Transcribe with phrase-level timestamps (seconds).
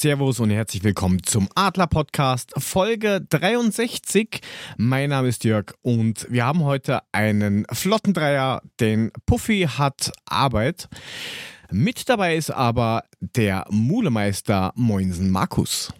[0.00, 4.40] Servus und herzlich willkommen zum Adler Podcast Folge 63.
[4.78, 10.88] Mein Name ist Jörg und wir haben heute einen Flottendreier, denn Puffy hat Arbeit.
[11.70, 15.92] Mit dabei ist aber der Mulemeister Moinsen Markus.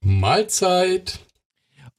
[0.00, 1.18] Mahlzeit.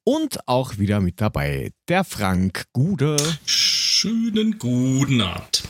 [0.06, 3.18] Und auch wieder mit dabei der Frank Gude.
[3.46, 5.64] Schönen guten Abend.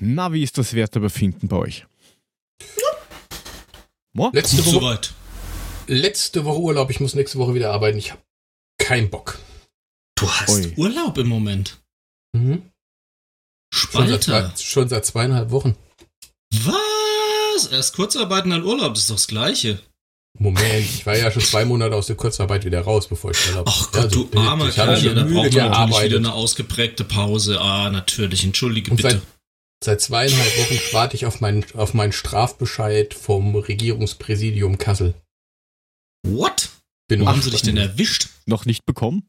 [0.00, 1.87] Na, wie ist das Wertebefinden bei euch?
[4.18, 4.30] Mo?
[4.34, 5.14] Letzte Woche, soweit.
[5.86, 7.98] letzte Woche Urlaub, ich muss nächste Woche wieder arbeiten.
[7.98, 8.20] Ich habe
[8.78, 9.38] keinen Bock.
[10.16, 10.74] Du hast Ui.
[10.76, 11.78] Urlaub im Moment.
[12.36, 12.62] Mhm.
[13.72, 15.76] Schon seit, schon seit zweieinhalb Wochen.
[16.52, 17.68] Was?
[17.70, 19.78] Erst Kurzarbeit und dann Urlaub, das ist doch das Gleiche.
[20.36, 23.66] Moment, ich war ja schon zwei Monate aus der Kurzarbeit wieder raus, bevor ich Urlaub
[23.68, 27.60] Ach Gott, also, du armer Kerl, da braucht man natürlich wieder eine ausgeprägte Pause.
[27.60, 29.10] Ah, natürlich, entschuldige und bitte.
[29.10, 29.22] Seit,
[29.82, 35.14] seit zweieinhalb Wochen warte ich auf meinen, auf meinen Strafbescheid vom Regierungspräsidium Kassel.
[36.26, 36.70] What?
[37.08, 38.28] Bin haben sie dich denn erwischt?
[38.46, 39.28] Noch nicht bekommen?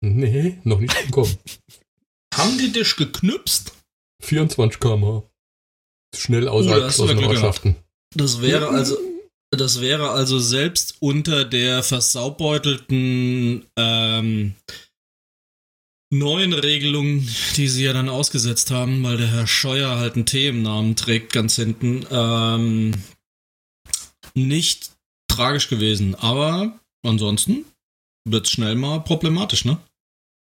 [0.00, 1.36] Nee, noch nicht bekommen.
[2.34, 3.72] haben die dich geknüpst?
[4.22, 5.22] 24 km
[6.14, 7.76] Schnell außerhalb oh, geschlossener Ortschaften.
[8.14, 8.98] Das wäre also
[9.50, 14.54] das wäre also selbst unter der versaubbeutelten ähm,
[16.10, 20.48] neuen Regelung, die sie ja dann ausgesetzt haben, weil der Herr Scheuer halt einen T
[20.48, 22.94] im Namen trägt, ganz hinten, ähm,
[24.34, 24.90] nicht
[25.28, 26.14] tragisch gewesen.
[26.16, 27.64] Aber ansonsten
[28.28, 29.78] wird es schnell mal problematisch, ne?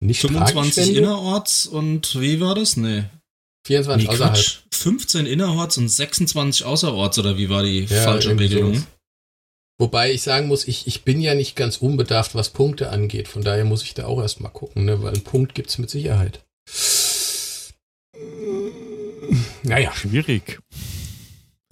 [0.00, 2.76] Nicht 25 innerorts und wie war das?
[2.76, 3.04] Nee.
[3.66, 4.62] 24 nee, außerhalb.
[4.72, 8.74] 15 innerorts und 26 außerorts oder wie war die ja, falsche Regelung?
[8.74, 8.82] So.
[9.78, 13.28] Wobei ich sagen muss, ich, ich bin ja nicht ganz unbedarft, was Punkte angeht.
[13.28, 15.02] Von daher muss ich da auch erstmal gucken, ne?
[15.02, 16.44] weil einen Punkt gibt es mit Sicherheit.
[19.62, 19.92] Naja.
[19.92, 20.60] Schwierig.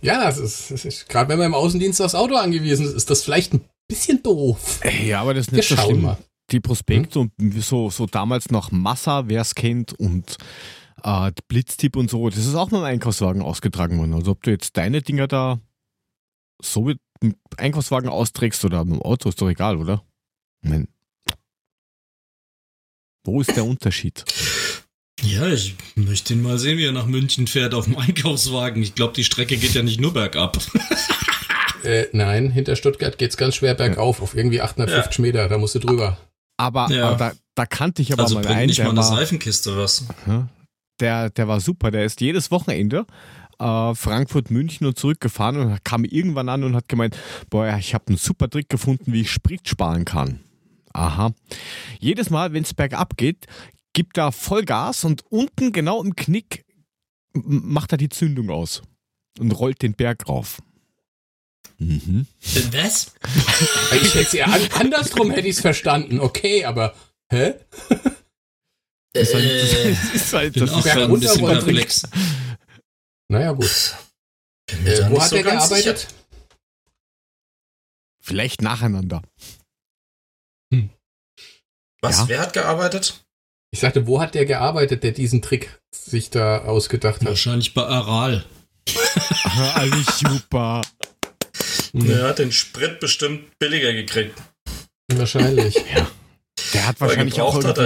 [0.03, 3.09] Ja, das ist, das ist gerade wenn man im Außendienst aufs Auto angewiesen ist, ist
[3.09, 4.81] das vielleicht ein bisschen doof.
[5.03, 6.03] Ja, aber das ist nicht Wir so schlimm.
[6.03, 6.19] Mal.
[6.51, 7.33] Die Prospekte hm?
[7.41, 10.37] und so, so damals noch Massa, wer es kennt, und
[11.03, 14.13] äh, Blitztipp und so, das ist auch mit dem Einkaufswagen ausgetragen worden.
[14.13, 15.59] Also ob du jetzt deine Dinger da
[16.63, 16.93] so
[17.25, 20.05] mit einem Einkaufswagen austrägst oder mit dem Auto, ist doch egal, oder?
[20.63, 20.89] Nein.
[23.25, 24.25] Wo ist der Unterschied?
[25.23, 28.83] Ja, ich möchte ihn mal sehen, wie er nach München fährt auf dem Einkaufswagen.
[28.83, 30.59] Ich glaube, die Strecke geht ja nicht nur bergab.
[31.85, 35.23] äh, nein, hinter Stuttgart geht es ganz schwer bergauf, auf irgendwie 850 ja.
[35.23, 36.19] Meter, da musst du drüber.
[36.57, 37.09] Aber, ja.
[37.09, 38.67] aber da, da, kannte ich aber also mal einen.
[38.67, 40.05] nicht mal eine war, Seifenkiste was.
[41.01, 43.07] Der, der war super, der ist jedes Wochenende
[43.59, 47.17] äh, Frankfurt, München und zurückgefahren und kam irgendwann an und hat gemeint,
[47.51, 50.41] boah, ich habe einen super Trick gefunden, wie ich Sprit sparen kann.
[50.93, 51.33] Aha.
[51.99, 53.47] Jedes Mal, wenn es bergab geht,
[53.93, 56.65] gibt er Vollgas und unten genau im Knick
[57.35, 58.83] macht er die Zündung aus
[59.39, 60.59] und rollt den Berg rauf.
[61.79, 62.27] Mhm.
[62.73, 63.13] Was?
[64.03, 64.47] ich hätte ja,
[64.79, 66.21] andersrum hätte ich es verstanden.
[66.21, 66.95] Okay, aber
[67.31, 67.55] hä?
[69.13, 69.45] Das ist halt,
[70.05, 72.03] das ist halt das ist ein bisschen perplex.
[73.29, 73.97] Naja, gut.
[74.71, 75.99] Äh, wo hat so er gearbeitet?
[75.99, 76.15] Sicher.
[78.21, 79.23] Vielleicht nacheinander.
[80.73, 80.91] Hm.
[82.01, 82.21] Was?
[82.21, 82.29] Ja.
[82.29, 83.25] Wer hat gearbeitet?
[83.71, 87.29] Ich sagte, wo hat der gearbeitet, der diesen Trick sich da ausgedacht hat?
[87.29, 88.45] Wahrscheinlich bei Aral.
[89.75, 90.83] Alles super.
[91.93, 94.41] Der hat den Sprit bestimmt billiger gekriegt.
[95.13, 95.75] Wahrscheinlich.
[95.95, 96.09] ja.
[96.73, 97.77] Der hat wahrscheinlich auch hat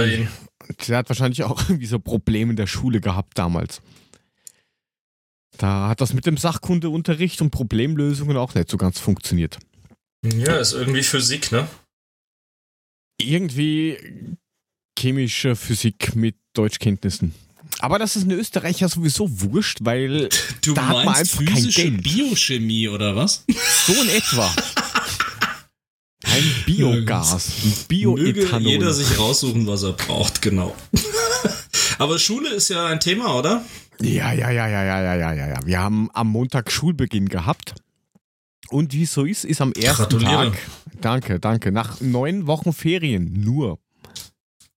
[0.87, 3.81] der hat wahrscheinlich auch irgendwie so Probleme in der Schule gehabt damals.
[5.57, 9.59] Da hat das mit dem Sachkundeunterricht und Problemlösungen auch nicht so ganz funktioniert.
[10.23, 11.67] Ja, ist irgendwie Physik, ne?
[13.21, 13.97] Irgendwie
[14.97, 17.33] chemische Physik mit Deutschkenntnissen.
[17.79, 20.29] Aber das ist in Österreich ja sowieso wurscht, weil
[20.63, 22.03] du da hat man einfach kein Geld.
[22.03, 23.45] Biochemie oder was?
[23.85, 24.53] So in etwa.
[26.23, 28.59] Ein Biogas, ein Bioethanol.
[28.61, 30.75] Möge jeder sich raussuchen, was er braucht, genau.
[31.99, 33.63] Aber Schule ist ja ein Thema, oder?
[33.99, 35.59] Ja, ja, ja, ja, ja, ja, ja, ja, ja.
[35.65, 37.75] Wir haben am Montag Schulbeginn gehabt.
[38.69, 40.57] Und wie es so ist, ist am ersten Tag.
[41.01, 41.73] Danke, danke.
[41.73, 43.79] Nach neun Wochen Ferien nur.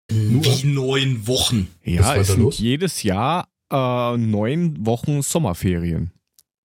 [0.09, 1.67] Nur wie neun Wochen.
[1.83, 2.57] Ja, es sind los?
[2.57, 6.11] jedes Jahr äh, neun Wochen Sommerferien.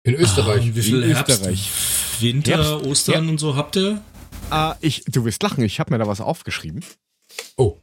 [0.02, 0.62] In Österreich.
[0.68, 1.70] Ah, wie viel In Herbst, Österreich.
[2.20, 3.30] Winter, Herbst, Ostern ja.
[3.30, 4.02] und so habt ihr?
[4.50, 6.84] Äh, ich, du wirst lachen, ich habe mir da was aufgeschrieben.
[7.56, 7.78] Oh.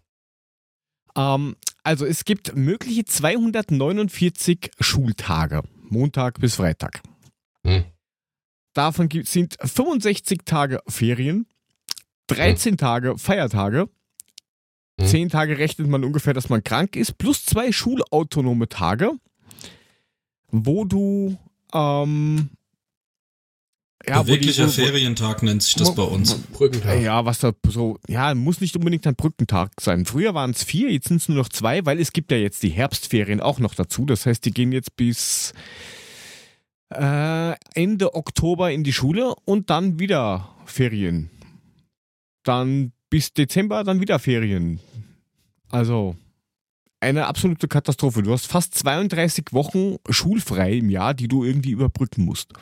[1.18, 7.02] Ähm, also es gibt mögliche 249 Schultage, Montag bis Freitag.
[7.66, 7.86] Hm.
[8.74, 11.48] Davon sind 65 Tage Ferien,
[12.28, 12.78] 13 hm.
[12.78, 13.90] Tage Feiertage,
[15.00, 15.08] hm.
[15.08, 19.14] 10 Tage rechnet man ungefähr, dass man krank ist, plus zwei schulautonome Tage,
[20.50, 21.38] wo du
[21.74, 22.50] ähm,
[24.06, 26.36] Ja, wo Wirklicher die, wo, Ferientag nennt sich das bei uns.
[26.36, 27.02] Brückentag.
[27.02, 30.06] Ja, was da so, ja, muss nicht unbedingt ein Brückentag sein.
[30.06, 32.64] Früher waren es vier, jetzt sind es nur noch zwei, weil es gibt ja jetzt
[32.64, 34.06] die Herbstferien auch noch dazu.
[34.06, 35.54] Das heißt, die gehen jetzt bis
[36.94, 41.30] äh, Ende Oktober in die Schule und dann wieder Ferien.
[42.44, 44.80] Dann bis Dezember, dann wieder Ferien.
[45.70, 46.16] Also
[47.00, 48.24] eine absolute Katastrophe.
[48.24, 52.54] Du hast fast 32 Wochen schulfrei im Jahr, die du irgendwie überbrücken musst.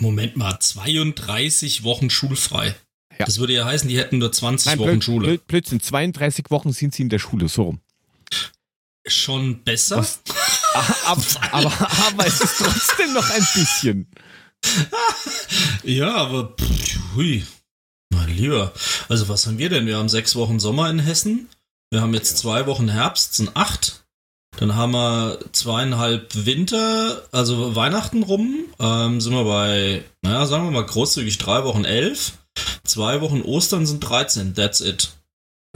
[0.00, 2.74] Moment mal, 32 Wochen schulfrei.
[3.18, 3.26] Ja.
[3.26, 5.26] Das würde ja heißen, die hätten nur 20 Nein, Wochen Blöd, Schule.
[5.26, 7.80] Blöd, Blödsinn, 32 Wochen sind sie in der Schule, so rum.
[9.06, 10.06] Schon besser?
[11.04, 11.22] Aber,
[11.52, 14.06] aber, aber es ist trotzdem noch ein bisschen.
[15.84, 17.46] Ja, aber pff, hui.
[18.10, 18.72] Mein Lieber.
[19.08, 19.86] Also was haben wir denn?
[19.86, 21.48] Wir haben sechs Wochen Sommer in Hessen.
[21.90, 24.04] Wir haben jetzt zwei Wochen Herbst, sind acht.
[24.58, 28.64] Dann haben wir zweieinhalb Winter, also Weihnachten rum.
[28.80, 32.32] Ähm, sind wir bei, naja, sagen wir mal großzügig drei Wochen elf.
[32.82, 34.54] Zwei Wochen Ostern sind 13.
[34.54, 35.10] That's it.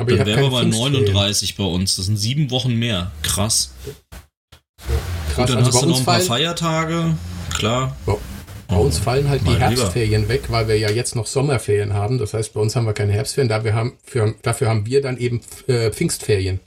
[0.01, 1.05] Aber Dann wären wir bei Pfingstferien.
[1.05, 1.95] 39 bei uns.
[1.95, 3.13] Das sind sieben Wochen mehr.
[3.23, 3.73] Krass.
[4.79, 7.17] Krass, Gut, dann also hast du noch ein paar Feiertage.
[7.55, 7.97] Klar.
[8.67, 9.83] bei uns fallen halt die Mein Lieber.
[9.83, 12.19] Herbstferien weg, weil wir ja jetzt noch Sommerferien haben.
[12.19, 13.49] Das heißt, bei uns haben wir keine Herbstferien.
[13.49, 16.59] Dafür haben, für, dafür haben wir dann eben äh, Pfingstferien,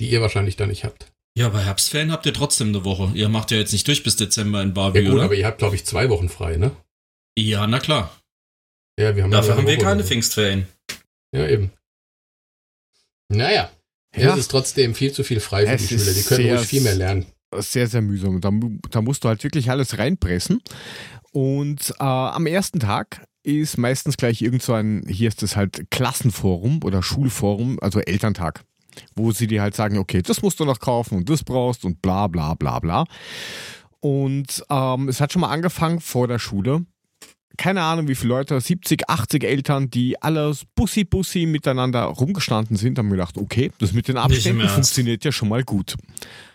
[0.00, 1.11] die ihr wahrscheinlich dann nicht habt.
[1.36, 3.10] Ja, bei Herbstferien habt ihr trotzdem eine Woche.
[3.14, 5.24] Ihr macht ja jetzt nicht durch bis Dezember in Ja Barbie, gut, oder?
[5.24, 6.76] aber ihr habt, glaube ich, zwei Wochen frei, ne?
[7.38, 8.14] Ja, na klar.
[9.00, 10.04] Ja, wir haben Dafür ja haben wir Woche keine.
[10.04, 10.66] Pfingstferien.
[11.34, 11.72] Ja, eben.
[13.30, 13.70] Naja.
[14.14, 14.22] Ja.
[14.22, 14.32] Ja.
[14.34, 16.12] Es ist trotzdem viel zu viel frei für Es die Schüler.
[16.12, 17.26] Die können sehr- ruhig viel mehr lernen.
[17.54, 18.40] Sehr, sehr mühsam.
[18.40, 18.50] Da,
[18.90, 20.62] da musst du halt wirklich alles reinpressen.
[21.32, 25.90] Und äh, am ersten Tag ist meistens gleich irgend so ein, hier ist es halt
[25.90, 28.64] Klassenforum oder Schulforum, also Elterntag,
[29.14, 32.02] wo sie dir halt sagen, okay, das musst du noch kaufen und das brauchst und
[32.02, 33.04] bla bla bla bla.
[34.00, 36.84] Und ähm, es hat schon mal angefangen vor der Schule.
[37.58, 43.10] Keine Ahnung, wie viele Leute, 70, 80 Eltern, die alles Bussi-Bussi miteinander rumgestanden sind, haben
[43.10, 45.94] gedacht, okay, das mit den Abständen funktioniert ja schon mal gut.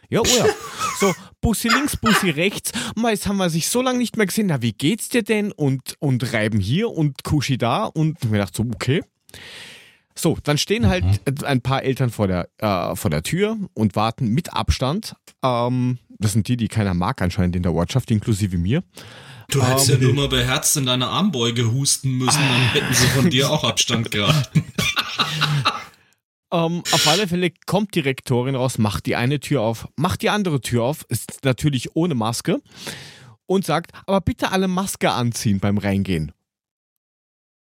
[0.10, 0.46] Ja, oh ja.
[1.00, 2.72] So, Bussi links, Bussi rechts.
[2.96, 4.48] Mal, jetzt haben wir sich so lange nicht mehr gesehen.
[4.48, 5.52] Na, wie geht's dir denn?
[5.52, 7.84] Und, und reiben hier und Kuschi da.
[7.84, 9.04] Und mir dachte so, okay.
[10.18, 11.06] So, dann stehen halt
[11.44, 15.16] ein paar Eltern vor der, äh, vor der Tür und warten mit Abstand.
[15.44, 18.84] Ähm, das sind die, die keiner mag anscheinend in der Ortschaft, inklusive mir.
[19.50, 23.08] Du hättest Ähm, ja nur mal beherzt in deine Armbeuge husten müssen, dann hätten sie
[23.08, 24.64] von dir auch Abstand gehalten.
[26.50, 30.30] Ähm, auf alle Fälle kommt die Rektorin raus, macht die eine Tür auf, macht die
[30.30, 32.62] andere Tür auf, ist natürlich ohne Maske
[33.48, 36.32] und sagt, aber bitte alle Maske anziehen beim Reingehen.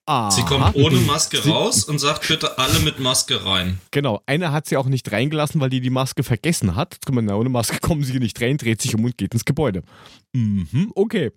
[0.04, 0.30] Aha.
[0.32, 3.78] Sie kommt ohne Maske raus und sagt bitte alle mit Maske rein.
[3.92, 6.98] Genau, eine hat sie auch nicht reingelassen, weil die die Maske vergessen hat.
[7.08, 9.82] Na, ohne Maske kommen sie nicht rein, dreht sich um und geht ins Gebäude.
[10.32, 11.30] Mhm, okay.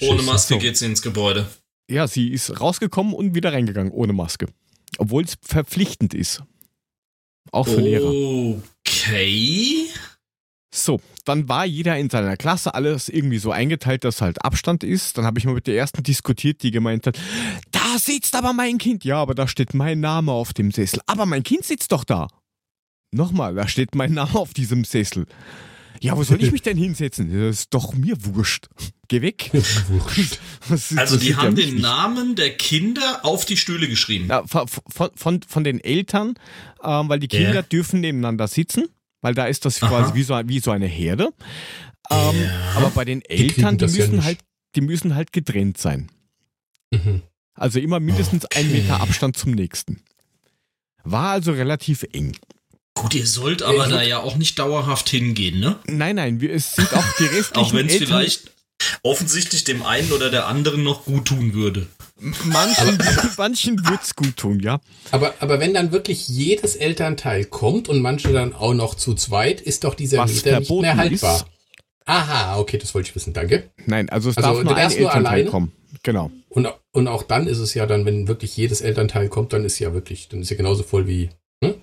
[0.00, 0.58] Ohne Maske So.
[0.60, 1.46] geht sie ins Gebäude.
[1.88, 4.46] Ja, sie ist rausgekommen und wieder reingegangen, ohne Maske.
[4.98, 6.42] Obwohl es verpflichtend ist.
[7.52, 8.08] Auch für Lehrer.
[8.84, 9.86] Okay.
[10.74, 15.18] So, dann war jeder in seiner Klasse alles irgendwie so eingeteilt, dass halt Abstand ist.
[15.18, 17.18] Dann habe ich mal mit der ersten diskutiert, die gemeint hat,
[17.72, 19.04] da sitzt aber mein Kind.
[19.04, 21.00] Ja, aber da steht mein Name auf dem Sessel.
[21.06, 22.28] Aber mein Kind sitzt doch da.
[23.14, 25.26] Nochmal, da steht mein Name auf diesem Sessel.
[26.00, 27.28] Ja, wo soll ich mich denn hinsetzen?
[27.30, 28.68] Das ist doch mir wurscht.
[29.08, 29.50] Geh weg.
[29.88, 30.38] Wurscht.
[30.68, 31.82] Das Also die ja haben mich den nicht.
[31.82, 34.26] Namen der Kinder auf die Stühle geschrieben.
[34.28, 36.34] Ja, von, von, von, von den Eltern,
[36.82, 37.62] ähm, weil die Kinder Ja.
[37.62, 38.86] dürfen nebeneinander sitzen,
[39.22, 39.88] weil da ist das Aha.
[39.88, 41.30] quasi wie so, wie so eine Herde.
[42.10, 42.72] Ähm, Ja.
[42.76, 44.24] Aber bei den Eltern, die, ja müssen nicht.
[44.24, 44.38] halt,
[44.74, 46.10] die müssen halt getrennt sein.
[46.92, 47.22] Mhm.
[47.54, 48.80] Also immer mindestens ein Okay.
[48.82, 50.02] Meter Abstand zum nächsten.
[51.04, 52.36] War also relativ eng.
[52.94, 55.78] Gut, ihr sollt aber Ich da ja auch nicht dauerhaft hingehen, ne?
[55.86, 58.52] Nein, nein, wir, es sind auch die restlichen Auch wenn es vielleicht
[59.02, 61.86] offensichtlich dem einen oder der anderen noch gut tun würde.
[62.44, 62.98] Manchen,
[63.36, 64.80] manchen wird's gut tun, ja.
[65.10, 69.60] Aber, aber wenn dann wirklich jedes Elternteil kommt und manche dann auch noch zu zweit,
[69.60, 71.36] ist doch dieser Was Meter nicht mehr haltbar.
[71.36, 71.46] ist.
[72.04, 73.70] Aha, okay, das wollte ich wissen, danke.
[73.86, 75.50] Nein, also es Also, darf nur ein Elternteil alleine?
[75.50, 75.72] kommen.
[76.02, 76.30] Genau.
[76.48, 79.78] Und, und auch dann ist es ja dann, wenn wirklich jedes Elternteil kommt, dann ist
[79.78, 81.30] ja wirklich, dann ist ja genauso voll wie,
[81.62, 81.74] hm?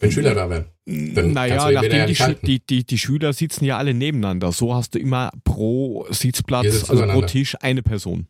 [0.00, 0.66] wenn Schüler da wären.
[0.86, 4.52] Dann naja, nachdem die, Schü die, die, die Schüler sitzen ja alle nebeneinander.
[4.52, 7.22] So hast du immer pro Sitzplatz, also pro.
[7.22, 8.26] Tisch eine Person.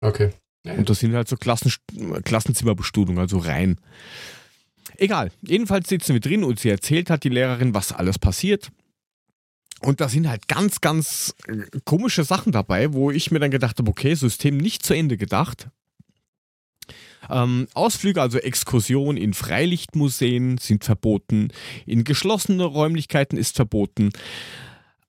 [0.00, 0.30] Okay.
[0.64, 1.72] Und das sind halt so Klassen,
[2.24, 3.78] Klassenzimmerbestuhlung, also rein.
[4.96, 5.30] Egal.
[5.42, 8.70] Jedenfalls sitzen wir drin und sie erzählt hat die Lehrerin, was alles passiert.
[9.80, 13.78] Und da sind halt ganz, ganz äh, komische Sachen dabei, wo ich mir dann gedacht
[13.78, 15.68] habe, okay, System nicht zu Ende gedacht.
[17.30, 21.48] Ähm, Ausflüge, also Exkursionen in Freilichtmuseen sind verboten,
[21.86, 24.10] in geschlossene Räumlichkeiten ist verboten.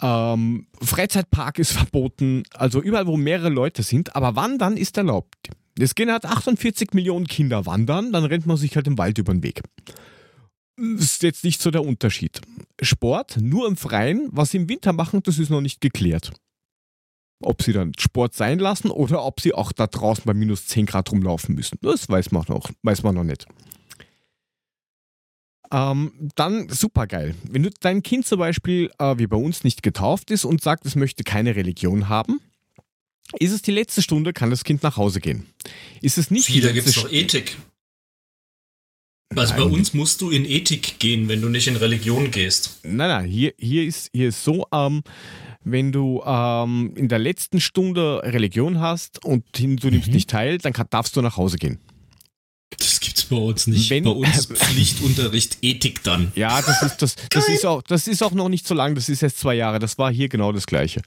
[0.01, 5.49] Ähm, Freizeitpark ist verboten, also überall, wo mehrere Leute sind, aber Wandern ist erlaubt.
[5.79, 9.33] Es gehen halt 48 Millionen Kinder wandern, dann rennt man sich halt im Wald über
[9.33, 9.61] den Weg.
[10.77, 12.41] Ist jetzt nicht so der Unterschied.
[12.81, 16.31] Sport nur im Freien, was sie im Winter machen, das ist noch nicht geklärt.
[17.43, 20.85] Ob sie dann Sport sein lassen oder ob sie auch da draußen bei minus 10
[20.87, 21.77] Grad rumlaufen müssen.
[21.81, 23.47] Das weiß man noch, weiß man noch nicht.
[25.71, 27.35] Ähm, dann super geil.
[27.49, 30.85] Wenn du dein Kind zum Beispiel äh, wie bei uns nicht getauft ist und sagt,
[30.85, 32.41] es möchte keine Religion haben,
[33.39, 35.45] ist es die letzte Stunde, kann das Kind nach Hause gehen.
[36.01, 37.57] Ist es nicht Wieder die gibt es doch Ethik.
[39.33, 39.63] Also Nein.
[39.63, 42.79] bei uns musst du in Ethik gehen, wenn du nicht in Religion gehst.
[42.83, 45.03] Nein, nein, hier, hier, ist, hier ist so, ähm,
[45.63, 50.13] wenn du ähm, in der letzten Stunde Religion hast und du nimmst Mhm.
[50.13, 51.79] nicht teil, dann kann, darfst du nach Hause gehen.
[53.31, 53.89] Bei uns nicht.
[53.89, 56.31] Wenn- bei uns Pflichtunterricht Ethik dann.
[56.35, 59.09] Ja, das ist, das, das ist, auch, das ist auch noch nicht so lang, das
[59.09, 61.01] ist jetzt zwei Jahre, das war hier genau das Gleiche.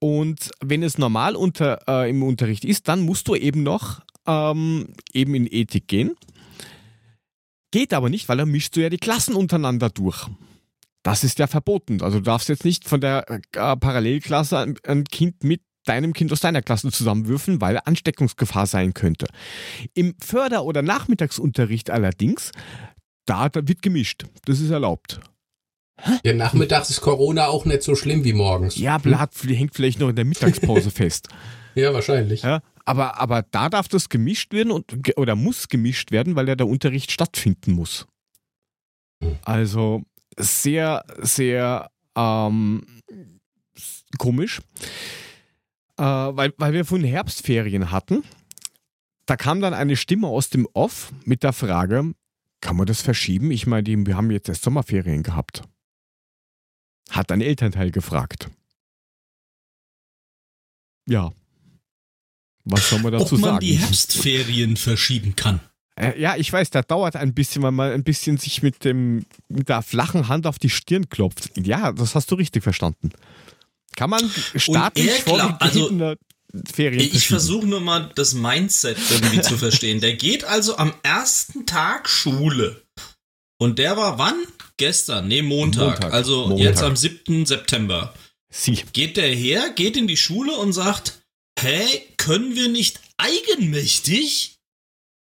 [0.00, 4.88] Und wenn es normal unter, äh, im Unterricht ist, dann musst du eben noch ähm,
[5.12, 6.14] eben in Ethik gehen.
[7.70, 10.26] Geht aber nicht, weil dann mischst du ja die Klassen untereinander durch.
[11.02, 12.02] Das ist ja verboten.
[12.02, 13.40] Also du darfst jetzt nicht von der äh,
[13.76, 19.26] Parallelklasse ein, ein Kind mit deinem Kind aus deiner Klasse zusammenwürfen, weil Ansteckungsgefahr sein könnte.
[19.94, 22.52] Im Förder- oder Nachmittagsunterricht allerdings,
[23.26, 24.24] da, da wird gemischt.
[24.44, 25.20] Das ist erlaubt.
[26.24, 28.76] Ja, nachmittags ist Corona auch nicht so schlimm wie morgens.
[28.76, 31.28] Ja, Blatt hängt vielleicht noch in der Mittagspause fest.
[31.74, 32.42] Ja, wahrscheinlich.
[32.42, 36.54] Ja, aber, aber da darf das gemischt werden und, oder muss gemischt werden, weil ja
[36.54, 38.06] der Unterricht stattfinden muss.
[39.22, 39.36] Hm.
[39.44, 40.02] Also
[40.38, 42.86] sehr, sehr ähm,
[44.18, 44.60] komisch.
[45.98, 48.22] Äh, weil, weil wir vorhin Herbstferien hatten.
[49.26, 52.14] Da kam dann eine Stimme aus dem Off mit der Frage,
[52.60, 53.50] kann man das verschieben?
[53.50, 55.62] Ich meine, wir haben jetzt erst Sommerferien gehabt.
[57.10, 58.48] Hat ein Elternteil gefragt.
[61.06, 61.32] Ja.
[62.64, 63.60] Was soll man dazu Ob man sagen?
[63.60, 65.60] die Herbstferien verschieben kann.
[65.96, 69.24] Äh, ja, ich weiß, der dauert ein bisschen, weil man ein bisschen sich mit, dem,
[69.48, 71.50] mit der flachen Hand auf die Stirn klopft.
[71.56, 73.10] Ja, das hast du richtig verstanden.
[73.98, 76.16] Kann man staatlich glaubt- also, vorgegebene
[76.72, 80.00] Ferien Ich versuche nur mal das Mindset irgendwie zu verstehen.
[80.00, 82.82] Der geht also am ersten Tag Schule.
[83.60, 84.36] Und der war wann?
[84.76, 86.00] Gestern, nee, Montag.
[86.00, 86.12] Montag.
[86.12, 86.64] Also Montag.
[86.64, 87.44] jetzt am 7.
[87.44, 88.14] September.
[88.54, 88.78] Sie.
[88.92, 91.20] Geht der her, geht in die Schule und sagt,
[91.58, 94.54] hey, können wir nicht eigenmächtig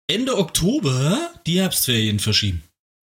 [0.08, 2.64] Ende Oktober die Herbstferien verschieben?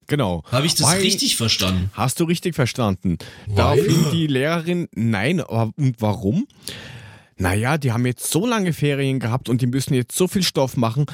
[0.07, 0.43] Genau.
[0.51, 1.91] Habe ich das Weil- richtig verstanden?
[1.95, 3.19] Hast du richtig verstanden.
[3.55, 6.47] Daraufhin die Lehrerin, nein, aber- und warum?
[7.37, 10.77] Naja, die haben jetzt so lange Ferien gehabt und die müssen jetzt so viel Stoff
[10.77, 11.07] machen,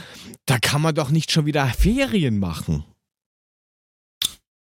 [0.44, 2.84] da kann man doch nicht schon wieder Ferien machen.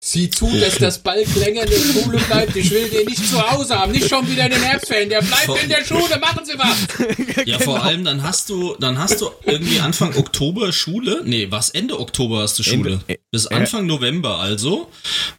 [0.06, 2.54] Sieh zu, dass das Balk länger in der Schule bleibt.
[2.58, 5.08] Ich will den nicht zu Hause haben, nicht schon wieder in den Herbstferien.
[5.10, 7.46] Der bleibt in der Schule, machen Sie was.
[7.48, 11.22] Ja, vor allem dann hast du, dann hast du irgendwie Anfang Oktober Schule.
[11.24, 12.92] Nee, was Ende Oktober hast du Schule?
[12.94, 14.92] Ende- äh, Bis Anfang November also.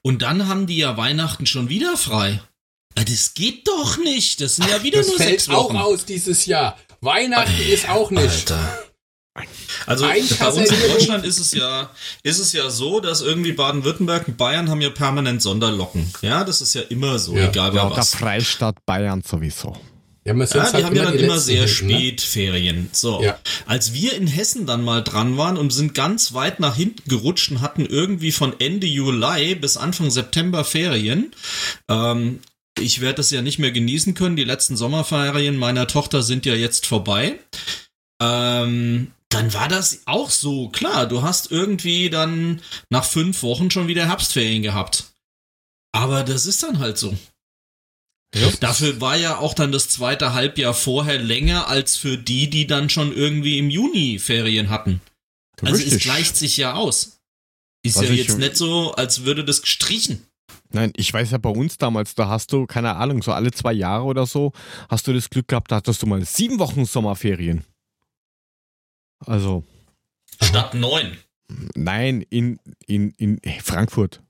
[0.02, 2.40] Und dann haben die ja Weihnachten schon wieder frei.
[2.94, 4.40] Das geht doch nicht.
[4.40, 5.76] Das sind ja wieder Das nur fällt sechs Wochen.
[5.76, 6.78] auch aus dieses Jahr.
[7.02, 8.50] Weihnachten ist auch nicht.
[8.50, 8.78] Alter.
[9.86, 10.90] Also bei uns in.
[10.92, 11.90] Deutschland ist es ja,
[12.22, 16.08] ist es ja so, dass irgendwie Baden-Württemberg und Bayern haben ja permanent Sonderlocken.
[16.22, 17.48] Ja, das ist ja immer so, Ja.
[17.48, 18.14] egal bei Ja, der was.
[18.14, 19.76] Freistaat Bayern sowieso.
[20.24, 21.94] Ja, Ja, die halt haben ja dann immer sehr hinten, ne?
[21.96, 22.88] spät Ferien.
[22.92, 23.22] So.
[23.22, 23.38] Ja.
[23.66, 27.50] Als wir in Hessen dann mal dran waren und sind ganz weit nach hinten gerutscht
[27.50, 31.32] und hatten irgendwie von Ende Juli bis Anfang September Ferien.
[31.90, 32.38] Ähm,
[32.78, 34.36] ich werde das ja nicht mehr genießen können.
[34.36, 37.38] Die letzten Sommerferien meiner Tochter sind ja jetzt vorbei.
[38.22, 40.68] Ähm, dann war das auch so.
[40.68, 42.60] Klar, du hast irgendwie dann
[42.90, 45.12] nach fünf Wochen schon wieder Herbstferien gehabt.
[45.92, 47.16] Aber das ist dann halt so.
[48.34, 48.50] Ja.
[48.60, 52.90] Dafür war ja auch dann das zweite Halbjahr vorher länger als für die, die dann
[52.90, 55.00] schon irgendwie im Juni Ferien hatten.
[55.62, 57.20] Also es gleicht sich ja aus.
[57.84, 60.26] Ist Was ja jetzt nicht so, als würde das gestrichen.
[60.70, 63.72] Nein, ich weiß ja bei uns damals, da hast du, keine Ahnung, so alle zwei
[63.72, 64.52] Jahre oder so,
[64.88, 67.64] hast du das Glück gehabt, da hattest du mal sieben Wochen Sommerferien.
[69.20, 69.64] Also,
[70.42, 71.16] Statt neun.
[71.74, 74.20] nein, in, in, in Frankfurt.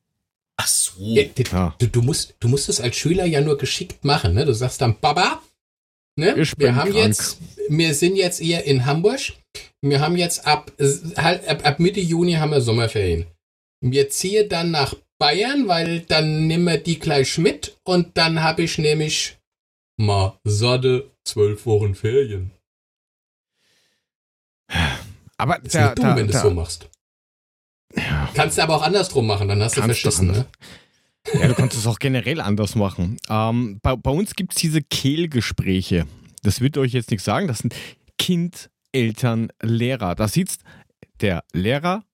[0.57, 0.93] Ach so.
[0.99, 1.75] Ja, Ja.
[1.79, 4.35] du, du, musst, du musst es als Schüler ja nur geschickt machen.
[4.35, 4.45] Ne?
[4.45, 5.43] Du sagst dann, Baba,
[6.17, 6.39] ne?
[6.39, 7.05] Ich bin wir haben krank.
[7.05, 7.39] jetzt,
[7.69, 9.21] wir sind jetzt eher in Hamburg.
[9.81, 10.71] Wir haben jetzt ab,
[11.17, 13.27] halt, ab, ab Mitte Juni haben wir Sommerferien.
[13.81, 18.63] Wir ziehen dann nach Bayern, weil dann nehmen wir die gleich mit und dann habe
[18.63, 19.37] ich nämlich
[19.97, 22.51] mal satte zwölf Wochen Ferien.
[25.37, 26.89] Aber Ist der, nicht dumm, der, wenn du es so machst.
[27.97, 30.47] ja, Kannst du aber auch andersrum machen, dann hast du Kannst du verschissen, ne?
[31.33, 33.17] Ja, du kannst es auch generell anders machen.
[33.31, 36.07] Ähm, bei, bei uns gibt es diese Kehlgespräche.
[36.43, 37.49] Das wird euch jetzt nichts sagen.
[37.49, 37.75] Das sind
[38.19, 40.15] Kind, Eltern, Lehrer.
[40.15, 40.61] Da sitzt
[41.21, 42.05] der Lehrer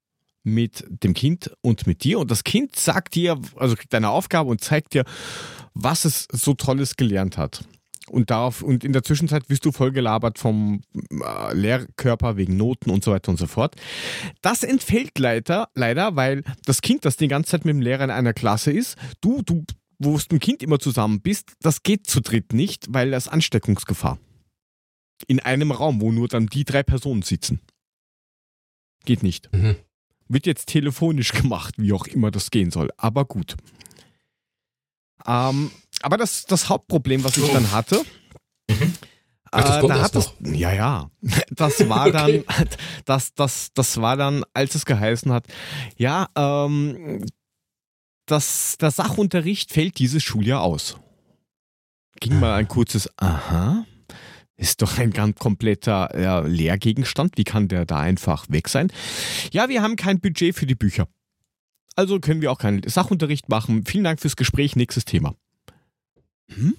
[0.42, 4.48] mit dem Kind und mit dir und das Kind sagt dir, also kriegt eine Aufgabe
[4.48, 5.04] und zeigt dir,
[5.74, 7.64] was es so Tolles gelernt hat.
[8.10, 12.90] Und, darauf, und in der Zwischenzeit wirst du voll gelabert vom äh, Lehrkörper wegen Noten
[12.90, 13.76] und so weiter und so fort.
[14.42, 18.10] Das entfällt leider, leider, weil das Kind, das die ganze Zeit mit dem Lehrer in
[18.10, 19.64] einer Klasse ist, du, du,
[20.00, 23.28] wo du mit dem Kind immer zusammen bist, das geht zu dritt nicht, weil das
[23.28, 24.18] Ansteckungsgefahr.
[25.28, 27.60] In einem Raum, wo nur dann die drei Personen sitzen.
[29.04, 29.52] Geht nicht.
[29.52, 29.76] Mhm.
[30.28, 32.90] Wird jetzt telefonisch gemacht, wie auch immer das gehen soll.
[32.96, 33.56] Aber gut.
[35.26, 35.70] Ähm,
[36.02, 37.52] aber das, das Hauptproblem, was ich Oh.
[37.52, 38.02] dann hatte,
[38.70, 38.92] Mhm.
[39.52, 41.10] Ach, das äh, da hat das, ja, ja,
[41.50, 42.44] das war Okay.
[42.46, 42.68] dann,
[43.04, 45.46] das, das, das war dann, als es geheißen hat,
[45.96, 47.24] ja, ähm,
[48.26, 50.96] das, der Sachunterricht fällt dieses Schuljahr aus.
[52.20, 53.84] Ging mal ein kurzes Aha.
[54.56, 57.38] Ist doch ein ganz kompletter ja, Lehrgegenstand.
[57.38, 58.92] Wie kann der da einfach weg sein?
[59.52, 61.08] Ja, wir haben kein Budget für die Bücher.
[61.96, 63.84] Also können wir auch keinen Sachunterricht machen.
[63.86, 64.76] Vielen Dank fürs Gespräch.
[64.76, 65.34] Nächstes Thema.
[66.54, 66.76] Hm?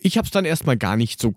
[0.00, 1.34] Ich habe es dann erstmal gar nicht so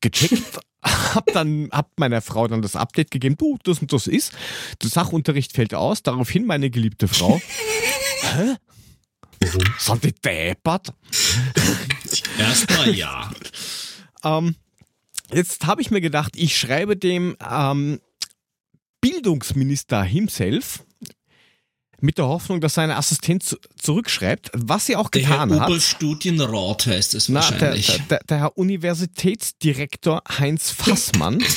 [0.00, 0.60] gecheckt.
[0.82, 3.36] hab dann hab meiner Frau dann das Update gegeben.
[3.36, 4.32] Du, das und das ist.
[4.82, 6.02] Der Sachunterricht fällt aus.
[6.02, 7.40] Daraufhin meine geliebte Frau.
[8.22, 8.56] Hä?
[9.78, 10.92] Sind die deppert?
[12.38, 13.30] Erstmal ja.
[14.22, 14.54] Ähm,
[15.32, 18.00] jetzt habe ich mir gedacht, ich schreibe dem ähm,
[19.00, 20.84] Bildungsminister himself
[22.02, 25.68] mit der Hoffnung, dass seine Assistent zu zurückschreibt, was sie auch Der Herr getan hat.
[25.70, 27.86] Oberstudienrat heißt es Na, der, wahrscheinlich.
[27.86, 31.42] der, der, der Herr Universitätsdirektor Heinz Fassmann.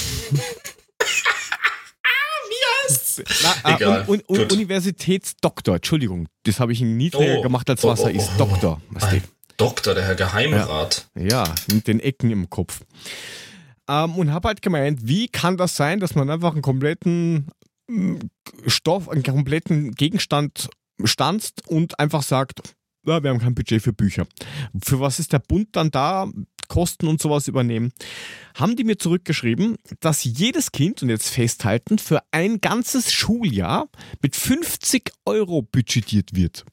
[3.64, 4.02] Na, Egal.
[4.08, 4.54] äh, un, un, Gut.
[4.54, 6.28] Universitätsdoktor, Entschuldigung.
[6.44, 7.42] Das habe ich ihn niedriger Oh.
[7.42, 8.30] gemacht, als Oh, was er oh, ist.
[8.36, 8.38] oh.
[8.40, 8.82] Doktor.
[8.90, 9.16] Weißt du?
[9.18, 9.24] Ein
[9.58, 11.08] Doktor, der Herr Geheimrat.
[11.16, 12.82] Ja, mit den Ecken im Kopf.
[13.88, 17.48] Ähm, und habe halt gemeint, wie kann das sein, dass man einfach einen kompletten
[18.68, 20.70] Stoff, einen kompletten Gegenstand
[21.04, 24.26] stanzt und einfach sagt, ja, wir haben kein Budget für Bücher.
[24.84, 26.30] Für was ist der Bund dann da?
[26.70, 27.92] Kosten und sowas übernehmen.
[28.56, 33.90] Haben die mir zurückgeschrieben, dass jedes Kind, und jetzt festhalten, für ein ganzes Schuljahr
[34.22, 36.66] mit 50 Euro budgetiert wird.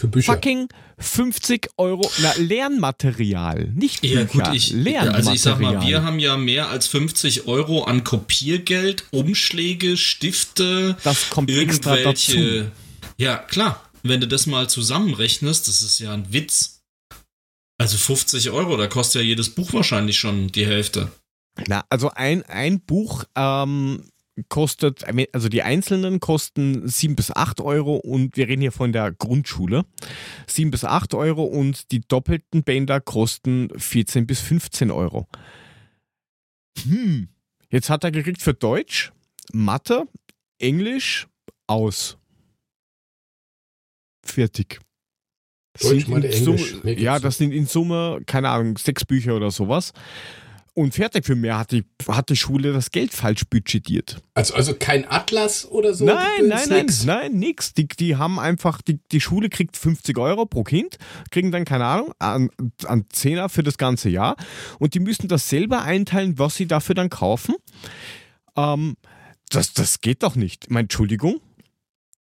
[0.00, 0.32] Für Bücher.
[0.32, 5.14] Fucking 50 Euro na, Lernmaterial, nicht Ja, Bücher, gut, ich, Lernmaterial.
[5.14, 10.96] also ich sag mal, wir haben ja mehr als 50 Euro an Kopiergeld, Umschläge, Stifte,
[11.04, 12.32] das kommt extra dazu.
[12.32, 12.72] irgendwelche.
[13.18, 13.84] Ja, klar.
[14.02, 16.80] Wenn du das mal zusammenrechnest, das ist ja ein Witz.
[17.76, 21.12] Also 50 Euro, da kostet ja jedes Buch wahrscheinlich schon die Hälfte.
[21.66, 24.04] Na, also ein, ein Buch ähm,
[24.48, 29.12] kostet, also die einzelnen kosten 7 bis 8 Euro und wir reden hier von der
[29.12, 29.84] Grundschule.
[30.46, 35.28] 7 bis 8 Euro und die doppelten Bänder kosten 14 bis 15 Euro.
[36.82, 37.28] Hm,
[37.70, 39.12] jetzt hat er gekriegt für Deutsch,
[39.52, 40.04] Mathe,
[40.58, 41.26] Englisch
[41.66, 42.16] aus.
[44.24, 44.80] Fertig.
[45.80, 46.72] Deutsch, Mathe, Englisch.
[46.72, 49.92] Summe- ja, das sind in Summe, keine Ahnung, sechs Bücher oder sowas.
[50.72, 54.18] Und fertig für mehr hat die, hat die Schule das Geld falsch budgetiert.
[54.34, 56.04] Also, also kein Atlas oder so?
[56.04, 57.04] nein, nein, nein, nix?
[57.04, 57.74] nein, nix.
[57.74, 60.96] Die, die haben einfach, die, die Schule kriegt 50 Euro pro Kind,
[61.32, 62.50] kriegen dann, keine Ahnung, an,
[62.84, 64.36] an Zehner für das ganze Jahr
[64.78, 67.56] und die müssen das selber einteilen, was sie dafür dann kaufen.
[68.56, 68.96] Ähm,
[69.50, 70.70] das, das geht doch nicht.
[70.70, 71.40] Meine Entschuldigung.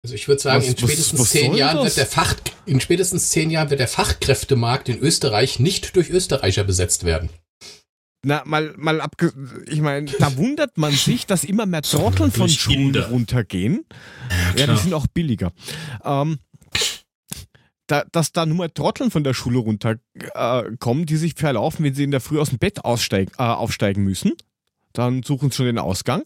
[0.04, 1.86] Also ich würde sagen, Was- in was- spätestens was zehn soll Jahren das?
[1.86, 2.34] wird der Fach,
[2.66, 7.30] in spätestens zehn Jahren wird der Fachkräftemarkt in Österreich nicht durch Österreicher besetzt werden.
[8.24, 9.32] Na, mal, mal abge
[9.68, 13.86] ich meine, da wundert man sich, dass immer mehr Trotteln von Schulen runtergehen.
[14.56, 15.52] Ja, die sind auch billiger.
[16.04, 16.40] Ähm,
[17.86, 20.02] da, dass da nur Trotteln von der Schule runterkommen,
[20.34, 23.44] äh, kommen, die sich verlaufen, wenn sie in der Früh aus dem Bett aussteigen, äh,
[23.44, 24.34] aufsteigen müssen.
[24.94, 26.24] Dann suchen sie schon den Ausgang.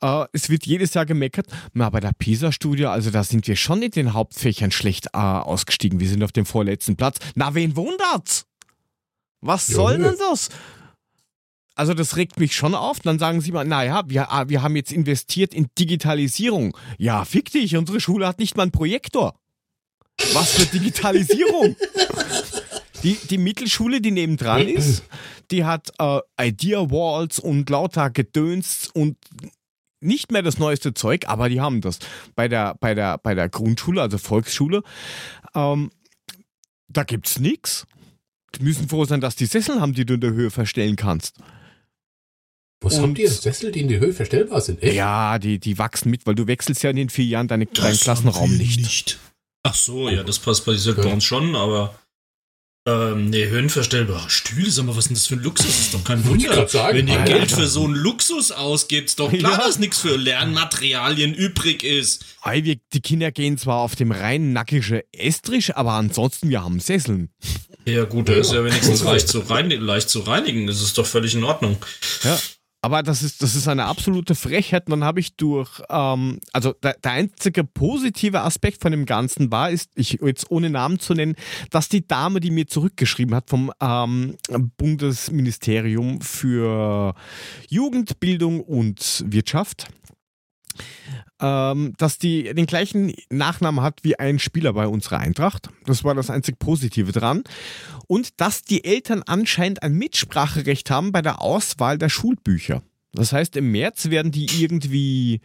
[0.00, 1.46] Äh, es wird jedes Jahr gemeckert.
[1.74, 5.98] Na, bei der PISA-Studie, also da sind wir schon in den Hauptfächern schlecht äh, ausgestiegen.
[6.00, 7.18] Wir sind auf dem vorletzten Platz.
[7.34, 8.46] Na, wen wundert's?
[9.40, 10.04] Was Ja, soll nö.
[10.04, 10.48] denn das?
[11.78, 12.98] Also das regt mich schon auf.
[13.00, 16.76] Dann sagen sie mal, naja, wir, ah, wir haben jetzt investiert in Digitalisierung.
[16.98, 19.38] Ja, fick dich, unsere Schule hat nicht mal einen Projektor.
[20.32, 21.76] Was für Digitalisierung?
[23.04, 25.04] Die, die Mittelschule, die nebendran ist,
[25.52, 29.16] die hat äh, Idea Walls und lauter Gedöns und
[30.00, 32.00] nicht mehr das neueste Zeug, aber die haben das.
[32.34, 34.82] Bei der, bei der, bei der Grundschule, also Volksschule,
[35.54, 35.92] ähm,
[36.88, 37.86] da gibt's nix.
[38.56, 41.36] Die müssen froh sein, dass die Sessel haben, die du in der Höhe verstellen kannst.
[42.80, 43.30] Was Und- habt ihr?
[43.30, 44.82] Sessel, die in die Höhe verstellbar sind?
[44.82, 44.94] Echt?
[44.94, 47.90] Ja, die, die wachsen mit, weil du wechselst ja in den vier Jahren deine, deinen
[47.92, 48.80] Das Klassenraum haben wir nicht.
[48.80, 49.18] nicht.
[49.64, 51.98] Ach so, ja, das passt bei uns schon, aber
[52.86, 55.66] ähm, nee, höhenverstellbare Stühle, sag mal, was ist denn das für ein Luxus?
[55.66, 56.66] Das ist doch kein Wunder.
[56.68, 56.96] sagen.
[56.96, 57.20] Wenn ihr.
[57.24, 59.66] Geld für so einen Luxus ausgibt, ist doch klar, Ja.
[59.66, 62.24] dass nichts für Lernmaterialien übrig ist.
[62.40, 66.80] Ei, wir, die Kinder gehen zwar auf dem rein nackige Estrich, aber ansonsten, wir haben
[66.80, 67.28] Sesseln.
[67.84, 70.66] Ja, gut, der ist ja wenigstens leicht zu, rein, leicht zu reinigen.
[70.66, 71.76] Das ist doch völlig in Ordnung.
[72.22, 72.38] Ja.
[72.80, 74.88] Aber das ist, das ist eine absolute Frechheit.
[74.88, 79.70] Dann habe ich durch, ähm, also der, der einzige positive Aspekt von dem Ganzen war,
[79.70, 81.34] ist, ich jetzt ohne Namen zu nennen,
[81.70, 84.36] dass die Dame, die mir zurückgeschrieben hat vom ähm,
[84.76, 87.14] Bundesministerium für
[87.68, 89.88] Jugend, Bildung und Wirtschaft,
[91.40, 95.68] ähm, dass die den gleichen Nachnamen hat wie ein Spieler bei unserer Eintracht.
[95.86, 97.44] Das war das einzig Positive dran.
[98.06, 102.82] Und dass die Eltern anscheinend ein Mitspracherecht haben bei der Auswahl der Schulbücher.
[103.12, 105.40] Das heißt, im März werden die irgendwie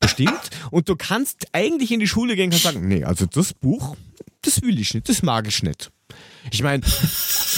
[0.00, 0.38] bestimmt
[0.70, 3.96] und du kannst eigentlich in die Schule gehen und sagen, nee, also das Buch,
[4.42, 5.90] das will ich nicht, das mag ich nicht.
[6.50, 6.82] Ich meine,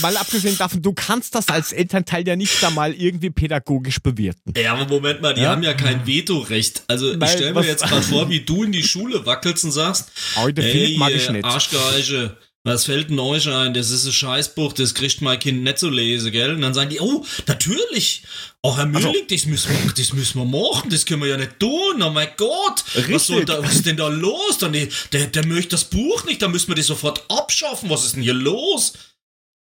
[0.03, 4.53] mal abgesehen davon, du kannst das als Elternteil ja nicht da mal irgendwie pädagogisch bewerten.
[4.57, 5.51] Ja, aber Moment mal, die Ja.
[5.51, 6.83] haben ja kein Vetorecht.
[6.89, 9.71] Also Nein, ich stelle mir jetzt gerade vor, wie du in die Schule wackelst und
[9.71, 11.45] sagst, Heute hey, Philipp mag ich nicht.
[11.45, 13.73] Arschgeiche, was fällt denn euch ein?
[13.73, 16.55] Das ist ein Scheißbuch, das kriegt mein Kind nicht zu lesen, gell?
[16.55, 18.23] Und dann sagen die, oh, natürlich.
[18.63, 21.39] Oh, Herr Also Mühling, das, müssen wir, das müssen wir machen, das können wir ja
[21.39, 22.85] nicht tun, oh mein Gott.
[23.09, 23.47] Was, soll Richtig.
[23.57, 24.59] da, was ist denn da los?
[24.59, 27.89] Dann, der, der möchte das Buch nicht, dann müssen wir das sofort abschaffen.
[27.89, 28.93] Was ist denn hier los?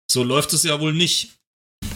[0.10, 1.32] So läuft es ja wohl nicht.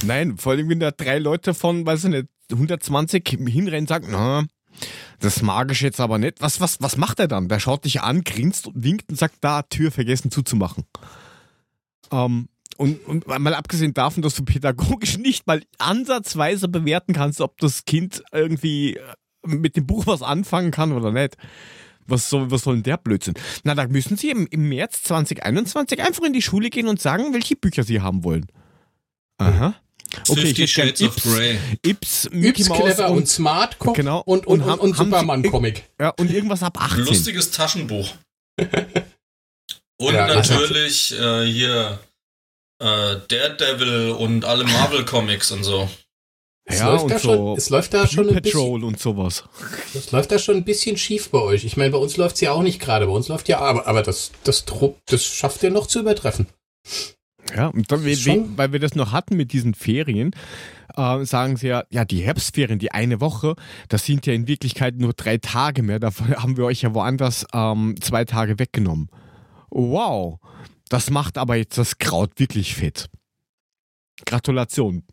[0.04, 4.08] Nein, vor allem, wenn da drei Leute von, weiß ich nicht, 120 hinrennen und sagen,
[4.12, 4.46] na,
[5.20, 6.42] das mag ich jetzt aber nicht.
[6.42, 7.48] Was, was, was macht er dann?
[7.48, 10.86] Der schaut dich an, grinst und winkt und sagt, da, Tür vergessen zuzumachen.
[12.12, 17.58] Ähm, und, und mal abgesehen davon, dass du pädagogisch nicht mal ansatzweise bewerten kannst, ob
[17.60, 19.02] das Kind irgendwie äh,
[19.46, 21.38] mit dem Buch was anfangen kann oder nicht.
[22.08, 23.36] Was soll, was soll denn der Blödsinn?
[23.64, 27.34] Na, da müssen sie im, im März 2021 einfach in die Schule gehen und sagen,
[27.34, 28.48] welche Bücher sie haben wollen.
[29.38, 29.76] Aha.
[30.28, 31.60] Okay, ich Fifty hätte gern Shades of Ips, Grey.
[31.86, 34.22] Ips, Mickey Maus clever und, und, smart Cook Genau.
[34.26, 35.84] und, und, Und und, Superman-Comic.
[36.00, 37.06] ja, und irgendwas ab 18.
[37.06, 38.10] Lustiges Taschenbuch.
[39.98, 42.00] Und Ja, natürlich äh, hier
[42.82, 45.88] äh, Daredevil und alle Marvel-Comics und so.
[46.66, 49.00] Es Ja, läuft und da so schon, es läuft da schon ein bisschen, Patrol und
[49.00, 49.44] sowas.
[49.94, 51.66] es läuft da schon ein bisschen schief bei euch.
[51.66, 53.06] Ich meine, bei uns läuft's ja auch nicht gerade.
[53.06, 54.66] Bei uns läuft ja, aber, aber das, das,
[55.06, 56.48] das schafft ihr noch zu übertreffen.
[57.56, 60.32] Ja, und dann, Das ist we- schon- weil wir das noch hatten mit diesen Ferien,
[60.96, 63.56] äh, sagen sie ja, ja, die Herbstferien, die eine Woche,
[63.90, 66.00] das sind ja in Wirklichkeit nur drei Tage mehr.
[66.00, 69.10] Davon haben wir euch ja woanders ähm, zwei Tage weggenommen.
[69.70, 70.40] Wow,
[70.90, 73.10] das macht aber jetzt das Kraut wirklich fett.
[74.26, 75.04] Gratulation.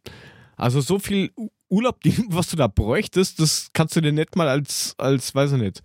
[0.56, 1.30] Also so viel
[1.68, 1.98] Urlaub,
[2.28, 5.82] was du da bräuchtest, das kannst du dir nicht mal als, als, weiß ich nicht,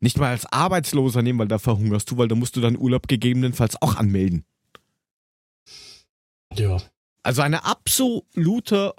[0.00, 3.08] nicht mal als Arbeitsloser nehmen, weil da verhungerst du, weil da musst du dann Urlaub
[3.08, 4.44] gegebenenfalls auch anmelden.
[6.56, 6.78] Ja.
[7.22, 8.94] Also eine absolute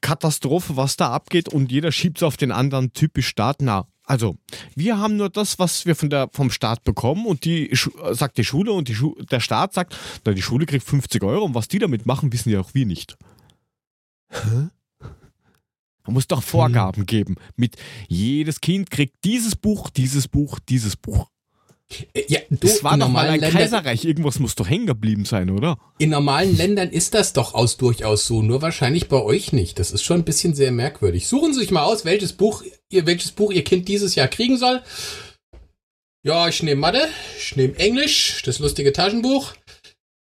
[0.00, 3.60] Katastrophe, was da abgeht und jeder schiebt es auf den anderen typisch Staat.
[3.60, 4.38] Na, also
[4.74, 7.70] wir haben nur das, was wir von der, vom Staat bekommen und die
[8.12, 11.44] sagt die Schule und die Schu der Staat sagt, na, die Schule kriegt 50 Euro
[11.44, 13.18] und was die damit machen, wissen ja auch wir nicht.
[14.30, 14.68] Hä?
[16.08, 17.34] Man muss doch Vorgaben geben.
[17.56, 17.76] Mit
[18.08, 21.28] jedes Kind kriegt dieses Buch, dieses Buch, dieses Buch.
[22.14, 24.04] Äh, ja du, Das war doch mal ein Ländern, Kaiserreich.
[24.04, 25.78] Irgendwas muss doch hängen geblieben sein, oder?
[25.98, 29.78] in normalen Ländern ist das doch aus durchaus so, nur wahrscheinlich bei euch nicht.
[29.78, 31.26] Das ist schon ein bisschen sehr merkwürdig.
[31.28, 34.56] Suchen Sie sich mal aus, welches Buch ihr, welches Buch Ihr Kind dieses Jahr kriegen
[34.58, 34.82] soll.
[36.24, 39.54] Ja, ich nehme Mathe, ich nehme Englisch, das lustige Taschenbuch.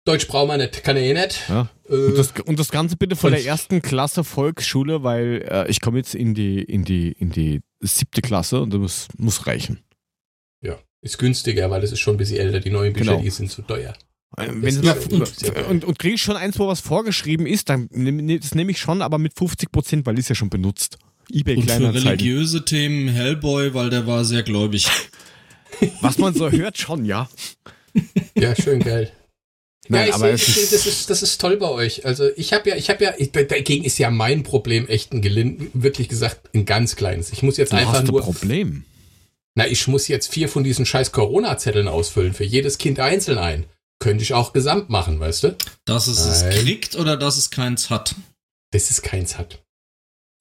[0.05, 1.39] Deutsch brauchen wir nicht, kann er eh nicht.
[1.47, 1.69] Ja.
[1.87, 5.79] Äh, Und das, und das Ganze bitte von der ersten Klasse Volksschule, weil äh, ich
[5.81, 9.82] komme jetzt in die, in, die, in die siebte Klasse und das muss, muss reichen.
[11.03, 12.59] Ja, ist günstiger, weil es ist schon ein bisschen älter.
[12.59, 13.21] Die neuen Bücher, Genau.
[13.21, 13.93] die sind zu teuer.
[14.37, 15.65] Äh, Wenn Das sehr geil.
[15.69, 18.79] und, und kriege ich schon eins, wo was vorgeschrieben ist, dann nehm- das nehme ich
[18.79, 20.97] schon, aber mit 50 Prozent, weil ist ja schon benutzt.
[21.31, 24.87] Ebay Und für religiöse Themen Hellboy, weil der war sehr gläubig.
[26.01, 27.29] Was man so hört, schon, ja.
[28.35, 29.11] Ja, schön geil.
[29.89, 32.05] Nein, ja, aber sehe, sehe, das ist, das ist toll bei euch.
[32.05, 35.21] Also ich habe ja, ich habe ja, ich, dagegen ist ja mein Problem echt ein
[35.21, 37.31] gelind, wirklich gesagt ein ganz kleines.
[37.33, 38.85] Ich muss jetzt Du einfach hast ein nur, Problem.
[39.55, 43.65] Na, ich muss jetzt vier von diesen scheiß Corona-Zetteln ausfüllen, für jedes Kind einzeln ein.
[43.99, 45.57] Könnte ich auch gesamt machen, weißt du?
[45.85, 46.51] Dass es es Nein.
[46.51, 48.15] kriegt oder dass es keins hat.
[48.71, 49.63] Das ist keins hat.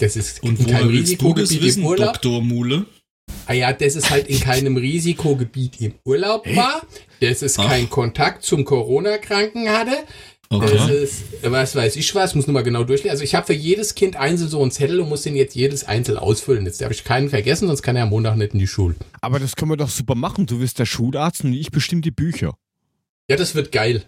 [0.00, 2.14] Das ist Und in woher keinem willst du das Risikogebiet wissen, im Urlaub.
[2.14, 2.42] Dr.
[2.42, 2.86] Mule?
[3.46, 6.82] Ah ja, das ist halt in keinem Risikogebiet im Urlaub war,
[7.20, 7.68] dass es Ach.
[7.68, 9.96] keinen Kontakt zum Corona-Kranken hatte,
[10.52, 10.76] Okay.
[10.76, 13.10] Das ist, was weiß ich was, muss nur mal genau durchlesen.
[13.10, 15.84] Also ich habe für jedes Kind einzeln so einen Zettel und muss den jetzt jedes
[15.84, 16.66] einzeln ausfüllen.
[16.66, 18.94] Jetzt habe ich keinen vergessen, sonst kann er am Montag nicht in die Schule.
[19.22, 20.44] Aber das können wir doch super machen.
[20.46, 22.54] Du wirst der Schularzt und ich bestimme die Bücher.
[23.30, 24.04] Ja, das wird geil.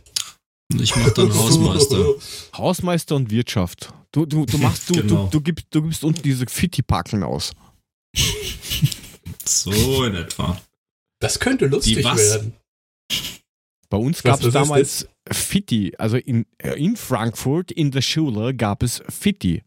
[0.78, 2.14] Ich mach dann Hausmeister.
[2.56, 3.92] Hausmeister und Wirtschaft.
[4.12, 5.24] Du, du, du machst, du, Genau.
[5.24, 7.52] du, du, gibst, du gibst unten diese Fitti-Packeln aus.
[9.46, 10.60] So in etwa.
[11.20, 12.18] Das könnte lustig Die was?
[12.18, 12.54] werden.
[13.90, 15.92] Bei uns gab es damals Fitti.
[15.98, 19.62] Also in, äh, in Frankfurt in der Schule gab es Fitti.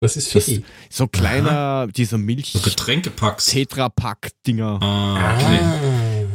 [0.00, 0.64] Was ist Das- Fitti?
[0.90, 3.46] So kleiner, dieser Milch So Getränkepacks.
[3.46, 6.26] Tetrapack-Dinger Ah, okay.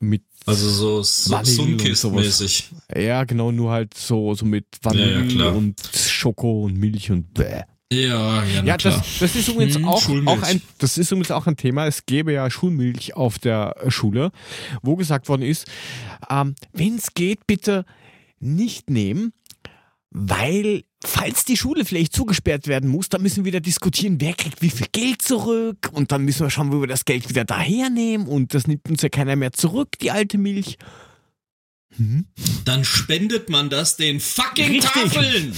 [0.00, 2.70] Mit, Also so, so Sunkist-mäßig.
[2.96, 7.32] ja genau, nur halt so, so mit Vanille Ja, ja, und Schoko und Milch und
[7.32, 7.62] bäh.
[7.92, 10.28] Ja, ja, Ja, das, das ist übrigens Hm, auch, Schulmilch.
[10.28, 11.86] auch ein, das ist übrigens auch ein Thema.
[11.86, 14.32] Es gäbe ja Schulmilch auf der Schule,
[14.82, 15.66] wo gesagt worden ist,
[16.28, 17.84] ähm, wenn es geht, bitte
[18.40, 19.32] nicht nehmen,
[20.10, 24.62] weil falls die Schule vielleicht zugesperrt werden muss, dann müssen wir wieder diskutieren, wer kriegt
[24.62, 28.26] wie viel Geld zurück und dann müssen wir schauen, wo wir das Geld wieder dahernehmen
[28.26, 30.76] und das nimmt uns ja keiner mehr zurück, die alte Milch.
[31.96, 32.26] Hm?
[32.64, 34.90] Dann spendet man das den fucking Richtig.
[34.90, 35.52] Tafeln.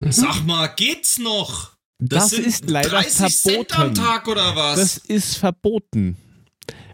[0.00, 0.12] Mhm.
[0.12, 1.72] Sag mal, geht's noch?
[1.98, 3.94] Das, sind ist leider 30 Cent am verboten.
[3.94, 4.78] Tag oder was?
[4.78, 6.16] Das ist verboten.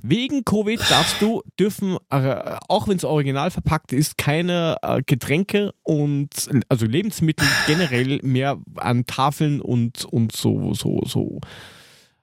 [0.03, 5.73] Wegen Covid darfst du, dürfen, äh, auch wenn es original verpackt ist, keine äh, Getränke
[5.83, 6.29] und
[6.69, 11.41] also Lebensmittel generell mehr an Tafeln und, und so, so, so.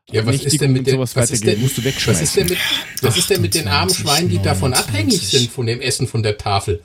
[0.09, 2.23] Ja, was ist denn mit den, sowas was ist denn, Musst du was wegschmeißen.
[2.23, 2.57] ist denn mit,
[3.01, 4.89] was ist denn mit den armen 28, Schweinen, die davon 29.
[4.89, 6.83] abhängig sind, von dem Essen von der Tafel?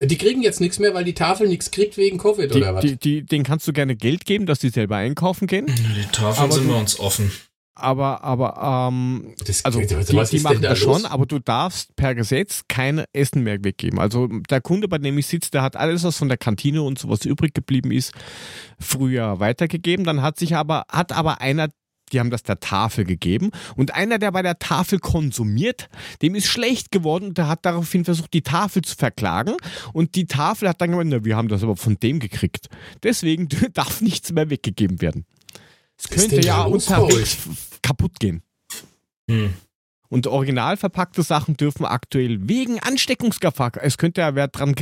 [0.00, 2.82] Die kriegen jetzt nichts mehr, weil die Tafel nichts kriegt wegen Covid oder was?
[2.82, 5.66] Die, die, die, denen kannst du gerne Geld geben, dass die selber einkaufen gehen.
[5.66, 7.32] Die Tafeln Aber sind du- bei uns offen.
[7.80, 11.00] Aber, aber, ähm, Das, also was die, die machen da das los?
[11.02, 14.00] schon, aber du darfst per Gesetz kein Essen mehr weggeben.
[14.00, 16.98] Also der Kunde, bei dem ich sitze, der hat alles, was von der Kantine und
[16.98, 18.12] sowas übrig geblieben ist,
[18.80, 20.04] früher weitergegeben.
[20.04, 21.68] Dann hat sich aber, hat aber einer,
[22.08, 25.88] die haben das der Tafel gegeben und einer, der bei der Tafel konsumiert,
[26.22, 29.54] dem ist schlecht geworden und der hat daraufhin versucht, die Tafel zu verklagen
[29.92, 32.68] und die Tafel hat dann gemeint, na, wir haben das aber von dem gekriegt.
[33.02, 35.24] Deswegen darf nichts mehr weggegeben werden.
[35.96, 37.38] Es könnte ja unterwegs
[37.82, 38.42] kaputt gehen.
[39.28, 39.54] Hm.
[40.08, 44.74] Und original verpackte Sachen dürfen aktuell wegen Ansteckungsgefahr, es könnte ja wer dran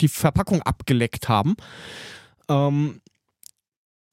[0.00, 1.56] die Verpackung abgeleckt haben,
[2.48, 3.00] ähm,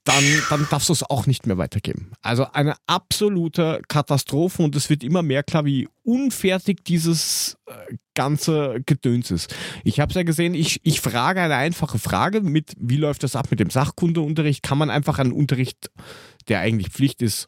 [0.05, 2.11] dann, dann darfst du es auch nicht mehr weitergeben.
[2.21, 8.81] Also eine absolute Katastrophe und es wird immer mehr klar, wie unfertig dieses äh, ganze
[8.85, 9.53] Gedöns ist.
[9.83, 13.35] Ich habe es ja gesehen, ich, ich frage eine einfache Frage mit, wie läuft das
[13.35, 14.61] ab mit dem Sachkundeunterricht?
[14.61, 15.89] Kann man einfach einen Unterricht,
[16.47, 17.47] der eigentlich Pflicht ist,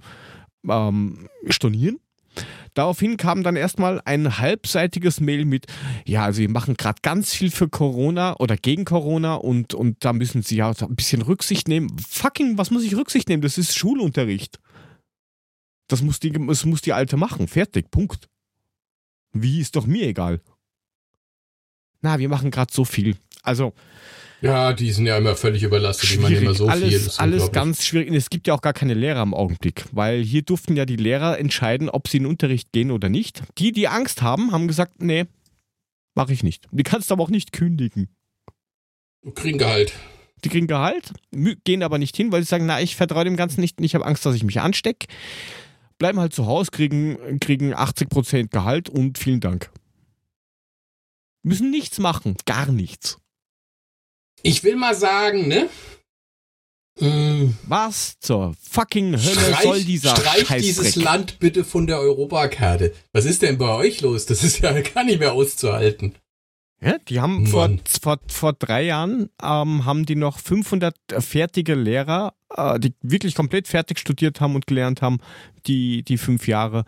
[0.68, 2.00] ähm, stornieren?
[2.74, 5.66] Daraufhin kam dann erstmal ein halbseitiges Mail mit,
[6.06, 10.14] ja, also wir machen gerade ganz viel für Corona oder gegen Corona und, und da
[10.14, 11.98] müssen Sie ja ein bisschen Rücksicht nehmen.
[11.98, 13.42] Fucking, was muss ich Rücksicht nehmen?
[13.42, 14.60] Das ist Schulunterricht.
[15.88, 17.48] Das muss die, das muss die Alte machen.
[17.48, 18.30] Fertig, Punkt.
[19.34, 20.42] Wie, ist doch mir egal.
[22.02, 23.16] Na, wir machen gerade so viel.
[23.42, 23.74] Also,
[24.42, 26.44] Ja, die sind ja immer völlig überlastet, die machen schwierig.
[26.44, 27.00] immer so alles, viel.
[27.00, 28.10] Das ist alles ganz schwierig.
[28.10, 30.96] Und es gibt ja auch gar keine Lehrer im Augenblick, weil hier durften ja die
[30.96, 33.42] Lehrer entscheiden, ob sie in den Unterricht gehen oder nicht.
[33.58, 35.26] Die, die Angst haben, haben gesagt, nee,
[36.14, 36.68] mache ich nicht.
[36.72, 38.10] Die kannst du aber auch nicht kündigen.
[39.34, 39.94] Kriegen Gehalt.
[40.44, 41.14] Die kriegen Gehalt,
[41.64, 43.96] gehen aber nicht hin, weil sie sagen, na, ich vertraue dem Ganzen nicht und ich
[43.96, 45.08] habe Angst, dass ich mich anstecke.
[45.98, 49.72] Bleiben halt zu Hause, kriegen, kriegen 80% Gehalt und vielen Dank.
[51.42, 53.18] Müssen nichts machen, gar nichts.
[54.44, 55.70] Ich will mal sagen, ne?
[57.00, 60.62] Mm, Was zur fucking Hölle Streich, soll dieser streich Scheißdreck?
[60.62, 62.94] dieses Land bitte von der Europakarte.
[63.14, 64.26] Was ist denn bei euch los?
[64.26, 66.16] Das ist ja gar nicht mehr auszuhalten.
[66.80, 67.70] Ja, die haben vor,
[68.02, 73.68] vor, vor drei Jahren ähm, haben die noch 500 fertige Lehrer, äh, die wirklich komplett
[73.68, 75.18] fertig studiert haben und gelernt haben,
[75.66, 76.86] die, die fünf Jahre.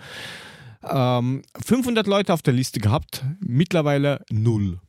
[0.87, 4.79] Ähm, 500 Leute auf der Liste gehabt, mittlerweile null.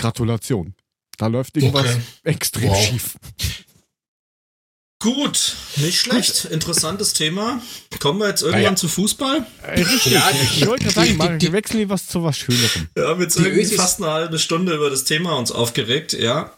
[0.00, 0.74] Gratulation.
[1.18, 2.00] Da läuft irgendwas Okay.
[2.24, 2.84] extrem Wow.
[2.86, 3.14] schief.
[5.02, 6.44] Gut, nicht schlecht.
[6.46, 7.62] Interessantes Thema.
[8.00, 9.46] Kommen wir jetzt irgendwann Ja, zu Fußball?
[9.62, 12.88] Äh, Richtig, Ja, ich wollte gerade sagen, die- mal, wir wechseln was zu was Schönerem.
[12.94, 16.12] Wir haben jetzt Die irgendwie Ösis- fast eine halbe Stunde über das Thema uns aufgeregt,
[16.12, 16.54] ja.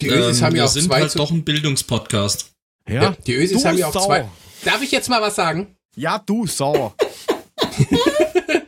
[0.00, 2.50] Die Ösis Ähm, haben ja wir auch sind zwei halt zu, doch ein Bildungspodcast.
[2.88, 4.06] Ja, ja, die Ösis du haben ja auch Sau.
[4.06, 4.28] zwei.
[4.64, 5.74] Darf ich jetzt mal was sagen?
[5.96, 6.94] Ja, du Sau.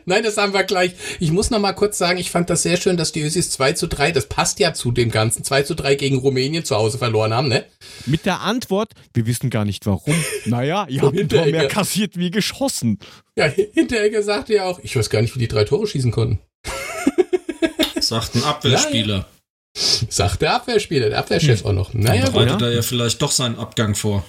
[0.09, 0.93] Nein, das haben wir gleich.
[1.19, 3.73] Ich muss noch mal kurz sagen, ich fand das sehr schön, dass die Ösis 2
[3.73, 6.97] zu 3, das passt ja zu dem Ganzen, 2 zu 3 gegen Rumänien zu Hause
[6.97, 7.63] verloren haben, ne?
[8.07, 10.15] Mit der Antwort, wir wissen gar nicht warum.
[10.45, 12.97] Naja, ihr habt ein Tor mehr kassiert wie geschossen.
[13.35, 16.39] Ja, hinterher sagte ja auch, ich weiß gar nicht, wie die drei Tore schießen konnten.
[17.99, 19.27] Sagt ein Abwehrspieler.
[19.75, 21.93] Sagt der Abwehrspieler, der Abwehrchef auch noch.
[21.93, 24.25] Naja, Dann bereitet er ja vielleicht doch seinen Abgang vor.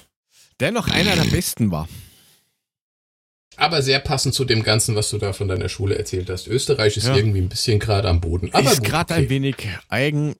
[0.60, 1.88] Der noch einer der besten war.
[3.56, 6.46] Aber sehr passend zu dem Ganzen, was du da von deiner Schule erzählt hast.
[6.46, 7.16] Österreich ist Ja.
[7.16, 8.50] irgendwie ein bisschen gerade am Boden.
[8.52, 9.24] Aber ist gerade okay.
[9.24, 9.56] ein wenig
[9.88, 10.34] eigen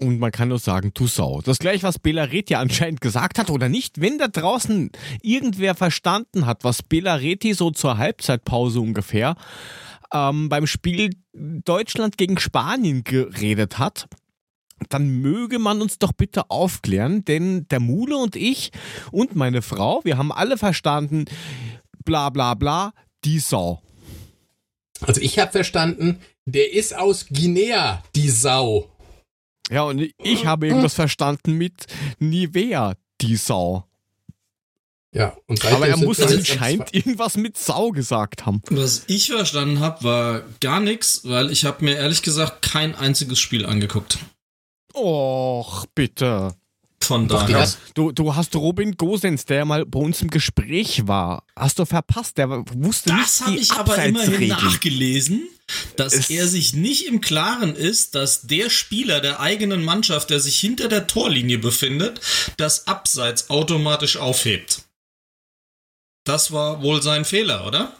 [0.00, 1.40] und man kann nur sagen, du Sau.
[1.42, 4.00] Das gleiche, was Belaret ja anscheinend gesagt hat oder nicht.
[4.00, 4.90] Wenn da draußen
[5.22, 9.36] irgendwer verstanden hat, was Belareti so zur Halbzeitpause ungefähr
[10.12, 14.08] ähm, beim Spiel Deutschland gegen Spanien geredet hat,
[14.88, 18.70] dann möge man uns doch bitte aufklären, denn der Mule und ich
[19.12, 21.24] und meine Frau, wir haben alle verstanden,
[22.04, 22.92] bla bla bla,
[23.24, 23.82] die Sau.
[25.00, 28.90] Also ich habe verstanden, der ist aus Guinea, die Sau.
[29.70, 31.86] Ja, und ich habe irgendwas verstanden mit
[32.18, 33.84] Nivea, die Sau.
[35.14, 38.60] Ja, und Aber er muss anscheinend irgendwas mit Sau gesagt haben.
[38.70, 43.38] Was ich verstanden habe, war gar nichts, weil ich habe mir ehrlich gesagt kein einziges
[43.38, 44.18] Spiel angeguckt.
[44.92, 46.56] Och, bitte.
[47.06, 47.68] Von daher.
[47.94, 51.44] Du, du hast Robin Gosens, der mal bei uns im Gespräch war.
[51.56, 52.38] Hast du verpasst?
[52.38, 55.42] Der wusste Das nicht habe die ich aber immerhin nachgelesen,
[55.96, 60.40] dass Es- er sich nicht im Klaren ist, dass der Spieler der eigenen Mannschaft, der
[60.40, 62.20] sich hinter der Torlinie befindet,
[62.56, 64.82] das Abseits automatisch aufhebt.
[66.24, 67.96] Das war wohl sein Fehler, oder?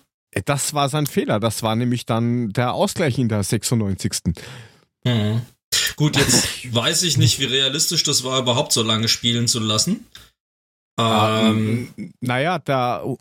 [0.46, 1.38] Das war sein Fehler.
[1.40, 4.34] Das war nämlich dann der Ausgleich in der 96.
[5.04, 5.42] Mhm.
[5.96, 10.06] Gut, jetzt weiß ich nicht, wie realistisch das war, überhaupt so lange spielen zu lassen.
[10.98, 13.16] Ähm, Ähm, naja, der,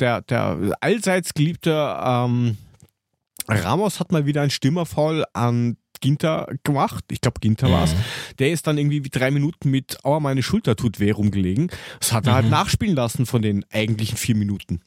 [0.00, 2.56] der, der allseits geliebte ähm,
[3.48, 7.04] Ramos hat mal wieder ein Stimmerfall an Ginter gemacht.
[7.10, 7.94] Ich glaube, Ginter war es.
[7.94, 7.98] Mhm.
[8.38, 11.70] Der ist dann irgendwie wie drei Minuten mit Aua, meine Schulter tut weh rumgelegen.
[12.00, 12.50] Das hat er halt Mhm.
[12.50, 14.80] nachspielen lassen von den eigentlichen vier Minuten.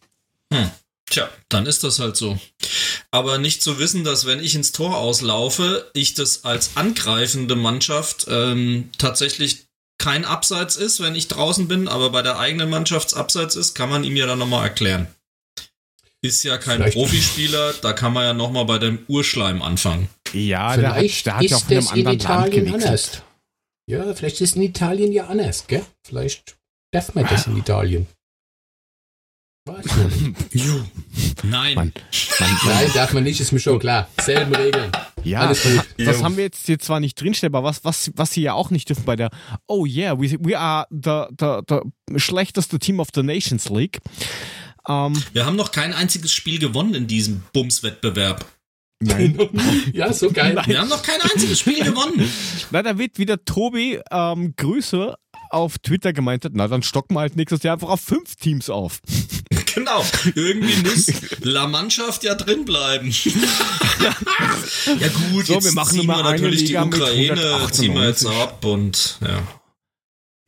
[1.10, 2.38] Tja, dann ist das halt so.
[3.12, 8.28] Aber nicht zu wissen, dass wenn ich ins Tor auslaufe, ich das als angreifende Mannschaft
[8.30, 9.65] ähm, tatsächlich
[9.98, 13.89] kein Abseits ist, wenn ich draußen bin, aber bei der eigenen Mannschaft Abseits ist, kann
[13.89, 15.08] man ihm ja dann nochmal erklären.
[16.22, 20.10] Ist ja kein Vielleicht- Profispieler, da kann man ja nochmal bei dem Urschleim anfangen.
[20.34, 22.84] Ja, der hat, Vielleicht der hat ja von einem das in anderen Land Italien gewechselt.
[22.84, 23.22] anders.
[23.88, 25.84] Ja, vielleicht ist in Italien ja anders, gell?
[26.06, 26.58] Vielleicht
[26.91, 28.08] darf man das in Italien.
[31.43, 31.75] Nein.
[31.75, 31.93] Mann.
[32.39, 34.08] Man, Nein, darf man nicht, ist mir schon klar.
[34.21, 34.91] Selben Regeln.
[35.23, 35.86] ja, Alles gut.
[35.97, 38.69] das haben wir jetzt hier zwar nicht drinstehen, aber was, was, was sie ja auch
[38.71, 39.29] nicht dürfen bei der
[39.67, 43.99] Oh yeah, we, we are the, the, the schlechteste Team of the Nations League.
[44.88, 48.45] Ähm, Wir haben noch kein einziges Spiel gewonnen in diesem Bumswettbewerb.
[49.01, 49.38] nein.
[49.93, 50.53] ja, so geil.
[50.53, 50.65] Nein.
[50.67, 52.29] Wir haben noch kein einziges Spiel gewonnen.
[52.71, 55.15] Na, da wird wieder Tobi ähm, Grüße
[55.51, 58.69] auf Twitter gemeint hat, na dann stocken wir halt nächstes Jahr einfach auf fünf Teams
[58.69, 58.99] auf.
[59.75, 60.05] Genau.
[60.36, 61.08] Irgendwie muss
[61.41, 63.12] La Mannschaft ja drin bleiben.
[64.99, 68.08] ja gut, So, jetzt wir machen ziehen wir natürlich die Liga mit Ukraine, ziehen wir
[68.08, 68.27] jetzt 198.
[68.29, 69.47] ab und ja.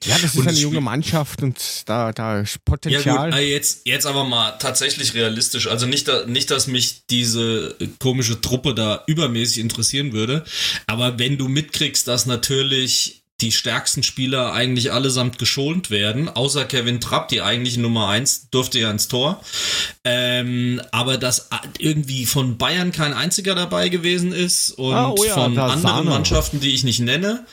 [0.03, 3.29] Ja, das ist Und eine junge Spiel- Mannschaft und da, da ist Ja Potenzial.
[3.29, 5.67] gut, äh, jetzt, jetzt aber mal tatsächlich realistisch.
[5.67, 10.43] Also nicht, nicht, dass mich diese komische Truppe da übermäßig interessieren würde,
[10.87, 17.01] aber wenn du mitkriegst, dass natürlich die stärksten Spieler eigentlich allesamt geschont werden, außer Kevin
[17.01, 19.41] Trapp, die eigentliche Nummer eins durfte ja ins Tor.
[20.03, 21.49] Ähm, aber dass
[21.79, 26.09] irgendwie von Bayern kein einziger dabei gewesen ist und Ah, oh ja, von anderen Sahne.
[26.09, 27.45] Mannschaften, die ich nicht nenne.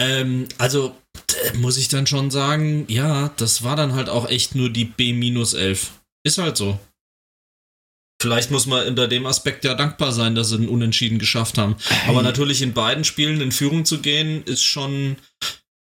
[0.00, 0.94] Ähm, also
[1.30, 4.84] d- muss ich dann schon sagen, ja, das war dann halt auch echt nur die
[4.84, 5.78] B-11.
[6.24, 6.78] Ist halt so.
[8.20, 11.76] Vielleicht muss man unter dem Aspekt ja dankbar sein, dass sie einen Unentschieden geschafft haben.
[12.08, 15.16] Aber natürlich in beiden Spielen in Führung zu gehen, ist schon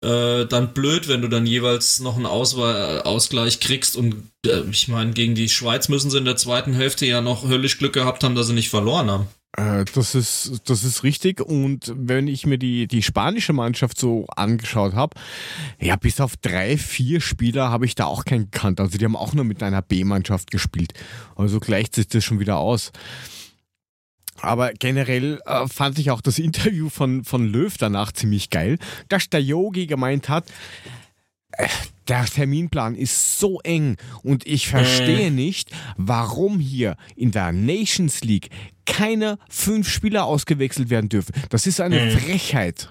[0.04, 3.96] äh, dann blöd, wenn du dann jeweils noch einen Auswe Ausgleich kriegst.
[3.96, 7.48] Und äh, ich meine, gegen die Schweiz müssen sie in der zweiten Hälfte ja noch
[7.48, 9.28] höllisch Glück gehabt haben, dass sie nicht verloren haben.
[9.56, 11.40] Äh, das, ist, das ist richtig.
[11.40, 15.18] Und wenn ich mir die, die spanische Mannschaft so angeschaut habe,
[15.80, 18.80] ja, bis auf drei, vier Spieler habe ich da auch keinen gekannt.
[18.80, 20.92] Also die haben auch nur mit einer B-Mannschaft gespielt.
[21.34, 22.92] Also gleicht sich das schon wieder aus.
[24.42, 28.78] Aber generell äh, fand ich auch das Interview von, von Löw danach ziemlich geil,
[29.08, 30.46] dass der Yogi gemeint hat,
[31.52, 31.66] äh,
[32.08, 38.50] der Terminplan ist so eng und ich verstehe nicht, warum hier in der Nations League
[38.86, 41.34] keine fünf Spieler ausgewechselt werden dürfen.
[41.50, 42.18] Das ist eine Mhm.
[42.18, 42.90] Frechheit.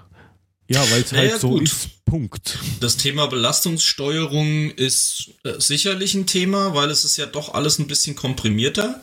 [0.68, 1.64] Ja, weil es Ja, halt so gut.
[1.64, 1.90] ist.
[2.06, 2.60] Punkt.
[2.82, 7.88] Das Thema Belastungssteuerung ist äh, sicherlich ein Thema, weil es ist ja doch alles ein
[7.88, 9.02] bisschen komprimierter.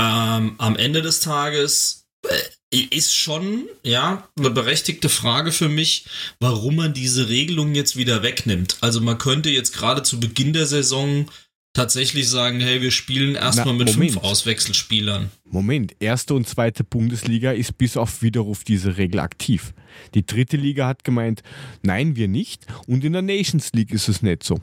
[0.00, 6.04] Ähm, am Ende des Tages äh, ist schon, ja, eine berechtigte Frage für mich,
[6.40, 8.76] warum man diese Regelung jetzt wieder wegnimmt.
[8.80, 11.30] Also man könnte jetzt gerade zu Beginn der Saison
[11.72, 14.12] tatsächlich sagen, hey, wir spielen erstmal mit Moment.
[14.12, 15.30] fünf Auswechselspielern.
[15.44, 19.72] Moment, erste und zweite Bundesliga ist bis auf Widerruf diese Regel aktiv.
[20.14, 21.42] Die dritte Liga hat gemeint,
[21.82, 22.66] nein, wir nicht.
[22.86, 24.60] Und in der Nations League ist es nicht so.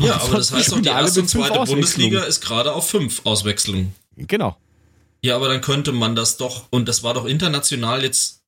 [0.00, 1.64] Ja, aber das heißt doch, die erste und zweite.
[1.64, 3.94] Bundesliga ist gerade auf fünf Auswechslungen.
[4.16, 4.56] Genau.
[5.22, 8.42] Ja, aber dann könnte man das doch, und das war doch international jetzt,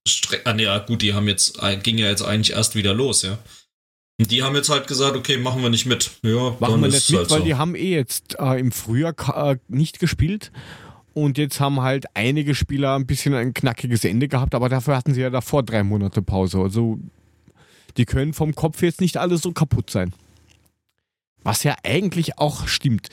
[0.44, 3.38] ah, nee, ja, gut, die haben jetzt, ging ja jetzt eigentlich erst wieder los, ja.
[4.26, 6.10] Die haben jetzt halt gesagt, okay, machen wir nicht mit.
[6.22, 7.44] Ja, Machen wir nicht mit, halt weil so.
[7.44, 10.52] die haben eh jetzt äh, im Frühjahr äh, nicht gespielt.
[11.12, 15.14] Und jetzt haben halt einige Spieler ein bisschen ein knackiges Ende gehabt, aber dafür hatten
[15.14, 16.58] sie ja davor drei Monate Pause.
[16.58, 16.98] Also
[17.96, 20.12] die können vom Kopf jetzt nicht alle so kaputt sein.
[21.42, 23.08] Was ja eigentlich auch stimmt.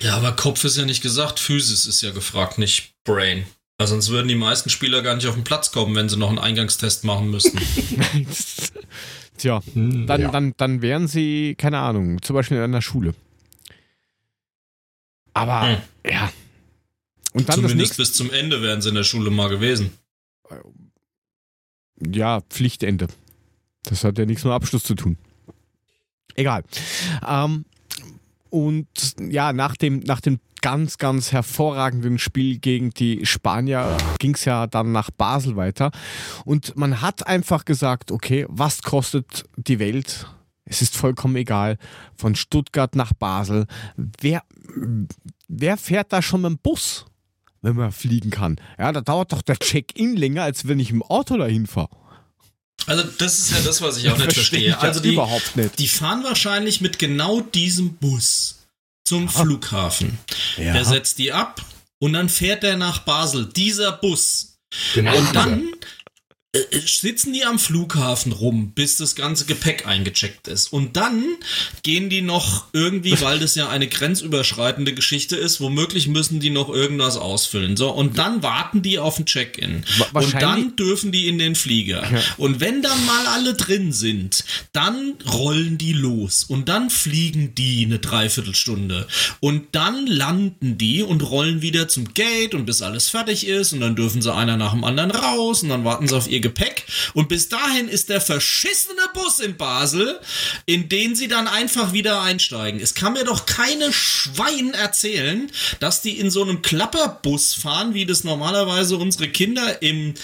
[0.00, 3.46] Ja, aber Kopf ist ja nicht gesagt, Physis ist ja gefragt, nicht Brain.
[3.78, 6.28] Also sonst würden die meisten Spieler gar nicht auf den Platz kommen, wenn sie noch
[6.28, 7.58] einen Eingangstest machen müssten.
[9.38, 10.30] Tja, Hm, dann, ja.
[10.30, 13.14] dann, dann wären sie, keine Ahnung, zum Beispiel in einer Schule.
[15.34, 15.76] Aber Hm.
[16.10, 16.30] ja.
[17.32, 18.02] Und dann Zumindest nächste.
[18.02, 19.92] bis zum Ende wären sie in der Schule mal gewesen.
[22.00, 23.08] Ja, Pflichtende.
[23.84, 25.16] Das hat ja nichts mit Abschluss zu tun.
[26.34, 26.64] Egal.
[27.26, 27.64] Ähm,
[28.50, 28.86] und
[29.20, 34.66] ja, nach dem, nach dem ganz, ganz hervorragenden Spiel gegen die Spanier ging es ja
[34.66, 35.90] dann nach Basel weiter.
[36.44, 40.26] Und man hat einfach gesagt, okay, was kostet die Welt?
[40.64, 41.78] Es ist vollkommen egal.
[42.16, 43.66] Von Stuttgart nach Basel.
[43.96, 44.42] Wer,
[45.48, 47.06] wer fährt da schon mit dem Bus,
[47.62, 48.56] wenn man fliegen kann?
[48.78, 51.96] Ja, da dauert doch der Check-in länger, als wenn ich im Auto dahin fahre.
[52.86, 54.78] Also das ist ja das, was ich auch nicht Verstehe verstehe.
[54.78, 55.78] Also die, überhaupt nicht.
[55.78, 58.57] die fahren wahrscheinlich mit genau diesem Bus
[59.08, 60.18] zum Flughafen.
[60.56, 60.72] Ja.
[60.74, 61.62] Der setzt die ab
[61.98, 63.46] und dann fährt er nach Basel.
[63.46, 64.58] Dieser Bus.
[64.94, 65.16] Genau.
[65.16, 65.68] Und dann
[66.86, 70.72] sitzen die am Flughafen rum, bis das ganze Gepäck eingecheckt ist.
[70.72, 71.22] Und dann
[71.82, 76.70] gehen die noch irgendwie, weil das ja eine grenzüberschreitende Geschichte ist, womöglich müssen die noch
[76.70, 77.76] irgendwas ausfüllen.
[77.76, 79.84] So, und dann warten die auf ein Check-in.
[80.14, 82.10] Und dann dürfen die in den Flieger.
[82.10, 82.20] Ja.
[82.38, 86.44] Und wenn dann mal alle drin sind, dann rollen die los.
[86.44, 89.06] Und dann fliegen die eine Dreiviertelstunde.
[89.40, 93.74] Und dann landen die und rollen wieder zum Gate und bis alles fertig ist.
[93.74, 95.62] Und dann dürfen sie einer nach dem anderen raus.
[95.62, 96.84] Und dann warten sie auf ihr Gepäck.
[97.14, 100.20] Und bis dahin ist der verschissene Bus in Basel,
[100.66, 102.80] in den sie dann einfach wieder einsteigen.
[102.80, 108.06] Es kann mir doch keine Schwein erzählen, dass die in so einem Klapperbus fahren, wie
[108.06, 110.14] das normalerweise unsere Kinder im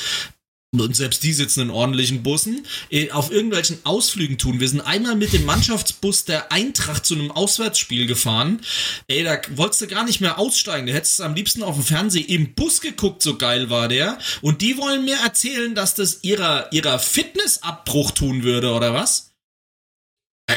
[0.81, 4.61] und selbst die sitzen in ordentlichen Bussen, äh, auf irgendwelchen Ausflügen tun.
[4.61, 8.61] Wir sind einmal mit dem Mannschaftsbus der Eintracht zu einem Auswärtsspiel gefahren.
[9.09, 10.87] Ey, da wolltest du gar nicht mehr aussteigen.
[10.87, 14.19] Du hättest am liebsten auf dem Fernseher im Bus geguckt, so geil war der.
[14.41, 19.31] Und die wollen mir erzählen, dass das ihrer, ihrer Fitnessabbruch tun würde, oder was?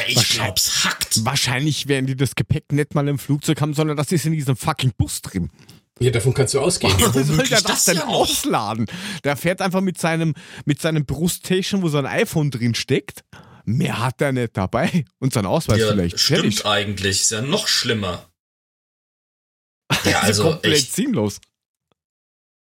[0.06, 1.24] Ich glaub's hackt.
[1.24, 4.56] Wahrscheinlich werden die das Gepäck nicht mal im Flugzeug haben, sondern das ist in diesem
[4.56, 5.50] fucking Bus drin.
[6.00, 6.92] Ja, davon kannst du ausgehen.
[6.98, 8.86] Wo soll womöglich der das das denn ja ausladen?
[9.24, 10.34] Der fährt einfach mit seinem,
[10.64, 13.24] mit seinem Bruststation, wo sein iPhone drin steckt.
[13.64, 15.04] Mehr hat er nicht dabei.
[15.18, 16.18] Und sein Ausweis Ja, vielleicht.
[16.20, 16.66] stimmt Fertig.
[16.66, 17.20] eigentlich.
[17.22, 18.28] Ist ja noch schlimmer.
[20.04, 21.40] Ja, Das ist also komplett echt, sinnlos.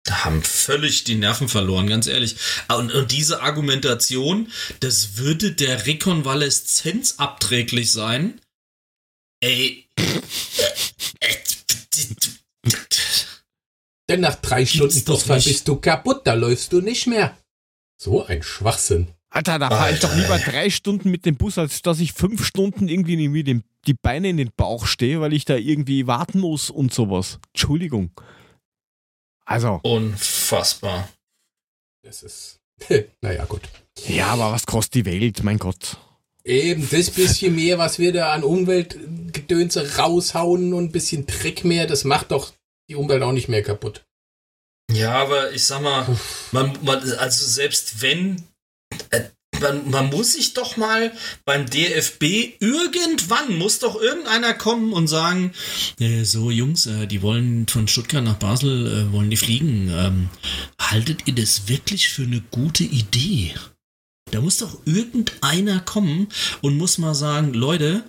[0.05, 2.37] Da haben völlig die Nerven verloren, ganz ehrlich.
[2.69, 4.51] Ah, Und, und diese Argumentation,
[4.81, 8.41] das würde der Rekonvaleszenz abträglich sein.
[9.41, 9.87] Ey.
[14.09, 15.49] Denn nach drei Stunden doch Busfahrt nicht.
[15.49, 17.37] bist du kaputt, da läufst du nicht mehr.
[18.01, 19.09] So ein Schwachsinn.
[19.31, 22.45] Alter, da fahre ich doch lieber drei Stunden mit dem Bus, als dass ich fünf
[22.45, 26.41] Stunden irgendwie irgendwie den, die Beine in den Bauch stehe, weil ich da irgendwie warten
[26.41, 27.39] muss und sowas.
[27.53, 28.11] Entschuldigung.
[29.45, 31.09] Also, unfassbar.
[32.03, 32.61] Das ist.
[33.21, 33.63] naja, gut.
[34.07, 35.43] ja, aber was kostet die Welt?
[35.43, 35.99] Mein Gott.
[36.45, 41.87] Eben, das bisschen mehr, was wir da an Umweltgedönse raushauen und ein bisschen Dreck mehr,
[41.87, 42.53] das macht doch
[42.89, 44.05] die Umwelt auch nicht mehr kaputt.
[44.93, 46.07] Ja, aber ich sag mal,
[46.53, 48.43] man, man also selbst wenn,
[49.11, 49.25] äh,
[49.61, 51.13] man, man muss sich doch mal
[51.45, 55.53] beim DFB irgendwann muss doch irgendeiner kommen und sagen,
[56.01, 59.91] Äh, so, Jungs, äh, die wollen von Stuttgart nach Basel, äh, wollen die fliegen.
[59.91, 60.31] Ähm,
[60.81, 63.55] haltet ihr das wirklich für eine gute Idee?
[64.31, 66.29] Da muss doch irgendeiner kommen
[66.63, 68.05] und muss mal sagen, Leute,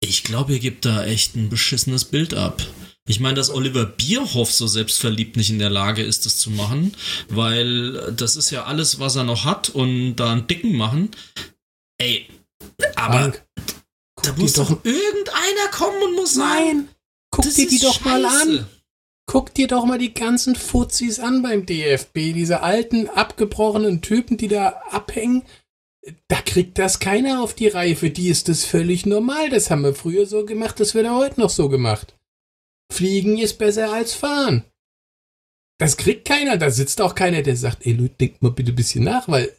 [0.00, 2.62] ich glaube, ihr gebt da echt ein beschissenes Bild ab.
[3.08, 6.94] Ich meine, dass Oliver Bierhoff so selbstverliebt nicht in der Lage ist, das zu machen,
[7.28, 11.10] weil das ist ja alles, was er noch hat und da einen Dicken machen.
[11.96, 12.28] Ey,
[12.96, 13.46] aber Frank,
[14.22, 16.88] da guck muss doch irgendeiner kommen und muss sagen, Nein!
[17.30, 18.58] Guck das dir die doch mal scheiße.
[18.60, 18.66] an.
[19.26, 22.32] Guck dir doch mal die ganzen Fuzis an beim DFB.
[22.34, 25.42] Diese alten, abgebrochenen Typen, die da abhängen.
[26.28, 27.96] da kriegt das keiner auf die Reihe.
[27.96, 29.50] Für die ist das völlig normal.
[29.50, 32.17] Das haben wir früher so gemacht, das wird auch heute noch so gemacht.
[32.90, 34.64] Fliegen ist besser als fahren.
[35.78, 36.56] Das kriegt keiner.
[36.56, 39.56] Da sitzt auch keiner, der sagt, ey Leute, denkt mal bitte ein bisschen nach, weil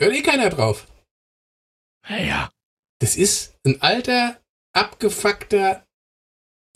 [0.00, 0.86] hört eh keiner drauf.
[2.08, 2.50] Naja.
[3.00, 4.40] Das ist ein alter,
[4.72, 5.86] abgefuckter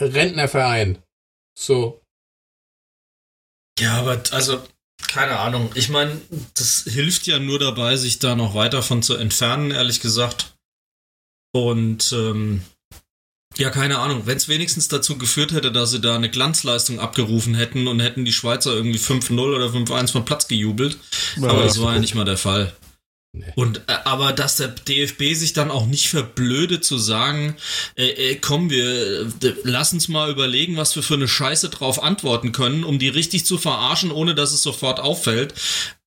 [0.00, 1.02] Rentnerverein.
[1.58, 2.02] So.
[3.78, 4.66] Ja, aber also,
[5.06, 5.70] keine Ahnung.
[5.74, 6.20] Ich meine,
[6.54, 10.56] das hilft ja nur dabei, sich da noch weiter von zu entfernen, ehrlich gesagt.
[11.52, 12.64] Und ähm,
[13.58, 14.22] ja, keine Ahnung.
[14.24, 18.24] Wenn es wenigstens dazu geführt hätte, dass sie da eine Glanzleistung abgerufen hätten und hätten
[18.24, 20.96] die Schweizer irgendwie 5-0 oder 5-1 vom Platz gejubelt.
[21.36, 22.72] Ja, aber das war ja nicht mal der Fall.
[23.32, 23.52] Nee.
[23.56, 27.56] Und äh, aber dass der DFB sich dann auch nicht verblödet zu sagen,
[27.96, 32.02] äh, äh, komm, wir äh, lass uns mal überlegen, was wir für eine Scheiße drauf
[32.02, 35.52] antworten können, um die richtig zu verarschen, ohne dass es sofort auffällt.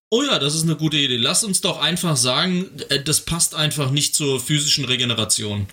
[0.10, 1.18] Oh ja, das ist eine gute Idee.
[1.18, 5.68] Lass uns doch einfach sagen, äh, das passt einfach nicht zur physischen Regeneration.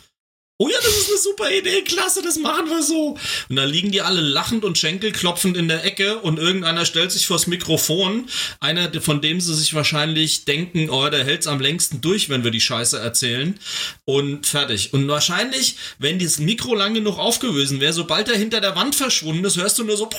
[0.61, 3.17] Oh ja, das ist eine super Idee, klasse, das machen wir so.
[3.49, 7.29] Und da liegen die alle lachend und schenkelklopfend in der Ecke und irgendeiner stellt sich
[7.29, 8.29] vors Mikrofon,
[8.59, 12.51] einer, von dem sie sich wahrscheinlich denken, oh, der hält's am längsten durch, wenn wir
[12.51, 13.57] die Scheiße erzählen.
[14.05, 14.93] Und fertig.
[14.93, 19.45] Und wahrscheinlich, wenn das Mikro lang genug aufgewesen wäre, sobald er hinter der Wand verschwunden
[19.45, 20.11] ist, hörst du nur so,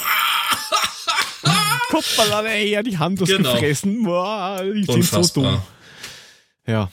[2.31, 3.53] alle, ey, ja, die haben das Genau.
[3.53, 4.03] gefressen.
[4.03, 5.61] Boah, sind so dumm.
[6.65, 6.89] Ja.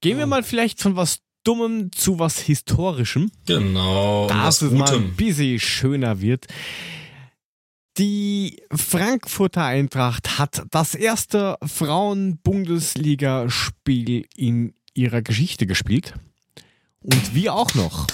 [0.00, 4.26] Gehen wir mal vielleicht von was Dummem zu was Historischem, Genau.
[4.28, 6.46] dass es mal ein bisschen schöner wird.
[7.98, 16.14] Die Frankfurter Eintracht hat das erste Frauen-Bundesliga-Spiel in ihrer Geschichte gespielt.
[17.02, 18.06] Und wir auch noch.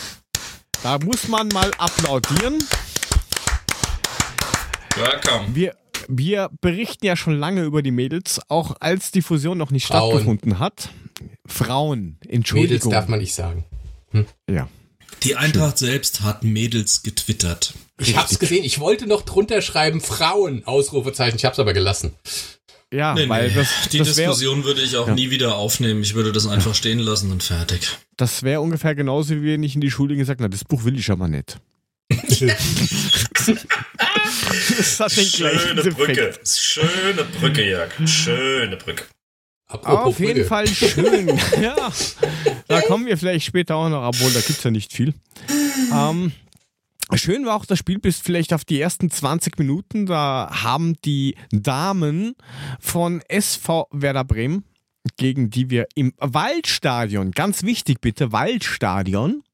[0.83, 2.59] Da muss man mal applaudieren.
[4.97, 5.55] Welcome.
[5.55, 5.77] Wir,
[6.11, 10.11] wir berichten ja schon lange über die Mädels, auch als die Fusion noch nicht Frauen.
[10.11, 10.91] stattgefunden hat.
[11.47, 12.93] Frauen, Mädels Entschuldigung.
[12.93, 13.65] darf man nicht sagen.
[14.49, 14.69] ja.
[15.25, 17.75] Die Eintracht selbst hat Mädels getwittert.
[17.99, 18.65] Ich hab's gesehen.
[18.65, 21.37] Ich wollte noch drunter schreiben Frauen, Ausrufezeichen.
[21.37, 22.13] Ich hab's aber gelassen.
[22.93, 23.55] ja, Nee, weil nee.
[23.55, 25.15] das, die das wäre Diskussion würde ich auch Ja.
[25.15, 26.01] nie wieder aufnehmen.
[26.03, 27.91] Ich würde das einfach stehen lassen und fertig.
[28.17, 30.99] das wär ungefähr genauso, wie wenn ich in die Schule gesagt habe, das Buch will
[30.99, 31.59] ich aber nicht.
[34.77, 36.49] Das hat den gleichen Effekt.
[36.49, 37.91] Schöne Brücke, Jörg.
[38.07, 39.05] Schöne Brücke.
[39.71, 40.45] Apropos Auf jeden.
[40.45, 41.29] Fall schön.
[41.63, 41.77] ja,
[42.67, 45.15] da kommen wir vielleicht später auch noch, obwohl da gibt's ja nicht viel.
[45.95, 46.33] Ähm,
[47.15, 50.07] schön war auch das Spiel bis vielleicht auf die ersten 20 Minuten.
[50.07, 52.35] Da haben die Damen
[52.81, 54.65] von SV Werder Bremen,
[55.17, 59.45] gegen die wir im Waldstadion, ganz wichtig bitte, Waldstadion,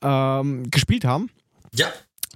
[0.00, 1.28] ähm, gespielt haben.
[1.74, 1.92] Ja,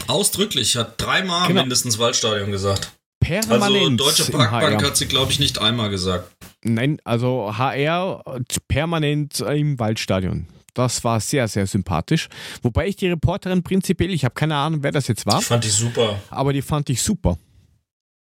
[0.06, 0.76] ausdrücklich.
[0.76, 1.62] Hat dreimal Genau.
[1.62, 2.92] mindestens Waldstadion gesagt.
[3.20, 4.00] Permanent.
[4.00, 6.30] Also Deutsche Parkbank hat sie, glaube ich, nicht einmal gesagt.
[6.62, 8.22] Nein, also HR
[8.68, 10.46] permanent im Waldstadion.
[10.74, 12.28] Das war sehr, sehr sympathisch.
[12.62, 15.64] Wobei ich die Reporterin prinzipiell, ich habe keine Ahnung, wer das jetzt war, Die fand
[15.64, 16.20] ich super.
[16.30, 17.38] aber die fand ich super.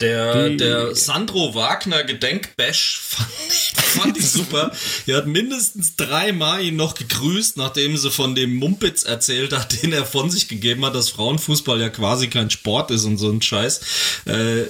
[0.03, 4.73] Der, Die- der Sandro Wagner Gedenkbash fand ich, fand ich super.
[5.07, 9.93] Er hat mindestens dreimal ihn noch gegrüßt, nachdem sie von dem Mumpitz erzählt hat, den
[9.93, 13.41] er von sich gegeben hat, dass Frauenfußball ja quasi kein Sport ist und so ein
[13.41, 13.81] Scheiß.
[14.27, 14.67] Äh, äh,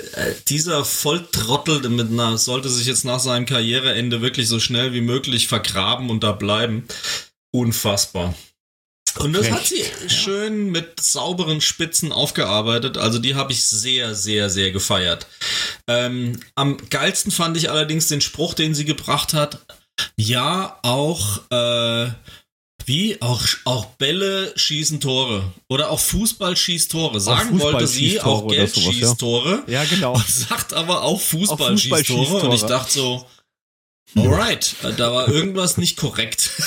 [0.48, 5.48] dieser Volltrottel mit einer, sollte sich jetzt nach seinem Karriereende wirklich so schnell wie möglich
[5.48, 6.84] vergraben und da bleiben.
[7.52, 8.34] Unfassbar.
[9.18, 12.96] Und das hat sie schön mit sauberen Spitzen aufgearbeitet.
[12.98, 15.26] Also die habe ich sehr, sehr, sehr gefeiert.
[15.86, 19.58] Ähm, am geilsten fand ich allerdings den Spruch, den sie gebracht hat.
[20.16, 22.10] Ja, auch äh,
[22.86, 27.20] wie auch auch Bälle schießen Tore oder auch Fußball schießt Tore.
[27.20, 29.62] Sagen Fußball wollte sie auch Tore Geld sowas, schießt Tore.
[29.66, 30.14] Ja, genau.
[30.14, 32.26] Und sagt aber auch Fußball, Auch Fußball schießt Tore.
[32.26, 32.72] schießt Und ich Tore.
[32.72, 33.26] dachte so,
[34.16, 36.50] alright, da war irgendwas nicht korrekt.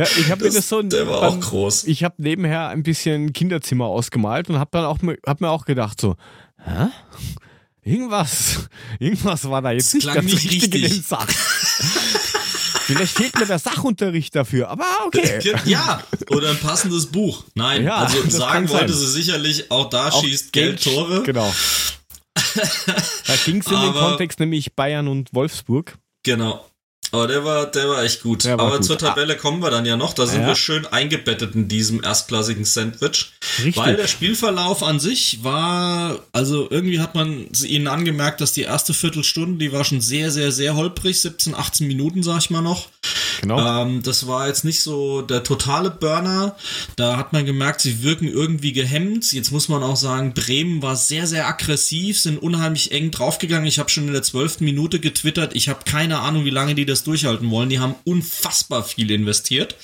[0.00, 1.84] Ja, ich habe mir Das- so der war auch groß.
[1.84, 5.64] Ich habe nebenher ein bisschen Kinderzimmer ausgemalt und habe dann auch mir- hab mir auch
[5.64, 6.16] gedacht so,
[6.64, 6.88] hä?
[7.82, 11.26] Irgendwas, irgendwas war da jetzt Das nicht ganz nicht richtig, in den Sach.
[12.86, 15.40] Vielleicht fehlt mir der Sachunterricht dafür, aber okay.
[15.64, 17.44] Ja, oder ein passendes Buch.
[17.54, 19.00] Nein, Ja, also sagen wollte sein.
[19.06, 21.22] sie sicherlich, auch da Auch schießt Geld Tore.
[21.22, 21.52] Genau.
[23.26, 25.96] Da ging es in den Aber- Kontext nämlich Bayern und Wolfsburg.
[26.24, 26.64] Genau.
[27.12, 28.44] Aber der war, der war echt gut.
[28.44, 28.84] War Aber gut.
[28.84, 30.12] zur Tabelle kommen wir dann ja noch.
[30.14, 30.46] Da sind Ja.
[30.48, 33.32] wir schön eingebettet in diesem erstklassigen Sandwich.
[33.58, 33.76] Richtig.
[33.76, 38.94] Weil der Spielverlauf an sich war, also irgendwie hat man ihnen angemerkt, dass die erste
[38.94, 42.88] Viertelstunde, die war schon sehr, sehr, sehr holprig, 17, 18 Minuten, sag ich mal noch.
[43.42, 43.82] Genau.
[43.82, 46.56] Ähm, das war jetzt nicht so der totale Burner.
[46.96, 49.32] Da hat man gemerkt, sie wirken irgendwie gehemmt.
[49.32, 53.66] Jetzt muss man auch sagen, Bremen war sehr, sehr aggressiv, sind unheimlich eng draufgegangen.
[53.66, 55.54] Ich habe schon in der zwölften Minute getwittert.
[55.54, 57.68] Ich habe keine Ahnung, wie lange die das durchhalten wollen.
[57.68, 59.76] Die haben unfassbar viel investiert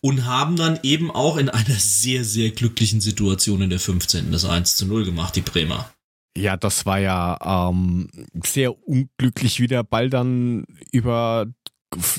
[0.00, 4.32] und haben dann eben auch in einer sehr, sehr glücklichen Situation in der 15.
[4.32, 5.90] das 1 zu 0 gemacht, die Bremer.
[6.36, 8.08] Ja, das war ja ähm,
[8.44, 11.46] sehr unglücklich, wie der Ball dann über,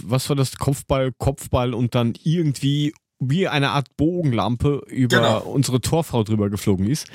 [0.03, 5.39] was war das, Kopfball, Kopfball und dann irgendwie wie eine Art Bogenlampe über Genau.
[5.43, 7.07] unsere Torfrau drüber geflogen ist.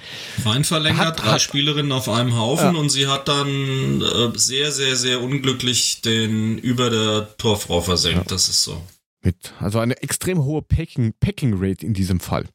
[0.47, 2.81] Rein verlängert, Hat- drei hat- Spielerinnen auf einem Haufen Ja.
[2.81, 8.31] und sie hat dann äh, sehr, sehr, sehr unglücklich den über der Torfrau versenkt.
[8.31, 8.81] Das ist so.
[9.23, 12.47] Mit, also eine extrem hohe Packing, Packing Rate in diesem Fall.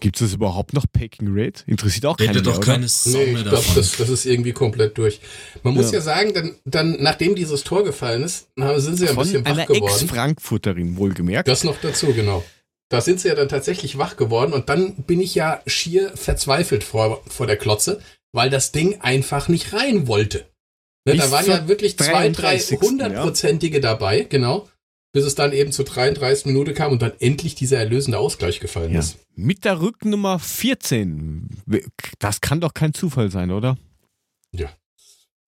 [0.00, 1.64] Gibt es überhaupt noch Packing Rate?
[1.66, 2.72] Interessiert auch keinen Redet mehr, doch oder?
[2.72, 5.20] keine Sau Nee, ich glaube, das, das ist irgendwie komplett durch.
[5.62, 5.98] Man muss Ja.
[5.98, 9.50] ja, sagen, dann, dann, nachdem dieses Tor gefallen ist, sind sie ja ein bisschen wach
[9.50, 9.84] einer geworden.
[9.84, 11.48] Ex-Frankfurterin, wohlgemerkt.
[11.48, 12.44] Das noch dazu, genau.
[12.90, 16.84] Da sind sie ja dann tatsächlich wach geworden und dann bin ich ja schier verzweifelt
[16.84, 18.00] vor, vor der Klotze,
[18.32, 20.46] weil das Ding einfach nicht rein wollte.
[21.04, 24.68] Ne, da waren ja wirklich zwei, drei 33., hundertprozentige dabei, genau.
[25.12, 28.92] Bis es dann eben zur 33 Minute kam und dann endlich dieser erlösende Ausgleich gefallen
[28.92, 29.00] Ja.
[29.00, 29.16] ist.
[29.34, 31.48] Mit der Rücknummer 14.
[32.18, 33.76] Das kann doch kein Zufall sein, oder?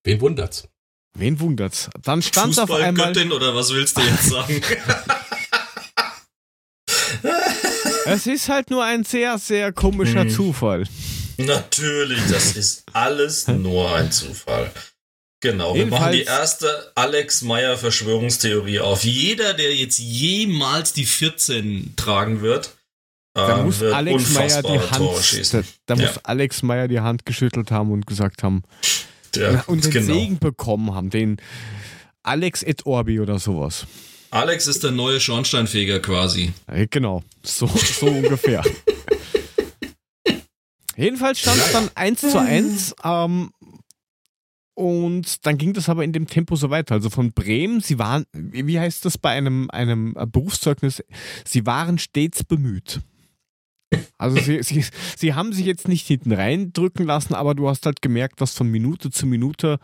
[0.03, 0.67] Wen wundert's?
[1.13, 1.91] Wen wundert's?
[2.03, 3.09] Dann stand auf einmal.
[3.09, 4.61] Fußballgöttin oder was willst du jetzt sagen?
[8.07, 10.31] Es ist halt nur ein sehr, sehr komischer Hm.
[10.31, 10.85] Zufall.
[11.37, 14.71] Natürlich, das ist alles nur ein Zufall.
[15.43, 19.05] Genau, wir machen die erste Alex Meyer Verschwörungstheorie auf.
[19.05, 22.77] Jeder, der jetzt jemals die 14 tragen wird,
[23.33, 26.07] Da ähm, muss wird Alex Meyer die Hand, da, da Ja.
[26.09, 28.63] muss Alex Meyer die Hand geschüttelt haben und gesagt haben
[29.35, 30.13] Ja, und den genau.
[30.15, 31.39] Segen bekommen haben, den
[32.23, 33.87] Alex et Orbi oder sowas.
[34.31, 36.53] Alex ist der neue Schornsteinfeger quasi.
[36.71, 38.63] Ja, Genau, so, so ungefähr.
[40.97, 43.51] Jedenfalls stand es dann 1 zu 1 ähm,
[44.81, 46.95] und dann ging das aber in dem Tempo so weiter.
[46.95, 51.05] Also von Bremen, sie waren, wie heißt das bei einem, einem Berufszeugnis,
[51.45, 53.01] sie waren stets bemüht.
[54.17, 54.85] Also sie, sie,
[55.17, 58.69] sie haben sich jetzt nicht hinten reindrücken lassen, aber du hast halt gemerkt, dass von
[58.69, 59.79] Minute zu Minute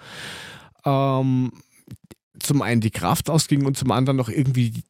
[0.85, 1.53] ähm,
[2.39, 4.85] zum einen die Kraft ausging und zum anderen noch irgendwie die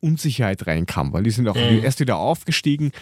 [0.00, 1.82] Unsicherheit reinkam, weil die sind auch Mhm.
[1.82, 2.92] erst wieder aufgestiegen.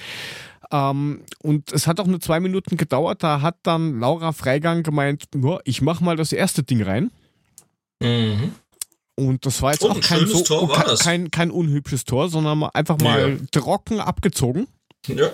[0.71, 5.25] Ähm, und es hat auch nur zwei Minuten gedauert, da hat dann Laura Freigang gemeint,
[5.35, 7.11] ja, ich mach mal das erste Ding rein.
[8.03, 8.53] Mhm.
[9.17, 12.05] Und das war jetzt Oh, auch ein kein, so, Tor war kein, kein, kein unhübsches
[12.05, 13.47] Tor, sondern einfach mal Ja.
[13.51, 14.69] trocken abgezogen.
[15.07, 15.31] Ja.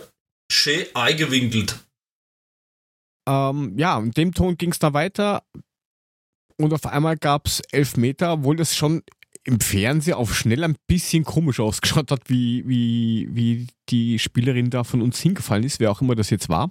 [0.50, 1.80] Schön eingewinkelt.
[3.28, 5.42] Ähm, ja, in dem Ton ging es da weiter
[6.58, 9.02] und auf einmal gab es elf Meter, obwohl das schon
[9.44, 14.84] im Fernsehen auf schnell ein bisschen komisch ausgeschaut hat, wie, wie, wie die Spielerin da
[14.84, 16.70] von uns hingefallen ist, wer auch immer das jetzt war.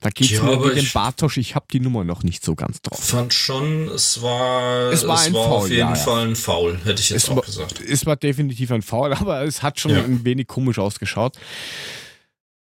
[0.00, 2.44] Da geht es Ja, mir mit dem ich- Bartosch, ich habe die Nummer noch nicht
[2.44, 2.98] so ganz drauf.
[2.98, 5.94] Fand schon, es war, Es war ein auf Foul, jeden ja, ja.
[5.94, 7.80] Fall ein Foul, hätte ich jetzt Es auch war- gesagt.
[7.80, 10.02] Es war definitiv ein Foul, aber es hat schon Ja.
[10.02, 11.36] ein wenig komisch ausgeschaut.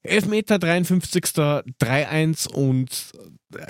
[0.02, 1.24] 11 Meter, 53.
[1.80, 2.90] 3-1 und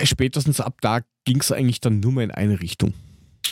[0.02, 2.92] spätestens ab da ging es eigentlich dann nur mehr in eine Richtung.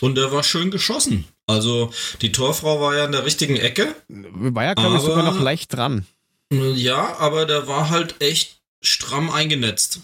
[0.03, 1.27] Und er war schön geschossen.
[1.47, 1.93] Also
[2.23, 3.95] die Torfrau war ja in der richtigen Ecke.
[4.09, 6.07] War ja, glaube ich, sogar noch leicht dran.
[6.51, 10.01] Ja, aber der war halt echt stramm eingenetzt.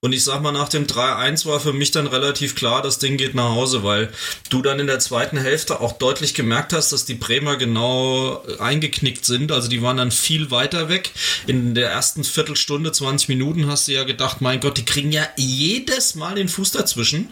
[0.00, 3.16] Und ich sag mal, nach dem 3-1 war für mich dann relativ klar, das Ding
[3.16, 4.10] geht nach Hause, weil
[4.48, 9.24] du dann in der zweiten Hälfte auch deutlich gemerkt hast, dass die Bremer genau eingeknickt
[9.24, 9.52] sind.
[9.52, 11.12] Also die waren dann viel weiter weg.
[11.46, 15.26] In der ersten Viertelstunde, 20 Minuten hast du ja gedacht, mein Gott, die kriegen ja
[15.36, 17.28] jedes Mal den Fuß dazwischen.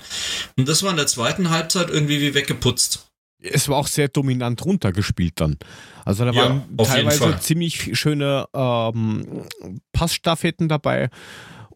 [0.56, 3.04] Und das war in der zweiten Halbzeit irgendwie wie weggeputzt.
[3.40, 5.58] Es war auch sehr dominant runtergespielt dann.
[6.04, 9.44] Also da Ja, waren jeden teilweise ziemlich schöne ähm,
[9.92, 11.08] Passstaffetten dabei.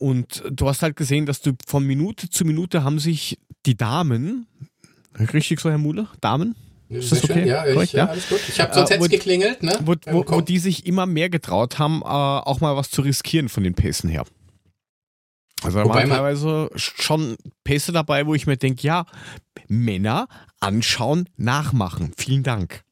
[0.03, 4.49] Und du hast halt gesehen, dass du von Minute zu Minute haben sich die Damen,
[5.33, 6.09] richtig so, Herr Muhle?
[6.21, 6.57] Damen?
[6.89, 7.47] Ist das okay?
[7.47, 8.11] Ja, ich, Korrekt, ja, ja?
[8.11, 8.41] alles gut.
[8.49, 9.79] Ich habe Äh, sonst wo- hätte geklingelt, ne?
[9.85, 13.49] Wo, wo, wo die sich immer mehr getraut haben, äh, auch mal was zu riskieren
[13.49, 14.25] von den Pässen her.
[15.63, 19.07] Also da Wobei waren teilweise schon Pässe dabei, wo ich mir denke, ja,
[19.69, 20.27] Männer
[20.59, 22.13] anschauen, nachmachen.
[22.17, 22.83] Vielen Dank.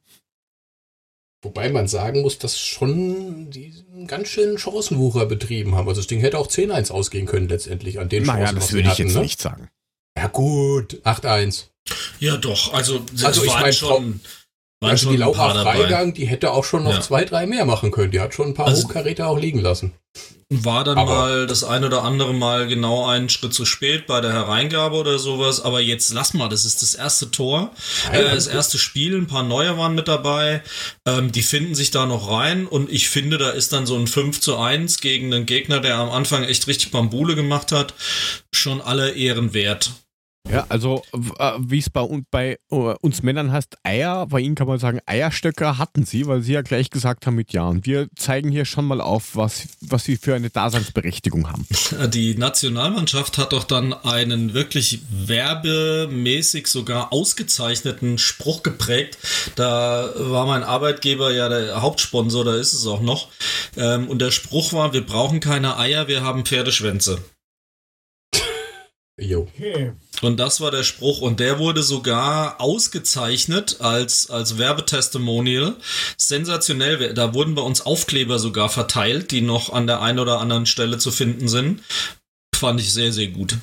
[1.43, 5.89] Wobei man sagen muss, dass schon die einen ganz schönen Chancenwucher betrieben haben.
[5.89, 8.73] Also das Ding hätte auch 10-1 ausgehen können letztendlich an den Naja, Chancen, was das
[8.75, 9.21] würde ich hatten, jetzt ne?
[9.23, 9.71] nicht sagen.
[10.19, 11.65] Ja gut, 8-1.
[12.19, 12.75] Ja, doch.
[12.75, 14.21] Also, das Also ich war mein, schon.
[14.81, 15.63] Waren Also die Laura.
[15.63, 17.01] Freigang, die hätte auch schon noch Ja.
[17.03, 18.11] zwei, drei mehr machen können.
[18.11, 19.93] Die hat schon ein paar Also- Hochkaräter auch liegen lassen.
[20.53, 24.21] War dann Aber- mal das ein oder andere Mal genau einen Schritt zu spät bei
[24.21, 25.61] der Hereingabe oder sowas.
[25.61, 27.71] Aber jetzt lass mal, das ist das erste Tor,
[28.11, 29.17] Nein, äh, das erste Spiel.
[29.17, 30.63] Ein paar neue waren mit dabei.
[31.07, 32.67] Ähm, die finden sich da noch rein.
[32.67, 35.97] Und ich finde, da ist dann so ein 5 zu 1 gegen einen Gegner, der
[35.99, 37.95] am Anfang echt richtig Bambule gemacht hat,
[38.53, 39.91] schon alle Ehren wert.
[40.51, 41.03] Ja, also
[41.39, 45.01] äh, wie es bei, bei äh, uns Männern heißt, Eier, bei ihnen kann man sagen,
[45.07, 47.69] Eierstöcke hatten sie, weil sie ja gleich gesagt haben mit Ja.
[47.69, 51.67] Und wir zeigen hier schon mal auf, was, was sie für eine Daseinsberechtigung haben.
[52.09, 59.19] Die Nationalmannschaft hat doch dann einen wirklich werbemäßig sogar ausgezeichneten Spruch geprägt.
[59.57, 63.29] Da war mein Arbeitgeber ja der Hauptsponsor, da ist es auch noch.
[63.77, 67.19] Ähm, und der Spruch war, wir brauchen keine Eier, wir haben Pferdeschwänze.
[69.21, 69.49] Jo.
[70.23, 75.77] Und das war der Spruch und der wurde sogar ausgezeichnet als, als Werbetestimonial.
[76.17, 80.67] Sensationell, da wurden bei uns Aufkleber sogar verteilt, die noch an der einen oder anderen
[80.67, 81.83] Stelle zu finden sind.
[82.55, 83.57] Fand ich sehr, sehr gut.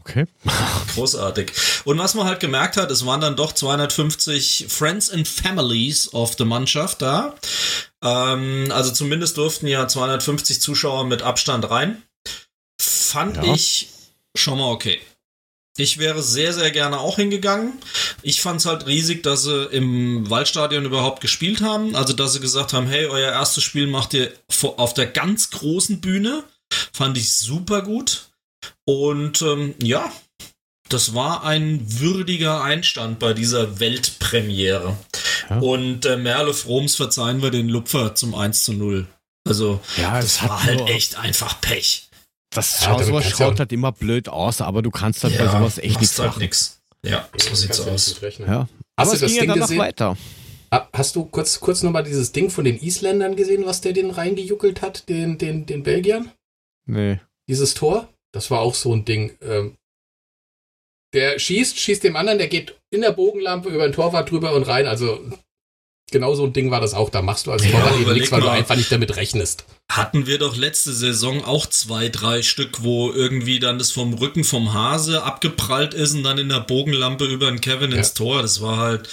[0.00, 0.26] Okay.
[0.94, 1.52] Großartig.
[1.84, 6.34] Und was man halt gemerkt hat, es waren dann doch 250 Friends and Families of
[6.36, 7.36] the Mannschaft da.
[8.02, 12.02] Ähm, also zumindest durften ja 250 Zuschauer mit Abstand rein.
[12.80, 13.54] Fand Ja.
[13.54, 13.88] ich
[14.34, 15.00] schon mal okay.
[15.76, 17.74] Ich wäre sehr, sehr gerne auch hingegangen.
[18.22, 21.94] Ich fand es halt riesig, dass sie im Waldstadion überhaupt gespielt haben.
[21.94, 24.32] Also, dass sie gesagt haben, hey, euer erstes Spiel macht ihr
[24.76, 26.44] auf der ganz großen Bühne.
[26.92, 28.28] Fand ich super gut.
[28.84, 30.10] Und ähm, ja,
[30.88, 34.96] das war ein würdiger Einstand bei dieser Weltpremiere.
[35.48, 35.58] Ja.
[35.60, 39.06] Und äh, Merle Froms verzeihen wir den Lupfer zum 1 zu 0.
[39.46, 42.08] Also, Ja, das war halt echt einfach Pech.
[42.50, 45.46] Das Ja, schaut, sowas schaut auch- halt immer blöd aus, aber du kannst halt bei
[45.46, 46.40] sowas echt nichts halt machen.
[46.42, 46.80] nix.
[47.04, 48.20] Ja, so sieht's aus.
[48.20, 48.68] Ja.
[48.68, 50.16] Hast Aber du es das ging ja Ding dann noch weiter.
[50.92, 54.82] Hast du kurz, kurz nochmal dieses Ding von den Isländern gesehen, was der den reingejuckelt
[54.82, 56.30] hat, den, den, den Belgiern?
[56.86, 57.20] Nee.
[57.48, 58.08] Dieses Tor?
[58.32, 59.36] Das war auch so ein Ding.
[59.42, 59.76] Ähm,
[61.12, 64.62] der schießt, schießt dem anderen, der geht in der Bogenlampe über den Torwart drüber und
[64.64, 64.86] rein.
[64.86, 65.20] Also
[66.10, 67.10] genau so ein Ding war das auch.
[67.10, 69.64] Da machst du als Ja, Torwart eben überleg nichts, weil du einfach nicht damit rechnest.
[69.90, 74.44] Hatten wir doch letzte Saison auch zwei, drei Stück, wo irgendwie dann das vom Rücken
[74.44, 77.98] vom Hase abgeprallt ist und dann in der Bogenlampe über den Kevin Ja.
[77.98, 78.42] ins Tor.
[78.42, 79.08] Das war halt,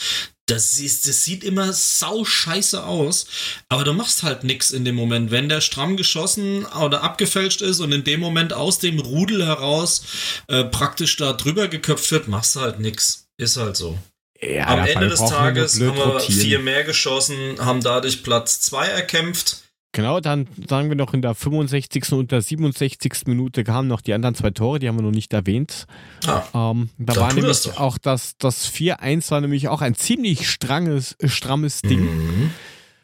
[0.46, 3.26] das, ist, das sieht immer sau scheiße aus,
[3.70, 5.30] aber du machst halt nix in dem Moment.
[5.32, 10.04] Wenn der stramm geschossen oder abgefälscht ist und in dem Moment aus dem Rudel heraus
[10.48, 13.28] äh, praktisch da drüber geköpft wird, machst du halt nix.
[13.38, 13.98] Ist halt so.
[14.42, 16.42] Ja, Am Ende des Tages blöd haben wir rotieren.
[16.42, 19.64] vier mehr geschossen, haben dadurch Platz zwei erkämpft.
[19.94, 22.12] Genau, dann sagen wir noch in der 65.
[22.12, 23.26] und der 67.
[23.26, 25.88] Minute kamen noch die anderen zwei Tore, die haben wir noch nicht erwähnt.
[26.28, 31.16] Ah, Ähm, da war nämlich auch das, das 4-1 war nämlich auch ein ziemlich stranges,
[31.24, 32.02] strammes Ding.
[32.02, 32.52] Mhm.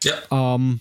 [0.04, 0.14] Ja,
[0.54, 0.78] Ähm,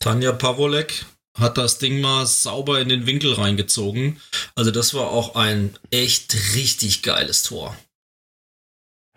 [0.00, 1.04] Tanja Pavolek
[1.38, 4.20] hat das Ding mal sauber in den Winkel reingezogen.
[4.56, 7.76] Also das war auch ein echt richtig geiles Tor.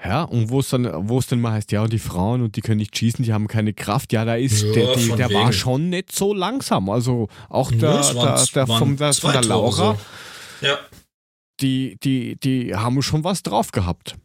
[0.04, 2.56] Ja, und wo es dann, wo es dann mal heißt, ja, und die Frauen und
[2.56, 4.14] die können nicht schießen, die haben keine Kraft.
[4.14, 5.54] Ja, da ist, Ja, der, die, der war wegen.
[5.54, 6.90] schon nicht so langsam.
[6.90, 9.98] Also auch Ja, der, waren- der, der, vom, der, von der Laura, so.
[10.66, 10.78] Ja,
[11.62, 14.16] die, die, die haben schon was drauf gehabt.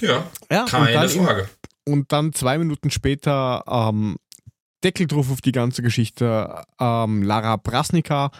[0.00, 1.48] ja, Ja, und keine dann im Frage.
[1.86, 4.16] Und dann zwei Minuten später ähm,
[4.82, 6.62] Deckel drauf auf die ganze Geschichte.
[6.80, 8.30] Ähm, Lara Brasnika,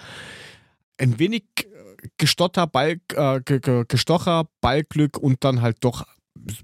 [0.98, 1.44] ein wenig
[2.18, 6.06] gestotter, Ball, äh, ge- ge- gestocher, Ballglück und dann halt doch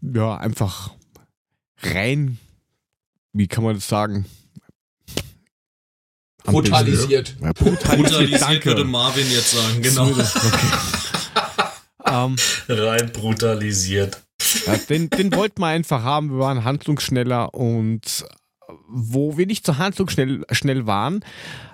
[0.02, 0.90] ja einfach
[1.78, 2.38] rein,
[3.32, 4.26] wie kann man das sagen?
[6.44, 7.36] Brutalisiert.
[7.40, 10.06] Ja, brutalisiert, Brutalisiert würde Marvin jetzt sagen, genau.
[10.08, 10.66] Okay.
[12.06, 12.36] ähm,
[12.68, 14.22] Rein brutalisiert.
[14.66, 16.30] Ja, den, den wollten wir einfach haben.
[16.30, 18.24] Wir waren handlungsschneller und
[18.88, 21.24] wo wir nicht so handlungsschnell schnell waren,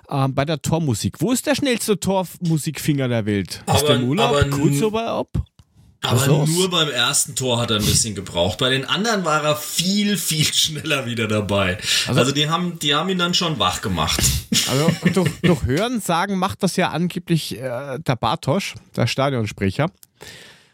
[0.09, 1.21] ähm, bei der Tormusik.
[1.21, 3.63] Wo ist der schnellste Tormusikfinger der Welt?
[3.65, 4.35] ist Aber- der im Urlaub?
[4.35, 5.29] aber Kurzurlaub?
[6.01, 8.59] Aber nur beim ersten Tor hat er ein bisschen gebraucht.
[8.59, 11.77] Bei den anderen war er viel, viel schneller wieder dabei.
[12.07, 14.19] Also- Also, die, haben, die haben ihn dann schon wach gemacht.
[14.69, 19.89] Also durch, durch Hören sagen macht das ja angeblich äh, der Bartosch, der Stadionsprecher.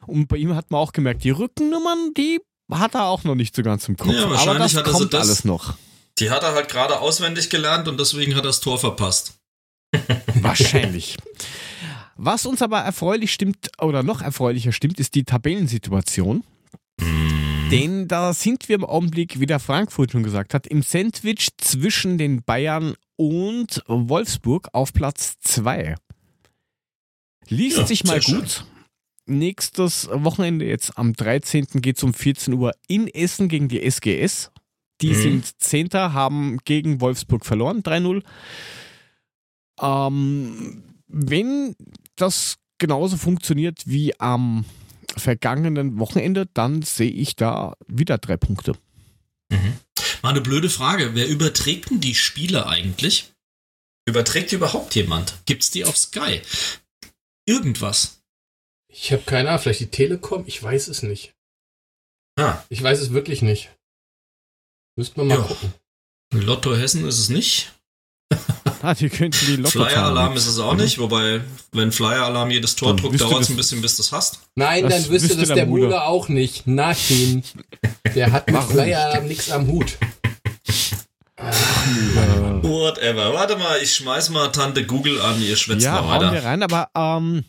[0.06, 2.40] Und bei ihm hat man auch gemerkt, die Rückennummern, die
[2.72, 4.12] hat er auch noch nicht so ganz im Kopf.
[4.14, 5.76] Ja, Aber wahrscheinlich das hat er so kommt das- alles noch.
[6.20, 9.34] Die hat er halt gerade auswendig gelernt und deswegen hat er das Tor verpasst.
[10.36, 11.18] Wahrscheinlich.
[12.16, 16.44] Was uns aber erfreulich stimmt oder noch erfreulicher stimmt, ist die Tabellensituation.
[17.72, 22.18] Denn da sind wir im Augenblick, wie der Frankfurt schon gesagt hat, im Sandwich zwischen
[22.20, 25.96] den Bayern und Wolfsburg auf Platz 2.
[27.50, 28.66] Liest Ja, sich mal gut.
[29.26, 31.82] nächstes Wochenende, jetzt am 13.
[31.82, 34.52] geht es um 14 Uhr in Essen gegen die SGS.
[35.02, 35.22] Die Mhm.
[35.22, 38.22] sind Zehnter, haben gegen Wolfsburg verloren, 3-0.
[39.82, 41.76] Ähm, wenn
[42.16, 44.66] das genauso funktioniert wie am
[45.16, 48.74] vergangenen Wochenende, dann sehe ich da wieder drei Punkte.
[50.24, 51.14] Mal eine blöde Frage.
[51.16, 53.32] Wer überträgt denn die Spiele eigentlich?
[54.06, 55.38] Überträgt überhaupt jemand?
[55.46, 56.42] Gibt's die auf Sky?
[57.46, 58.22] Irgendwas.
[58.88, 61.34] Ich habe keine Ahnung, vielleicht die Telekom, ich weiß es nicht.
[62.38, 63.70] Ah, Ich weiß es wirklich nicht.
[64.96, 65.44] Müssten wir mal Ja.
[65.44, 65.74] gucken.
[66.34, 67.74] Lotto Hessen ist es nicht.
[68.84, 71.40] Ah, die könnten die Lotto Flyer-Alarm ist es auch nicht, wobei,
[71.72, 74.40] wenn Flyer-Alarm jedes Tor Dann druckt, dauert es ein bisschen, bis du es hast.
[74.56, 75.84] Nein, Das dann wüsste wüsste das der der Bruder.
[75.86, 76.68] Bruder auch nicht.
[76.68, 77.44] Nein.
[78.14, 79.98] Der hat mit Warum Flyer nichts am Hut.
[82.62, 83.34] Whatever.
[83.34, 86.44] Warte mal, ich schmeiß mal Tante Google an, ihr schwätzt ja, mal weiter.
[86.44, 87.46] rein, aber ähm,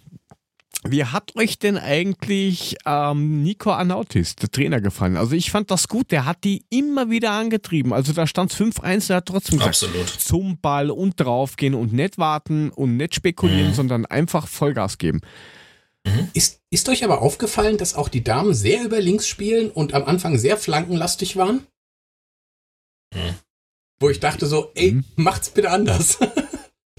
[0.86, 5.16] wie hat euch denn eigentlich ähm, Nico Anautis, der Trainer, gefallen?
[5.16, 7.92] Also ich fand das gut, der hat die immer wieder angetrieben.
[7.92, 10.08] Also da stand es 5-1, der hat trotzdem gesagt, Absolut.
[10.08, 13.74] zum Ball und draufgehen und nicht warten und nicht spekulieren, Mhm.
[13.74, 15.20] sondern einfach Vollgas geben.
[16.34, 20.04] Ist, ist euch aber aufgefallen, dass auch die Damen sehr über links spielen und am
[20.04, 21.66] Anfang sehr flankenlastig waren?
[23.14, 23.34] Hm.
[24.00, 25.04] Wo ich dachte so, ey, Mhm.
[25.16, 26.18] macht's bitte anders.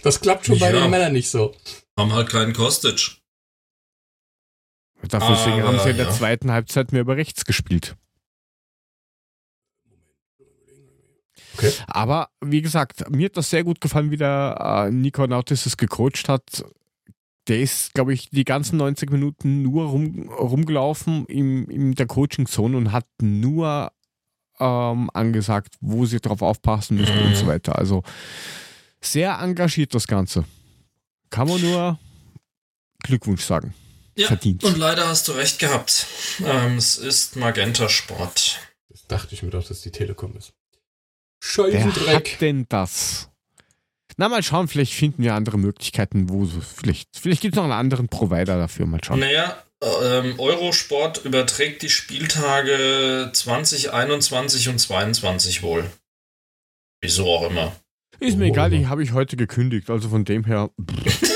[0.02, 0.82] Das klappt schon bei Ja.
[0.82, 1.56] den Männern nicht so.
[1.98, 3.18] Haben halt keinen Kostic.
[5.10, 6.12] Dafür deswegen Aber, haben sie in der ja.
[6.12, 7.96] zweiten Halbzeit mehr über rechts gespielt.
[11.58, 11.72] Okay.
[11.88, 15.78] Aber wie gesagt, mir hat das sehr gut gefallen, wie der äh, Nico Nautis es
[15.78, 16.66] gecoacht hat.
[17.48, 22.76] Der ist, glaube ich, die ganzen 90 Minuten nur rum, rumgelaufen in, in der Coaching-Zone
[22.76, 23.92] und hat nur
[24.60, 27.26] ähm, angesagt, wo sie drauf aufpassen müssen Mhm.
[27.28, 27.78] und so weiter.
[27.78, 28.04] Also
[29.00, 30.46] sehr engagiert das Ganze.
[31.30, 32.00] Kann man nur
[33.04, 33.74] Glückwunsch sagen.
[34.18, 34.64] Ja, Verdient.
[34.64, 36.08] und leider hast du recht gehabt.
[36.46, 38.60] Ähm, es ist Magenta Sport.
[38.90, 40.54] Das dachte ich mir doch, dass die Telekom ist.
[41.42, 42.32] Wer Scheusendreck.
[42.34, 43.30] hat denn das?
[44.18, 47.66] Na, mal schauen, vielleicht finden wir andere Möglichkeiten, wo so, vielleicht, vielleicht gibt es noch
[47.66, 49.20] einen anderen Provider dafür, mal schauen.
[49.20, 49.62] Naja,
[50.02, 55.92] ähm, Eurosport überträgt die Spieltage 2021 und 22 wohl.
[57.02, 57.76] Wieso auch immer.
[58.22, 60.70] Ist mir Oh, egal, die habe ich heute gekündigt, also von dem her.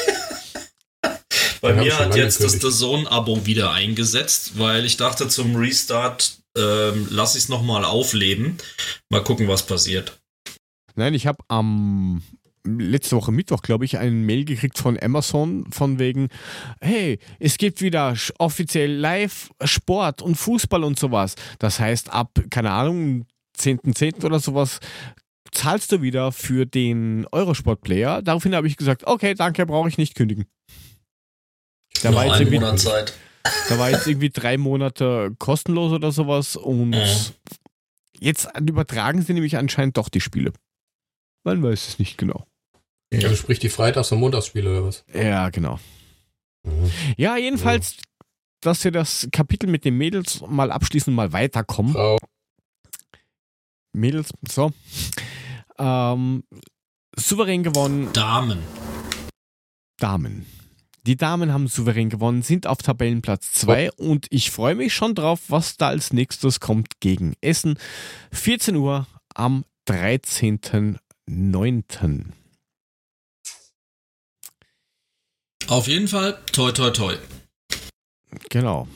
[1.61, 2.53] Bei mir hat jetzt das.
[2.53, 8.57] The Zone-Abo wieder eingesetzt, weil ich dachte, zum Restart ähm, lasse ich es nochmal aufleben.
[9.09, 10.19] Mal gucken, was passiert.
[10.95, 12.21] Nein, ich habe am
[12.65, 16.29] letzte Woche Mittwoch, glaube ich, eine Mail gekriegt von Amazon von wegen,
[16.81, 21.35] hey, es gibt wieder offiziell live Sport und Fußball und sowas.
[21.59, 23.25] Das heißt, ab, keine Ahnung,
[23.57, 24.25] 10.10.
[24.25, 24.79] oder sowas,
[25.51, 28.21] zahlst du wieder für den Eurosport-Player.
[28.21, 30.45] Daraufhin habe ich gesagt, okay, danke, brauche ich nicht kündigen.
[32.01, 32.59] Da war, jetzt irgendwie,
[33.69, 37.07] da war jetzt irgendwie drei Monate kostenlos oder sowas und Ja.
[38.19, 40.53] jetzt übertragen sie nämlich anscheinend doch die Spiele.
[41.43, 42.45] Man weiß es nicht genau.
[43.13, 45.03] Also sprich die Freitags- und Montagsspiele oder was?
[45.13, 45.79] Ja, genau.
[46.63, 46.91] Mhm.
[47.17, 47.97] Ja, jedenfalls,
[48.61, 51.93] dass wir das Kapitel mit den Mädels mal abschließen und mal weiterkommen.
[51.93, 52.17] Frau.
[53.93, 54.71] Mädels, so.
[55.79, 56.43] Ähm,
[57.17, 58.59] souverän gewonnen, Damen.
[59.97, 60.45] Damen.
[61.05, 65.43] Die Damen haben souverän gewonnen, sind auf Tabellenplatz 2 und ich freue mich schon drauf,
[65.47, 67.79] was da als nächstes kommt gegen Essen.
[68.31, 72.25] 14 Uhr am 13.09.
[75.67, 77.15] Auf jeden Fall, toi, toi, toi.
[78.49, 78.87] Genau.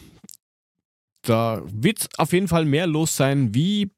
[1.22, 3.92] Da wird auf jeden Fall mehr los sein wie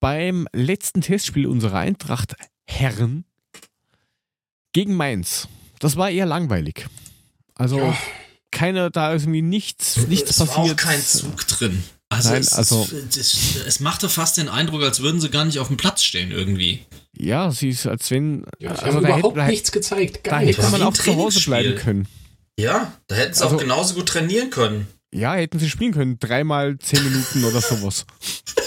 [0.00, 2.34] beim letzten Testspiel unserer Eintracht
[2.66, 3.24] Herren
[4.72, 5.48] gegen Mainz.
[5.78, 6.86] Das war eher langweilig.
[7.62, 7.96] Also Ja.
[8.50, 10.78] keine, da ist irgendwie nichts, nichts es war passiert.
[10.80, 11.82] auch kein Zug drin.
[12.08, 15.44] Also, Nein, es, also- es, es, es machte fast den Eindruck, als würden sie gar
[15.44, 16.84] nicht auf dem Platz stehen irgendwie.
[17.16, 18.44] Ja, sie ist, als wenn.
[18.58, 20.20] Ja, also haben da überhaupt hätte, nichts gezeigt.
[20.26, 20.62] da Gar hätte nichts.
[20.64, 22.08] man Wie ein auch zu Hause bleiben können.
[22.58, 24.88] Ja, da hätten sie Also- auch genauso gut trainieren können.
[25.14, 26.18] Ja, hätten sie spielen können.
[26.18, 28.04] Dreimal zehn Minuten oder sowas.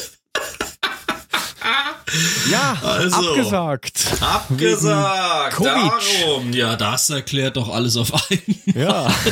[2.52, 3.16] Ja, Also.
[3.16, 4.22] abgesagt.
[4.22, 5.60] Abgesagt.
[5.66, 6.54] Darum.
[6.54, 8.62] Ja, das erklärt doch alles auf einen.
[8.76, 9.12] Ja,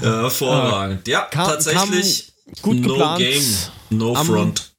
[0.00, 1.06] Hervorragend.
[1.08, 2.32] Ja, Kam- tatsächlich.
[2.62, 3.18] gut no geplant.
[3.18, 3.44] game,
[3.90, 4.72] no Am- front.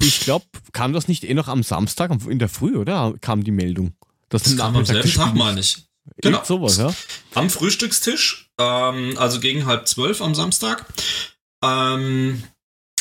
[0.00, 3.14] Ich glaube, kam das nicht eh noch am Samstag am- in der Früh, oder?
[3.20, 3.94] Kam die Meldung.
[4.28, 5.76] Das, Das kam am selben Tag, meine ich.
[6.20, 6.38] Genau.
[6.38, 6.44] Genau.
[6.44, 6.92] sowas, ja.
[7.34, 10.84] Am Frühstückstisch, ähm, also gegen halb zwölf am Samstag,
[11.62, 12.42] ähm,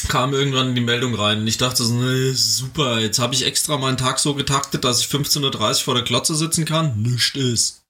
[0.08, 1.39] kam irgendwann die Meldung rein.
[1.39, 5.01] Und ich dachte so, nee, super, jetzt habe ich extra meinen Tag so getaktet, dass
[5.01, 7.01] ich 15.30 Uhr vor der Klotze sitzen kann.
[7.01, 7.84] Nicht ist.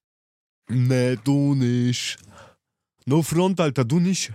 [0.69, 2.17] Nee, du nicht.
[3.05, 4.31] No front, Alter, du nicht.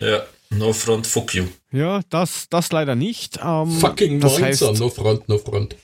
[0.00, 1.46] Ja, no front, fuck you.
[1.72, 3.38] Ja, das, das leider nicht.
[3.42, 5.76] Ähm, Fucking das 19, heißt, no front, no front.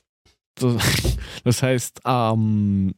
[0.55, 0.76] das,
[1.45, 2.95] das heißt, ähm,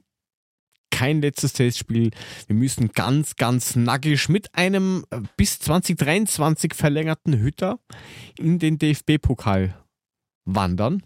[0.92, 2.10] kein letztes Testspiel.
[2.46, 7.80] Wir müssen ganz, ganz nackig mit einem äh, bis 2023 verlängerten Hütter
[8.38, 9.74] in den DFB-Pokal
[10.44, 11.02] wandern.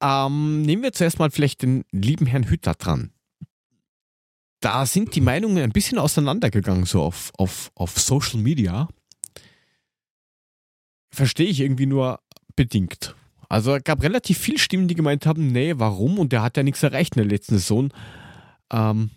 [0.00, 3.12] Ähm, nehmen wir zuerst mal vielleicht den lieben Herrn Hütter dran.
[4.60, 8.88] Da sind die Meinungen ein bisschen auseinandergegangen, so auf, auf, auf Social Media.
[11.10, 12.20] Verstehe ich irgendwie nur
[12.54, 13.14] bedingt.
[13.48, 16.18] Also es gab relativ viele Stimmen, die gemeint haben, nee, warum?
[16.18, 17.90] Und der hat ja nichts erreicht in der letzten Saison.
[18.72, 19.10] Ähm,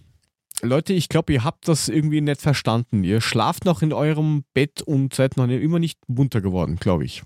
[0.61, 3.03] Leute, ich glaube, ihr habt das irgendwie nicht verstanden.
[3.03, 7.23] Ihr schlaft noch in eurem Bett und seid noch immer nicht munter geworden, glaube ich.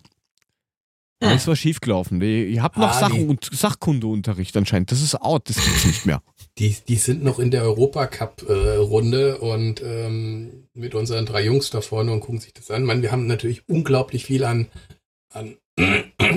[1.20, 2.22] Da ist was schiefgelaufen.
[2.22, 4.92] Ihr habt noch Ah, Sachen die- und Sachkundeunterricht anscheinend.
[4.92, 6.22] Das ist out, das gibt's nicht mehr.
[6.58, 12.12] Die, die sind noch in der Europacup-Runde und ähm, mit unseren drei Jungs da vorne
[12.12, 12.84] und gucken sich das an.
[12.84, 14.68] Man, wir haben natürlich unglaublich viel an,
[15.34, 15.58] an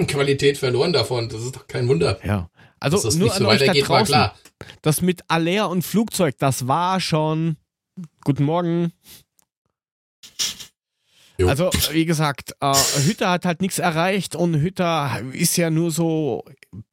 [0.06, 1.28] Qualität verloren davon.
[1.28, 2.18] Das ist doch kein Wunder.
[2.24, 2.48] Ja.
[2.80, 4.34] Also Dass das nur nicht so euch da weitergeht, war klar.
[4.82, 7.56] Das mit Alea und Flugzeug, das war schon.
[8.24, 8.92] Guten Morgen.
[11.40, 11.48] Jo.
[11.48, 12.74] Also, wie gesagt, äh,
[13.06, 16.44] Hütter hat halt nichts erreicht und Hütter ist ja nur so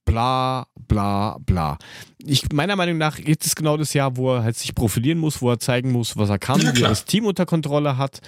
[0.05, 1.79] bla, bla, bla.
[2.23, 5.41] Ich, meiner Meinung nach, jetzt ist genau das Jahr, wo er halt sich profilieren muss,
[5.41, 8.21] wo er zeigen muss, was er kann, Ja, wie er das Team unter Kontrolle hat.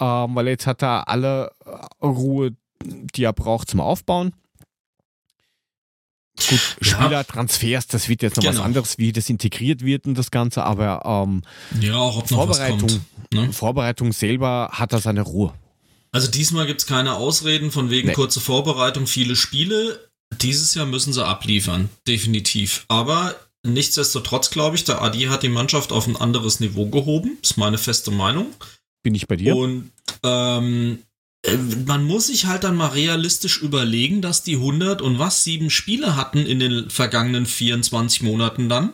[0.00, 1.52] Ähm, weil jetzt hat er alle
[2.02, 4.32] Ruhe, die er braucht zum Aufbauen.
[6.48, 6.86] Gut, Ja.
[7.02, 8.64] Spieler, Transfers, das wird jetzt noch was Genau.
[8.64, 11.42] anderes, wie das integriert wird in das Ganze, aber ähm,
[11.80, 13.00] Ja, auch ob noch was Vorbereitung, kommt.
[13.34, 13.52] Ne?
[13.52, 15.52] Vorbereitung selber hat er seine Ruhe.
[16.10, 18.14] Also diesmal gibt's keine Ausreden von wegen Nee.
[18.14, 20.08] kurze Vorbereitung, viele Spiele.
[20.40, 22.86] Dieses Jahr müssen sie abliefern, definitiv.
[22.88, 27.36] Aber nichtsdestotrotz glaube ich, der Adi hat die Mannschaft auf ein anderes Niveau gehoben.
[27.42, 28.46] Ist meine feste Meinung.
[29.02, 29.54] Bin ich bei dir?
[29.56, 29.90] Und
[30.22, 31.04] ähm, äh,
[31.86, 36.16] man muss sich halt dann mal realistisch überlegen, dass die 100 und was sieben Spiele
[36.16, 38.92] hatten in den vergangenen 24 Monaten dann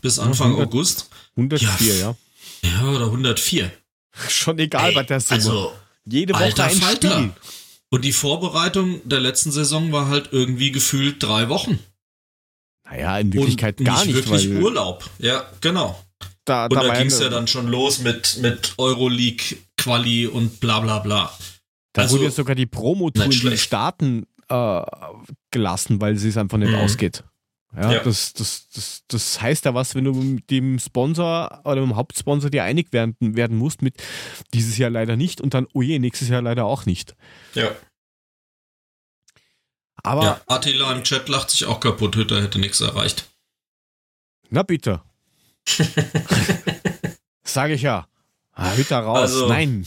[0.00, 0.68] bis Anfang 100.
[0.68, 1.08] August.
[1.36, 2.16] 104, ja.
[2.62, 3.72] Ja, oder 104.
[4.28, 5.40] Schon egal Ey, bei der Summe.
[5.40, 5.72] Also
[6.04, 7.12] Jede Woche alter ein Falter.
[7.12, 7.30] Spiel.
[7.90, 11.78] Und die Vorbereitung der letzten Saison war halt irgendwie gefühlt drei Wochen.
[12.84, 15.08] Naja, in Wirklichkeit und gar nicht, wirklich weil Urlaub.
[15.18, 16.02] Ja, genau.
[16.44, 20.26] da, Und da da, war ging es ja dann schon los mit, mit Euroleague, Quali
[20.26, 21.32] und bla bla bla.
[21.92, 23.56] Da also- wurde jetzt sogar die Promo-Tour in den.
[23.58, 24.82] Staaten äh,
[25.50, 26.76] gelassen, weil sie es einfach nicht Mhm.
[26.78, 27.24] ausgeht.
[27.74, 28.00] Ja, Ja.
[28.00, 31.96] Das, das, das, das heißt ja was, wenn du mit dem Sponsor oder mit dem
[31.96, 33.94] Hauptsponsor dir einig werden, werden musst, mit
[34.52, 37.14] dieses Jahr leider nicht und dann, oh je, nächstes Jahr leider auch nicht.
[37.54, 37.70] Ja.
[40.02, 43.30] Aber, Ja, Attila im Chat lacht sich auch kaputt, Hütter hätte nichts erreicht.
[44.50, 45.00] na bitte.
[47.44, 48.06] Sage ich ja.
[48.52, 49.18] Ah, Hütter raus.
[49.18, 49.86] Also- Nein.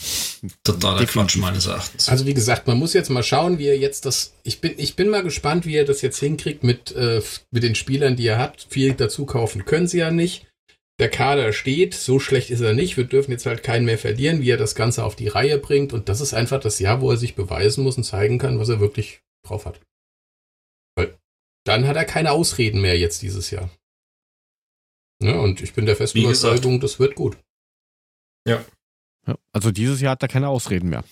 [0.63, 1.13] Totaler Definitiv.
[1.13, 2.09] Quatsch meines Erachtens.
[2.09, 4.33] Also wie gesagt, man muss jetzt mal schauen, wie er jetzt das.
[4.43, 7.21] Ich bin, ich bin mal gespannt, wie er das jetzt hinkriegt mit, äh,
[7.51, 8.67] mit den Spielern, die er hat.
[8.69, 10.47] Viel dazu kaufen können sie ja nicht.
[10.99, 12.95] Der Kader steht, so schlecht ist er nicht.
[12.95, 15.91] Wir dürfen jetzt halt keinen mehr verlieren, wie er das Ganze auf die Reihe bringt.
[15.91, 18.69] Und das ist einfach das Jahr, wo er sich beweisen muss und zeigen kann, was
[18.69, 19.81] er wirklich drauf hat.
[20.95, 21.17] Weil
[21.65, 23.69] dann hat er keine Ausreden mehr jetzt dieses Jahr.
[25.21, 25.39] Ne?
[25.39, 26.19] Und ich bin der festen.
[26.19, 27.37] Überzeugung, das wird gut.
[28.47, 28.63] Ja,
[29.51, 31.03] also dieses Jahr hat er keine Ausreden mehr.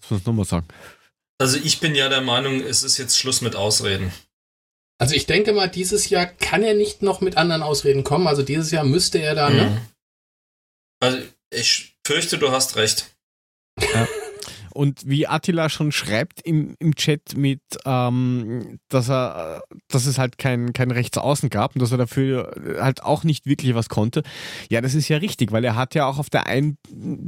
[0.00, 0.66] Das muss ich nochmal sagen.
[1.38, 4.12] Also ich bin ja der Meinung, es ist jetzt Schluss mit Ausreden.
[4.98, 8.26] Also ich denke mal, dieses Jahr kann er nicht noch mit anderen Ausreden kommen.
[8.26, 9.64] Also dieses Jahr müsste er da, ne?
[9.70, 9.80] Mhm.
[11.00, 11.18] Also
[11.50, 13.14] ich fürchte, du hast recht.
[14.74, 20.36] Und wie Attila schon schreibt im, im Chat mit, ähm, dass er, dass es halt
[20.36, 24.24] kein, kein Rechtsaußen gab und dass er dafür halt auch nicht wirklich was konnte.
[24.68, 26.76] Ja, das ist ja richtig, weil er hat ja auch auf der einen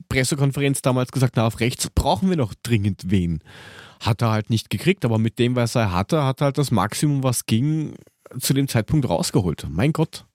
[0.08, 3.38] Pressekonferenz damals gesagt, na, auf rechts brauchen wir noch dringend wen.
[4.00, 6.72] Hat er halt nicht gekriegt, aber mit dem, was er hatte, hat er halt das
[6.72, 7.94] Maximum, was ging,
[8.40, 9.66] zu dem Zeitpunkt rausgeholt.
[9.70, 10.26] Mein Gott.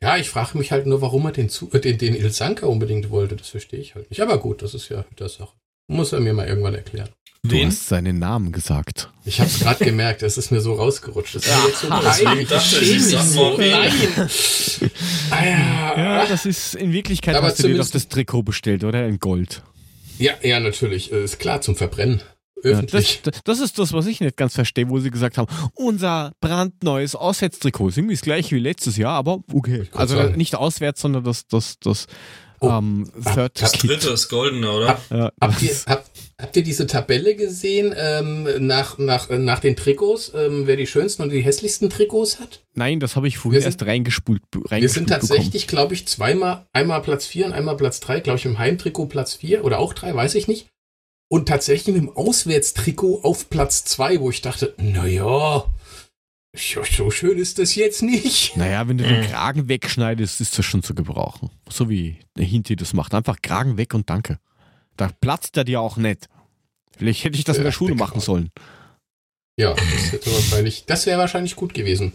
[0.00, 3.36] Ja, ich frage mich halt nur, warum er den, äh, den, den Ilsanka unbedingt wollte.
[3.36, 4.20] Das verstehe ich halt nicht.
[4.20, 5.54] Aber gut, das ist ja das Sache.
[5.86, 7.08] Muss er mir mal irgendwann erklären.
[7.42, 7.66] Du Wen?
[7.66, 9.10] hast seinen Namen gesagt.
[9.26, 11.34] Ich habe es gerade gemerkt, es ist mir so rausgerutscht.
[11.34, 13.58] Das ist mir jetzt so ich, so.
[13.58, 13.92] Nein.
[15.30, 15.98] Ah, ja.
[15.98, 19.06] Ja, das ist in Wirklichkeit Aber hast du dir doch das Trikot bestellt, oder?
[19.06, 19.62] In Gold.
[20.18, 21.12] ja, ja, natürlich.
[21.12, 22.22] Äh, Ist klar, zum Verbrennen.
[22.62, 23.20] Ja, Öffentlich.
[23.22, 27.14] das, das ist das, was ich nicht ganz verstehe, wo sie gesagt haben, unser brandneues
[27.14, 29.82] Auswärtstrikot ist irgendwie das gleiche wie letztes Jahr, aber okay.
[29.92, 30.36] Also sagen.
[30.38, 32.06] nicht auswärts, sondern das, das, das
[32.64, 32.78] Oh.
[32.78, 33.90] Ähm, Third Hab- Kit.
[33.90, 34.88] Drittes, goldene, oder?
[34.88, 36.10] Hab- Ja, Habt ihr, habt,
[36.40, 41.22] habt ihr diese Tabelle gesehen ähm, nach, nach, nach den Trikots, ähm, wer die schönsten
[41.22, 42.62] und die hässlichsten Trikots hat?
[42.74, 46.06] Nein, das habe ich vorhin Wir sind- erst reingespult, Wir reingespult sind tatsächlich, glaube ich,
[46.06, 49.78] zweimal, einmal Platz 4 und einmal Platz 3, glaube ich, im Heimtrikot Platz 4 oder
[49.78, 50.66] auch 3, weiß ich nicht.
[51.28, 55.64] Und tatsächlich mit dem Auswärtstrikot auf Platz 2, wo ich dachte, naja,
[56.56, 58.56] so schön ist das jetzt nicht.
[58.56, 59.24] Naja, wenn du den Mhm.
[59.26, 61.50] Kragen wegschneidest, ist das schon zu gebrauchen.
[61.68, 63.12] So wie der Hinti das macht.
[63.14, 64.38] Einfach Kragen weg und danke.
[64.96, 66.28] Da platzt er dir auch nicht.
[66.96, 68.50] Vielleicht hätte ich das in der Ja, Schule machen sollen.
[69.56, 72.12] Ja, das hätte wahrscheinlich, das wäre wahrscheinlich gut gewesen.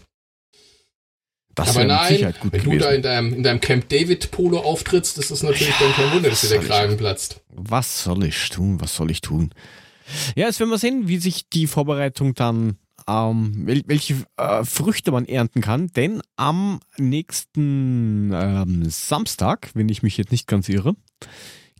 [1.54, 2.94] Das Aber nein, wenn du da gewesen.
[2.94, 6.40] in deinem, in deinem Camp David Polo auftrittst, das ist natürlich dann kein Wunder, dass
[6.42, 7.40] dir der soll ich- Kragen platzt.
[7.50, 8.80] Was soll ich tun?
[8.80, 9.52] Was soll ich tun?
[10.36, 12.78] Ja, jetzt werden wir sehen, wie sich die Vorbereitung dann,
[13.10, 15.88] ähm, wel welche äh, Früchte man ernten kann.
[15.88, 20.94] Denn am nächsten ähm, Samstag, wenn ich mich jetzt nicht ganz irre,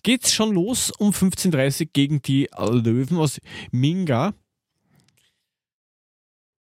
[0.02, 3.38] geht's schon los um 15.30 Uhr gegen die Löwen aus
[3.70, 4.34] Minga.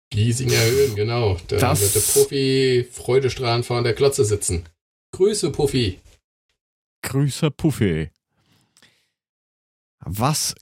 [0.10, 1.38] Giesinger Höhen, genau.
[1.48, 4.64] Da Das- wird der Puffy freudestrahlend vor der Klotze sitzen.
[5.12, 6.00] Grüße, Puffy.
[7.04, 8.10] Grüßer Puffy.
[10.00, 10.56] Was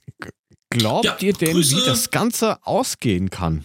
[0.70, 1.76] glaubt Ja, ihr denn, Grüße.
[1.76, 3.62] wie das Ganze ausgehen kann?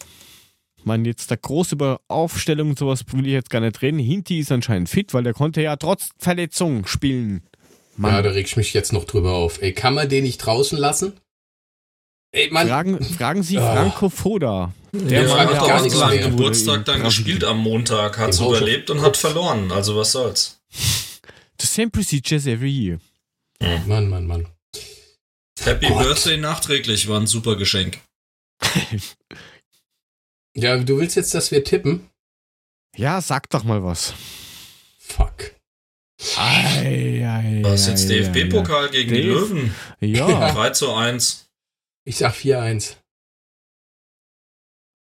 [0.82, 4.00] Ich meine, jetzt da groß über Aufstellung und sowas will ich jetzt gar nicht reden.
[4.00, 7.42] Hinti ist anscheinend fit, weil der konnte ja trotz Verletzung spielen.
[7.96, 9.62] Mann, Ja, da reg ich mich jetzt noch drüber auf.
[9.62, 11.12] Ey, kann man den nicht draußen lassen?
[12.32, 13.76] Ey, Mann, fragen, fragen Sie Ah.
[13.76, 14.72] Franco Foda.
[14.92, 16.30] Der Mann ja, hat gar auch nichts seinen.
[16.30, 19.70] Geburtstag dann gespielt am Montag, hat Haus überlebt und hat verloren.
[19.70, 20.60] Also was soll's.
[21.60, 22.98] The same procedures every year.
[23.86, 24.48] Mann, Mann, Mann.
[25.60, 26.02] Happy Gott.
[26.02, 28.00] Birthday nachträglich, war ein super Geschenk.
[30.54, 32.08] Ja, du willst jetzt, dass wir tippen?
[32.96, 34.14] Ja, sag doch mal was.
[34.98, 35.54] Fuck.
[36.36, 39.32] Ei, ei, Was jetzt ei, DFB-Pokal gegen die Dave.
[39.32, 39.74] Löwen?
[40.00, 41.48] Ja, 3 zu 1.
[42.04, 42.96] Ich sag 4-1.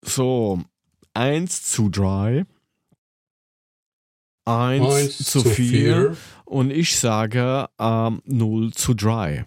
[0.04, 0.60] so.
[1.12, 2.46] Eins zu drei.
[4.44, 6.16] Eins, Eins zu, vier.
[6.44, 9.44] Und ich sage ähm, 0 zu 3.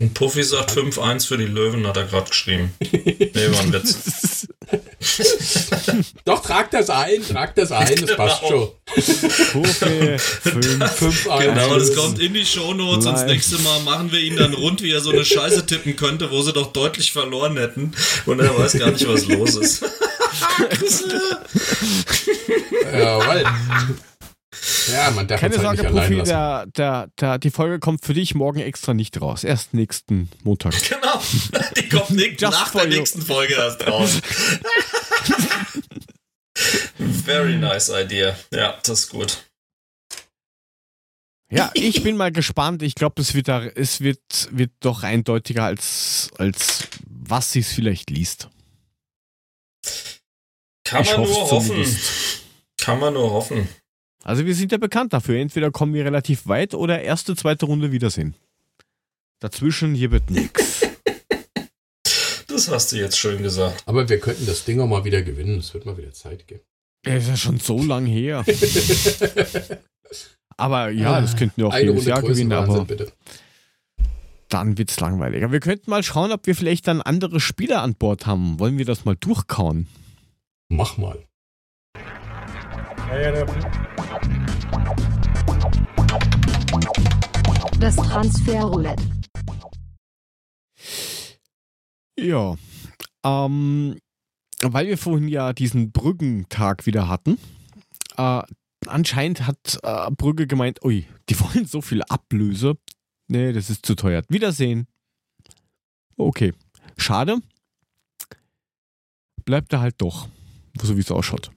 [0.00, 2.72] Und Puffy sagt 5-1 für die Löwen, hat er gerade geschrieben.
[2.80, 4.48] Nee, war ein Witz.
[6.24, 8.70] Doch, trag das ein, trag das ein, das passt schon.
[8.86, 11.26] Puffy, 5.
[11.26, 11.38] 5-1.
[11.42, 14.82] Genau, das kommt in die Shownotes und das nächste Mal machen wir ihn dann rund,
[14.82, 17.92] wie er so eine Scheiße tippen könnte, wo sie doch deutlich verloren hätten
[18.26, 19.84] und er weiß gar nicht, was los ist.
[22.92, 23.44] Jawohl.
[24.92, 26.28] Ja, man darf Keine halt Sorge, Puffy, lassen.
[26.28, 29.44] der, der, der, die Folge kommt für dich morgen extra nicht raus.
[29.44, 30.74] Erst nächsten Montag.
[30.88, 31.20] Genau,
[31.76, 32.96] die kommt nicht Just nach der you.
[32.98, 34.20] nächsten Folge erst raus.
[36.98, 38.36] Very nice idea.
[38.52, 39.44] Ja, das ist gut.
[41.50, 42.82] Ja, ich bin mal gespannt.
[42.82, 44.20] Ich glaube, es wird, da, es wird,
[44.52, 48.48] wird doch eindeutiger, als, als was sie es vielleicht liest.
[50.84, 51.66] Kann Ich man hoffe nur hoffen.
[51.68, 52.40] zumindest.
[52.78, 53.68] Kann man nur hoffen.
[54.24, 55.38] Also wir sind ja bekannt dafür.
[55.38, 58.34] Entweder kommen wir relativ weit oder erste, zweite Runde Wiedersehen.
[59.40, 60.86] Dazwischen, hier wird nichts.
[62.48, 63.82] Das hast du jetzt schön gesagt.
[63.86, 65.58] Aber wir könnten das Ding auch mal wieder gewinnen.
[65.58, 66.60] Es wird mal wieder Zeit geben.
[67.06, 68.44] Ja, ist ja schon so lang her.
[70.58, 73.12] Aber ja, das könnten wir auch jedes Runde Jahr gewinnen, Größenwahnsinn, aber bitte.
[74.50, 75.50] dann wird's langweiliger.
[75.50, 78.60] Wir könnten mal schauen, ob wir vielleicht dann andere Spieler an Bord haben.
[78.60, 79.88] Wollen wir das mal durchkauen?
[80.68, 81.24] Mach mal.
[87.78, 89.02] Das Transferroulette.
[92.18, 92.56] Ja.
[93.22, 93.98] Ähm,
[94.62, 97.36] weil wir vorhin ja diesen Brüggentag wieder hatten.
[98.16, 98.42] Äh,
[98.86, 102.78] anscheinend hat äh, Brügge gemeint, ui, die wollen so viel Ablöse.
[103.28, 104.22] Nee, das ist zu teuer.
[104.28, 104.86] Wiedersehen.
[106.16, 106.54] Okay.
[106.96, 107.42] Schade.
[109.44, 110.28] Bleibt er halt doch.
[110.80, 111.50] So wie es ausschaut.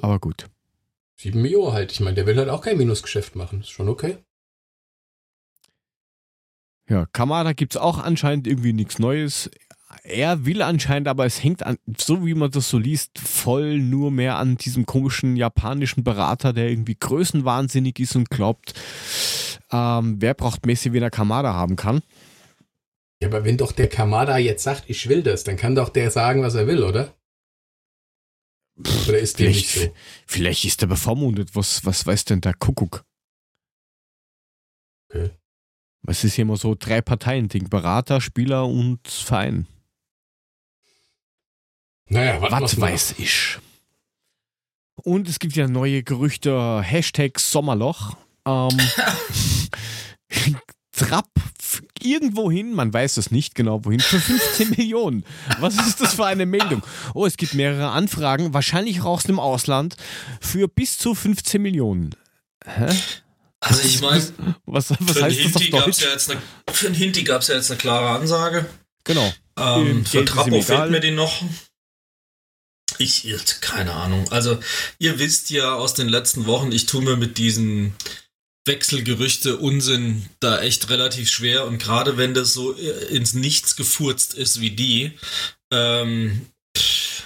[0.00, 0.46] Aber gut.
[1.16, 1.92] 7 Mio halt.
[1.92, 3.60] Ich meine, der will halt auch kein Minusgeschäft machen.
[3.60, 4.18] Ist schon okay.
[6.88, 9.50] Ja, Kamada gibt es auch anscheinend irgendwie nichts Neues.
[10.02, 14.10] Er will anscheinend, aber es hängt an, so wie man das so liest, voll nur
[14.10, 18.74] mehr an diesem komischen japanischen Berater, der irgendwie größenwahnsinnig ist und glaubt,
[19.70, 22.02] ähm, wer braucht Messi, wenn er Kamada haben kann.
[23.22, 26.10] Ja, aber wenn doch der Kamada jetzt sagt, ich will das, dann kann doch der
[26.10, 27.14] sagen, was er will, oder?
[29.08, 29.96] Oder ist dem nicht Vielleicht, so?
[30.26, 31.54] vielleicht ist er bevormundet.
[31.54, 33.04] Was, was weiß denn der Kuckuck?
[35.08, 35.30] Okay.
[36.06, 39.66] Es ist immer so drei Parteien-Ding: Berater, Spieler und Verein.
[42.08, 43.58] Naja, warten Was weiß ich?
[45.02, 48.16] Und es gibt ja neue Gerüchte, Hashtag Sommerloch.
[48.46, 48.70] Ähm,
[50.92, 51.29] Trapp
[52.00, 55.24] irgendwo hin, man weiß es nicht genau wohin, für 15 Millionen.
[55.58, 56.82] Was ist das für eine Meldung?
[57.14, 59.96] Oh, es gibt mehrere Anfragen, wahrscheinlich auch aus dem Ausland,
[60.40, 62.14] für bis zu 15 Millionen.
[63.60, 64.22] Also ich meine,
[64.64, 66.40] Was, was für heißt das auf Hinti gab es ja jetzt eine,
[66.72, 68.66] für einen Hinti gab's ja jetzt eine klare Ansage.
[69.04, 69.32] Genau.
[69.58, 71.42] Ähm, für Trappo fehlt mir die noch.
[72.98, 73.26] Ich,
[73.60, 74.30] keine Ahnung.
[74.30, 74.58] Also,
[74.98, 77.94] ihr wisst ja aus den letzten Wochen, ich tue mir mit diesen
[78.66, 84.34] Wechselgerüchte Unsinn da echt relativ schwer und gerade wenn das so äh, ins Nichts gefurzt
[84.34, 85.18] ist wie die,
[85.72, 86.46] ähm,
[86.76, 87.24] pff,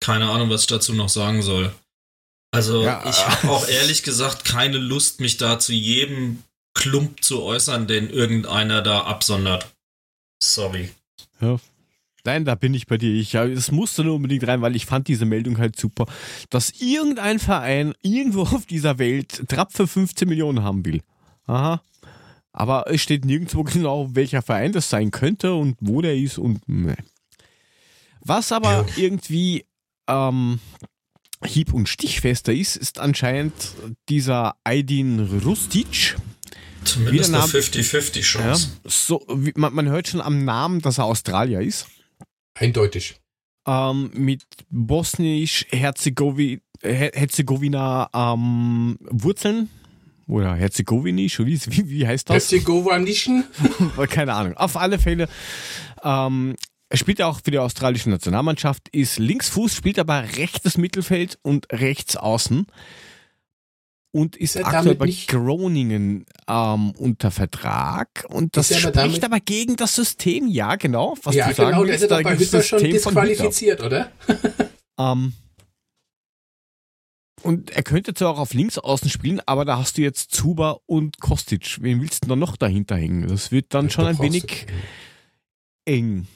[0.00, 1.72] keine Ahnung, was ich dazu noch sagen soll.
[2.50, 6.42] Also, Ja, ich habe auch ehrlich gesagt keine Lust, mich da zu jedem
[6.74, 9.66] Klump zu äußern, den irgendeiner da absondert.
[10.42, 10.90] Sorry.
[12.28, 13.14] Nein, da bin ich bei dir.
[13.14, 16.04] Ich, ja, es musste nur unbedingt rein, weil ich fand diese Meldung halt super,
[16.50, 21.00] dass irgendein Verein irgendwo auf dieser Welt Trapp für 15 Millionen haben will.
[21.46, 21.82] Aha.
[22.52, 26.68] Aber es steht nirgendwo genau, welcher Verein das sein könnte und wo der ist und
[26.68, 26.98] ne.
[28.20, 29.64] Was aber irgendwie
[30.06, 30.60] ähm,
[31.42, 33.54] hieb- und stichfester ist, ist anscheinend
[34.10, 36.18] dieser Aydin Rustic.
[36.84, 41.62] Zumindest eine Name- 50-50 Ja, so, man, man hört schon am Namen, dass er Australier
[41.62, 41.86] ist.
[42.58, 43.16] Eindeutig.
[43.66, 49.68] ähm, mit bosnisch-herzegowina Herzegowina, ähm, Wurzeln.
[50.26, 51.58] Oder herzegowinisch, wie,
[51.88, 52.34] wie heißt das?
[52.34, 53.44] Herzegowinischen?
[54.10, 54.56] Keine Ahnung.
[54.56, 55.28] Auf alle Fälle.
[56.04, 56.54] Ähm,
[56.90, 61.66] er spielt ja auch für die australische Nationalmannschaft, ist Linksfuß, spielt aber rechtes Mittelfeld und
[61.72, 62.66] rechts außen.
[64.10, 68.24] Und ist Ist er aktuell bei nicht- Groningen ähm, unter Vertrag.
[68.30, 70.48] Und das Ist er aber spricht aber gegen das System.
[70.48, 71.14] Ja, genau.
[71.22, 74.10] Was ja, du sagen genau, willst, ist ja da doch bei Hütter schon disqualifiziert, oder?
[75.00, 75.32] Ähm,
[77.42, 80.80] und er könnte zwar auch auf links außen spielen, aber da hast du jetzt Zuba
[80.86, 81.80] und Kostic.
[81.80, 83.28] Wen willst du denn da noch dahinter hängen?
[83.28, 84.66] Das wird dann schon Da ein wenig
[85.84, 86.26] eng.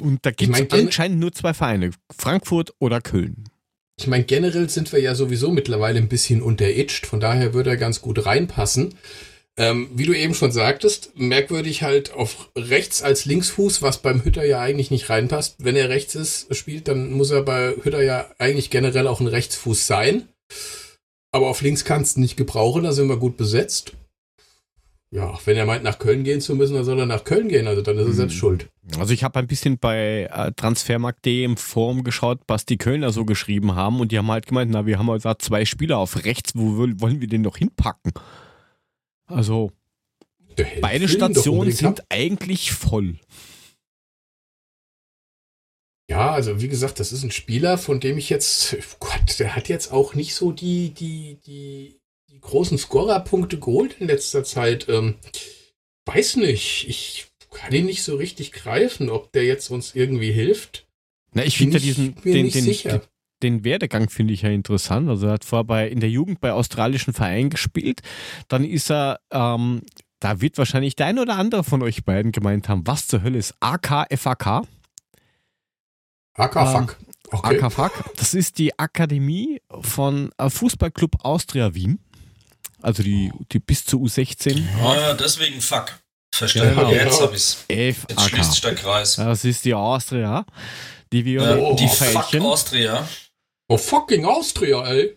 [0.00, 3.44] Und da gibt es mein, gen- anscheinend nur zwei Vereine, Frankfurt oder Köln.
[3.98, 7.76] Ich meine, generell sind wir ja sowieso mittlerweile ein bisschen unteritcht, von daher würde er
[7.76, 8.94] ganz gut reinpassen.
[9.58, 14.44] Ähm, wie du eben schon sagtest, merkwürdig halt auf rechts als Linksfuß, was beim Hütter
[14.44, 15.56] ja eigentlich nicht reinpasst.
[15.58, 19.26] Wenn er rechts ist, spielt, dann muss er bei Hütter ja eigentlich generell auch ein
[19.26, 20.28] Rechtsfuß sein.
[21.32, 23.92] Aber auf links kannst du nicht gebrauchen, da sind wir gut besetzt.
[25.12, 27.68] Ja, wenn er meint, nach Köln gehen zu müssen, dann soll er nach Köln gehen,
[27.68, 28.14] also dann ist er Hm.
[28.14, 28.68] selbst schuld.
[28.98, 33.24] Also ich habe ein bisschen bei äh, Transfermarkt.de im Forum geschaut, was die Kölner so
[33.24, 36.24] geschrieben haben und die haben halt gemeint, na, wir haben halt da zwei Spieler auf
[36.24, 38.12] rechts, wo wollen wir den noch hinpacken?
[39.26, 39.72] Also
[40.80, 43.16] beide Stationen sind eigentlich voll.
[46.08, 49.68] Ja, also wie gesagt, das ist ein Spieler, von dem ich jetzt, Gott, der hat
[49.68, 51.95] jetzt auch nicht so die, die, die
[52.46, 54.88] großen Scorerpunkte geholt in letzter Zeit.
[54.88, 55.16] Ähm,
[56.06, 60.86] weiß nicht, ich kann ihn nicht so richtig greifen, ob der jetzt uns irgendwie hilft.
[61.32, 63.00] Na, ich finde ja diesen, den, den,
[63.42, 65.08] den Werdegang finde ich ja interessant.
[65.08, 68.00] Also er hat vorher bei, in der Jugend bei australischen Vereinen gespielt.
[68.48, 69.82] Dann ist er, ähm,
[70.20, 73.38] da wird wahrscheinlich der ein oder andere von euch beiden gemeint haben, was zur Hölle
[73.38, 74.66] ist AKFAK?
[76.34, 76.90] AK, Ähm.
[77.32, 77.58] Okay.
[77.58, 78.04] AKFAK.
[78.16, 81.98] Das ist die Akademie von äh, Fußballclub Austria Wien.
[82.86, 84.62] Also die, die bis zu U16.
[84.80, 85.86] Ah, ja, deswegen fuck.
[86.32, 86.68] Verstehe.
[86.72, 86.90] Genau.
[86.92, 87.64] Jetzt hab ich's.
[87.68, 89.16] Jetzt schließt sich der Kreis.
[89.16, 90.44] Das ist die Austria.
[91.12, 92.42] Die wir Ja, Oh, die Veilchen.
[92.42, 93.08] Fuck Austria.
[93.68, 95.16] Oh, fucking Austria, ey.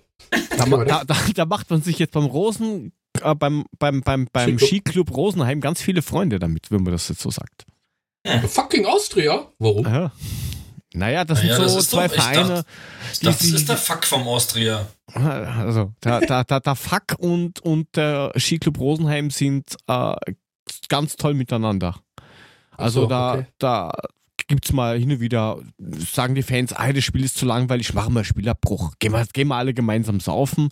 [0.57, 2.91] Da, da, da, da macht man sich jetzt beim Rosen,
[3.21, 4.67] äh, beim, beim, beim, beim Skiclub.
[4.69, 7.65] Skiclub Rosenheim ganz viele Freunde damit, wenn man das jetzt so sagt.
[8.47, 9.47] Fucking Austria?
[9.59, 9.85] Warum?
[9.85, 10.11] Ja.
[10.93, 12.63] Naja, das Naja, sind das so ist zwei doch- ich Vereine.
[13.13, 14.87] Ich dachte, das die- ist der Fuck vom Austria.
[15.59, 20.15] Also, der, der, der, der Fuck und, und der Skiclub Rosenheim sind äh,
[20.87, 21.95] ganz toll miteinander.
[22.71, 23.45] Also so, da, okay.
[23.57, 23.91] da
[24.47, 27.93] gibt es mal hin und wieder, sagen die Fans, ah, das Spiel ist zu langweilig,
[27.93, 28.93] machen wir Spielabbruch.
[28.99, 30.69] Gehen wir, gehen wir alle gemeinsam saufen.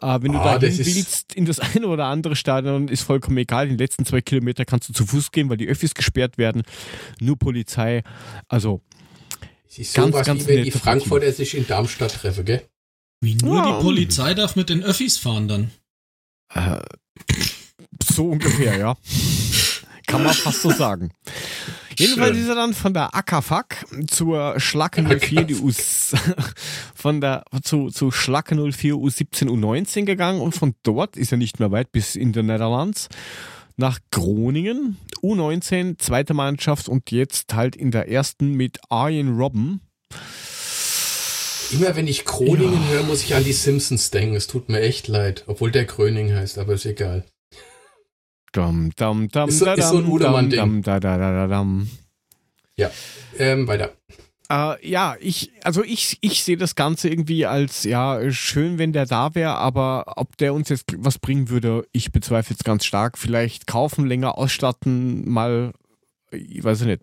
[0.00, 3.36] Äh, wenn du Ah, da hin willst, in das eine oder andere Stadion, ist vollkommen
[3.36, 3.68] egal.
[3.68, 6.62] Die letzten zwei Kilometer kannst du zu Fuß gehen, weil die Öffis gesperrt werden.
[7.20, 8.02] Nur Polizei.
[8.48, 8.80] Also,
[9.68, 12.62] Es ist Ganz, sowas, ganz wie wenn die Frankfurter sich in Darmstadt treffen, gell?
[13.22, 13.76] Wie nur Ja.
[13.78, 15.70] die Polizei darf mit den Öffis fahren dann.
[16.52, 16.80] Äh,
[18.02, 18.96] so ungefähr, ja.
[20.08, 21.12] Kann man fast so sagen.
[21.96, 23.76] Jedenfalls ist er dann von der Ackerfuck
[24.08, 25.70] zur Schlacke 04 die U
[26.94, 31.60] von der zu, zu Schlacke 04 U17 U19 gegangen und von dort ist er nicht
[31.60, 33.08] mehr weit bis in den Netherlands
[33.76, 39.80] nach Groningen U19 zweite Mannschaft und jetzt halt in der ersten mit Arjen Robben.
[41.72, 44.34] Immer wenn ich Kroningen höre, muss ich an die Simpsons denken.
[44.34, 47.24] Es tut mir echt leid, obwohl der Kröning heißt, aber ist egal.
[48.52, 50.82] Dum, dum, dum, Ist so- da, ist so ein Udermann-Ding.
[50.82, 51.88] dum.
[53.38, 53.92] Ähm, weiter.
[54.50, 59.06] Äh, ja, ich, also ich, ich sehe das Ganze irgendwie als, ja, schön, wenn der
[59.06, 63.16] da wäre, aber ob der uns jetzt was bringen würde, ich bezweifle es ganz stark.
[63.16, 65.72] Vielleicht kaufen, länger ausstatten, mal,
[66.30, 67.00] ich weiß nicht,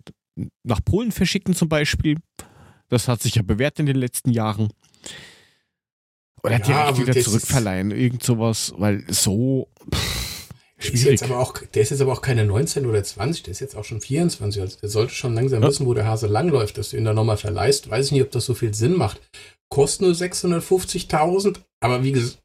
[0.64, 2.18] nach Polen verschicken zum Beispiel.
[2.90, 4.70] Das hat sich ja bewährt in den letzten Jahren.
[6.44, 10.48] Oder Ja, direkt wieder zurückverleihen, irgend sowas, weil so pff,
[10.78, 11.20] Der ist, schwierig.
[11.22, 13.76] jetzt aber auch, der ist jetzt aber auch keine 19 oder 20, der ist jetzt
[13.76, 14.62] auch schon 24.
[14.62, 15.68] Also der sollte schon langsam Ja.
[15.68, 17.90] wissen, wo der Hase langläuft, dass du ihn da nochmal verleihst.
[17.90, 19.20] Weiß ich nicht, ob das so viel Sinn macht.
[19.70, 22.40] Kostet nur 650.000, aber wie gesagt,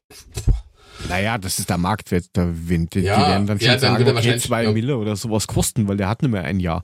[1.09, 2.25] Naja, das ist der Marktwert.
[2.33, 4.67] Da die, die Ja, werden dann schon ja, dann sagen, okay, zwei.
[4.71, 6.83] Mille oder sowas kosten, weil der hat nicht mehr ein Jahr.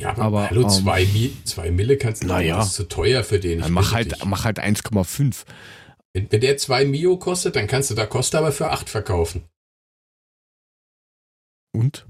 [0.00, 2.56] Ja, aber, Aber, hallo, ähm, zwei, Mi zwei Mille kannst du naja.
[2.56, 3.58] das ist zu teuer für den.
[3.58, 5.44] Ich Dann mach halt, mach halt 1,5.
[6.12, 9.44] Wenn, wenn der zwei Mio kostet, dann kannst du da Costa aber für 8 verkaufen.
[11.72, 12.06] Und?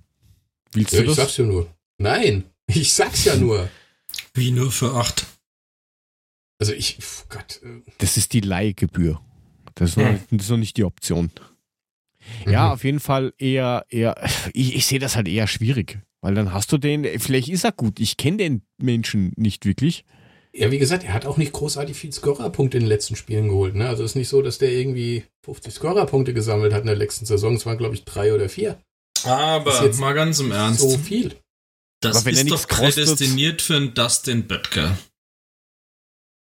[0.73, 1.17] Willst Ja, du ich das?
[1.17, 1.75] sag's ja nur.
[1.99, 3.69] Nein, ich sag's ja nur.
[4.35, 5.27] Wie nur für acht.
[6.61, 7.61] Also ich, pf, Gott.
[7.63, 9.21] äh, Das ist die Leihgebühr.
[9.75, 10.13] Das ist, noch, Hm.
[10.15, 11.31] nicht- das ist noch nicht die Option.
[12.47, 12.73] Ja, mhm.
[12.73, 14.15] auf jeden Fall eher, eher,
[14.53, 15.99] ich, ich sehe das halt eher schwierig.
[16.23, 17.99] Weil dann hast du den, vielleicht ist er gut.
[18.01, 20.05] Ich kenne den Menschen nicht wirklich.
[20.53, 23.75] Ja, wie gesagt, er hat auch nicht großartig viel Scorerpunkte in den letzten Spielen geholt.
[23.75, 23.89] Ne?
[23.89, 27.25] Also es ist nicht so, dass der irgendwie 50 Scorerpunkte gesammelt hat in der letzten
[27.25, 27.55] Saison.
[27.55, 28.81] Es waren, glaube ich, drei oder vier.
[29.17, 30.81] Ist Aber jetzt mal ganz im Ernst.
[30.81, 31.37] So viel.
[32.01, 34.99] Das ist doch kostet- prädestiniert für einen Dustin Böttger.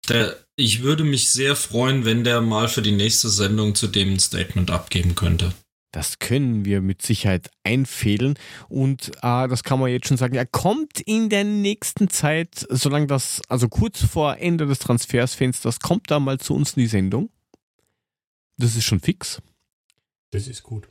[0.09, 4.13] Der, ich würde mich sehr freuen, wenn der mal für die nächste Sendung zu dem
[4.15, 5.53] ein Statement abgeben könnte.
[5.97, 8.39] Das können wir mit Sicherheit einfädeln.
[8.68, 10.35] Und äh, das kann man jetzt schon sagen.
[10.35, 16.10] Er kommt in der nächsten Zeit, solange das, also kurz vor Ende des Transfersfensters, kommt
[16.10, 17.31] er mal zu uns in die Sendung.
[18.59, 19.40] Das ist schon fix.
[20.32, 20.90] Das ist gut.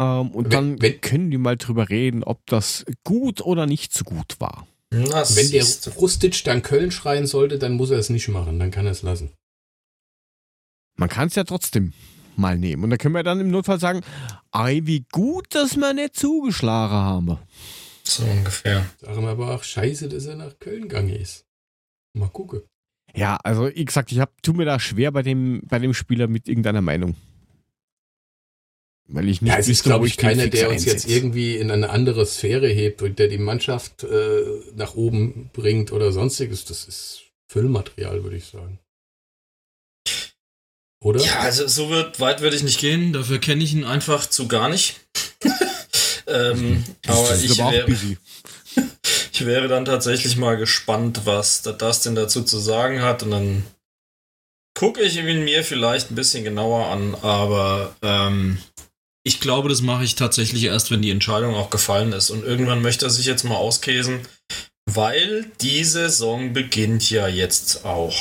[0.00, 3.94] Ähm, und Wenn- dann wenn- können die mal drüber reden, ob das gut oder nicht
[3.94, 4.66] so gut war.
[4.90, 5.64] Na, Wenn der.
[5.98, 8.58] Rustic dann Köln schreien sollte, dann muss er es nicht machen.
[8.58, 9.30] Dann kann er es lassen.
[10.96, 11.92] Man kann es ja trotzdem
[12.36, 12.84] mal nehmen.
[12.84, 14.00] Und da können wir dann im Notfall sagen,
[14.50, 17.38] ei, wie gut, dass wir nicht zugeschlagen haben.
[18.04, 18.86] so ungefähr.
[19.00, 21.44] Sagen wir aber auch scheiße, dass er nach Köln gegangen ist.
[22.14, 22.62] Mal gucken.
[23.14, 26.28] Ja, also wie gesagt, ich hab, tu mir da schwer bei dem, bei dem Spieler
[26.28, 27.14] mit irgendeiner Meinung.
[29.08, 31.14] Weil ich nicht Ja, es ist, glaube ich, keiner, der uns jetzt einsetze.
[31.14, 34.42] irgendwie in eine andere Sphäre hebt und der die Mannschaft äh,
[34.74, 36.64] nach oben bringt oder sonstiges.
[36.64, 38.78] Das ist Füllmaterial, würde ich sagen.
[41.02, 41.20] Oder?
[41.20, 43.12] Ja, also so wird, weit würde ich nicht gehen.
[43.12, 45.00] Dafür kenne ich ihn einfach zu gar nicht.
[46.32, 47.90] Ähm, aber das ich aber wäre,
[49.32, 53.22] ich wäre dann tatsächlich mal gespannt, was der Dustin dazu zu sagen hat.
[53.22, 53.64] Und dann
[54.74, 57.14] gucke ich ihn mir vielleicht ein bisschen genauer an.
[57.22, 58.58] Aber ähm,
[59.24, 62.30] Ich glaube, das mache ich tatsächlich erst, wenn die Entscheidung auch gefallen ist.
[62.30, 64.20] und irgendwann möchte er sich jetzt mal auskäsen,
[64.86, 68.16] weil die Saison beginnt ja jetzt auch.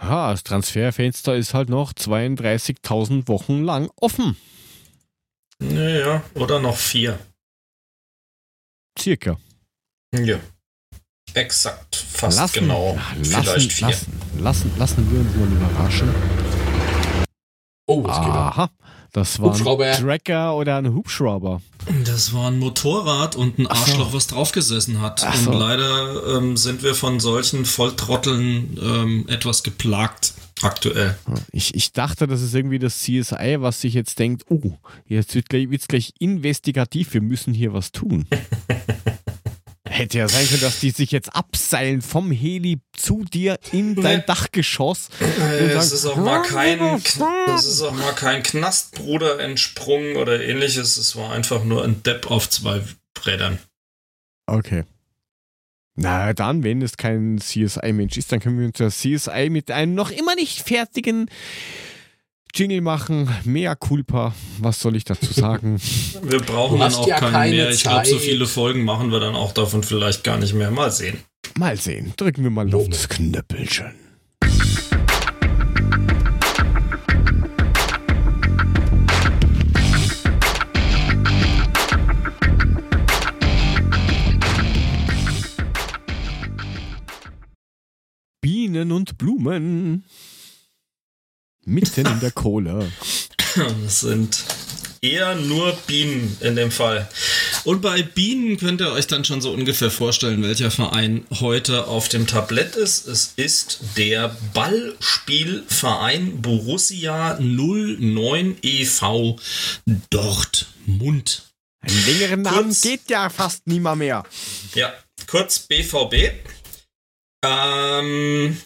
[0.00, 4.36] Ja, das Transferfenster ist halt noch 32.000 Wochen lang offen.
[5.58, 7.18] Naja, oder noch vier.
[8.98, 9.38] Circa.
[10.14, 10.38] Ja.
[11.34, 12.94] Exakt, fast lassen, genau.
[12.94, 13.88] lassen, Vielleicht vier.
[13.88, 16.14] lassen, lassen, lassen wir uns mal überraschen.
[17.86, 18.70] Oh, was geht ab?
[19.16, 21.62] Das war ein Tracker oder ein Hubschrauber.
[22.04, 23.66] Das war ein Motorrad und ein.
[23.66, 25.20] Arschloch, was draufgesessen hat.
[25.20, 25.52] So.
[25.52, 31.16] Und leider ähm, sind wir von solchen Volltrotteln ähm, etwas geplagt aktuell.
[31.50, 34.72] Ich, ich dachte, das ist irgendwie das CSI, was sich jetzt denkt, oh,
[35.06, 38.26] jetzt wird gleich, wird's gleich investigativ, wir müssen hier was tun.
[39.96, 44.24] Hätte ja sein können, dass die sich jetzt abseilen vom Heli zu dir in dein.
[44.26, 45.08] Dachgeschoss.
[45.20, 50.16] Äh, Es ist auch mal kein, "Ah, Kn- es ist auch mal kein Knastbruder entsprungen
[50.16, 50.96] oder ähnliches.
[50.98, 52.82] Es war einfach nur ein Depp auf zwei
[53.24, 53.58] Rädern.
[54.46, 54.84] Okay.
[55.98, 59.94] Na dann, wenn es kein CSI-Mensch ist, dann können wir uns ja CSI mit einem
[59.94, 61.30] noch immer nicht fertigen
[62.56, 63.28] Jingle machen.
[63.44, 64.34] Mea culpa.
[64.60, 65.78] Was soll ich dazu sagen?
[66.22, 67.70] Wir brauchen dann auch ja keinen keine mehr.
[67.70, 70.70] Ich glaube, so viele Folgen machen wir dann auch davon vielleicht gar nicht mehr.
[70.70, 71.18] Mal sehen.
[71.58, 72.14] mal sehen.
[72.16, 73.92] Drücken wir mal auf das Knöppelchen.
[88.40, 90.04] Bienen und Blumen.
[91.66, 92.90] Mitten in der Kohle.
[93.84, 94.44] Es sind
[95.00, 97.08] eher nur Bienen in dem Fall.
[97.64, 102.08] Und bei Bienen könnt ihr euch dann schon so ungefähr vorstellen, welcher Verein heute auf
[102.08, 103.06] dem Tablett ist.
[103.08, 109.38] Es ist der Ballspielverein Borussia 09 e.V.
[110.10, 111.42] Dortmund.
[111.80, 114.24] Einen längeren Namen Kurz- geht ja fast niemand mehr.
[114.74, 114.92] Ja,
[115.26, 116.30] kurz BVB.
[117.44, 118.56] Ähm,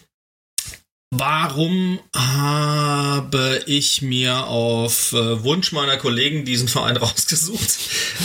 [1.13, 7.79] Warum habe ich mir auf äh, Wunsch meiner Kollegen diesen Verein rausgesucht?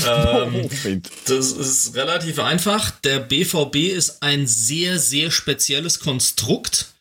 [0.07, 1.11] ähm, Moment.
[1.27, 2.93] Das ist relativ einfach.
[3.03, 6.93] Der BVB ist ein sehr, sehr spezielles Konstrukt.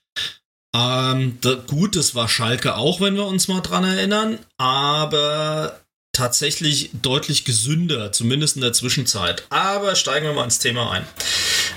[0.76, 5.80] Ähm, da, gut, das war Schalke auch, wenn wir uns mal dran erinnern, aber
[6.14, 9.44] tatsächlich deutlich gesünder, zumindest in der Zwischenzeit.
[9.50, 11.06] Aber steigen wir mal ins Thema ein.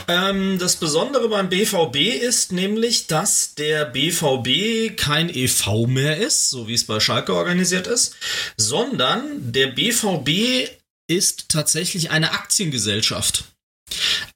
[0.08, 6.66] Ähm, das Besondere beim BVB ist nämlich, dass der BVB kein EV mehr ist, so
[6.66, 8.16] wie es bei Schalke organisiert ist,
[8.56, 10.70] sondern der BVB
[11.10, 13.44] ist tatsächlich eine Aktiengesellschaft.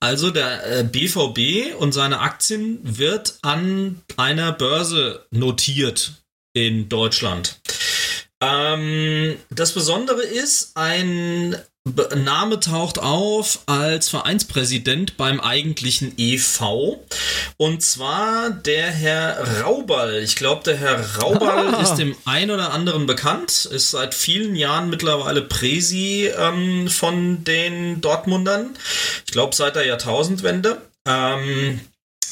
[0.01, 6.13] Also der äh, BVB und seine Aktien wird an einer Börse notiert
[6.55, 7.61] in Deutschland.
[8.43, 11.57] Ähm, das Besondere ist, ein
[12.15, 16.99] Name taucht auf als Vereinspräsident beim eigentlichen EV.
[17.57, 20.21] Und zwar der Herr Rauball.
[20.23, 24.91] Ich glaube, der Herr Rauball ist dem ein oder anderen bekannt, ist seit vielen Jahren
[24.91, 28.77] mittlerweile Präsi ähm, von den Dortmundern.
[29.27, 30.81] Ich glaube, seit der Jahrtausendwende.
[31.05, 31.81] Ähm,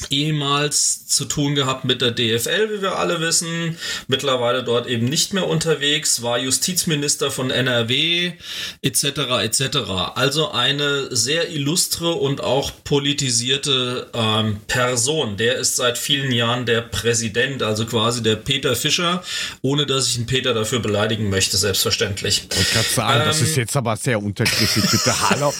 [0.09, 3.77] ehemals zu tun gehabt mit der DFL, wie wir alle wissen.
[4.07, 8.33] Mittlerweile dort eben nicht mehr unterwegs, war Justizminister von NRW
[8.81, 9.03] etc.
[9.43, 9.77] etc.
[10.15, 15.37] Also eine sehr illustre und auch politisierte ähm, Person.
[15.37, 19.23] Der ist seit vielen Jahren der Präsident, also quasi der Peter Fischer,
[19.61, 22.47] ohne dass ich einen Peter dafür beleidigen möchte, selbstverständlich.
[22.59, 23.45] Ich kann sagen, das Ähm.
[23.45, 25.29] ist jetzt aber sehr untergriffig, bitte.
[25.29, 25.53] Hallo.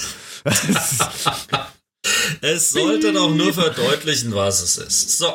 [2.42, 5.18] Es sollte doch nur verdeutlichen, was es ist.
[5.18, 5.32] So,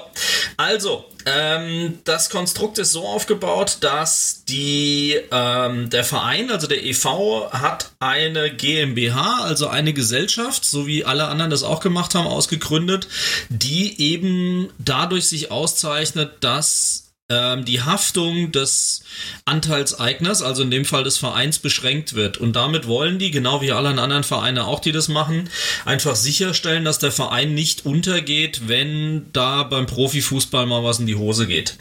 [0.56, 7.50] also, ähm, das Konstrukt ist so aufgebaut, dass die, ähm, der Verein, also der EV,
[7.52, 13.06] hat eine GmbH, also eine Gesellschaft, so wie alle anderen das auch gemacht haben, ausgegründet,
[13.48, 19.02] die eben dadurch sich auszeichnet, dass ähm, die Haftung des
[19.44, 22.38] Anteilseigners, also in dem Fall des Vereins, beschränkt wird.
[22.38, 25.50] Und damit wollen die, genau wie alle anderen Vereine auch, die das machen,
[25.84, 31.16] einfach sicherstellen, dass der Verein nicht untergeht, wenn da beim Profifußball mal was in die
[31.16, 31.76] Hose geht.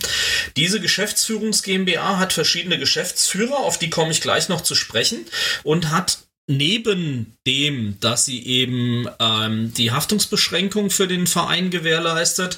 [0.57, 5.25] Diese Geschäftsführungs GmbH hat verschiedene Geschäftsführer, auf die komme ich gleich noch zu sprechen,
[5.63, 12.57] und hat neben dem, dass sie eben ähm, die Haftungsbeschränkung für den Verein gewährleistet,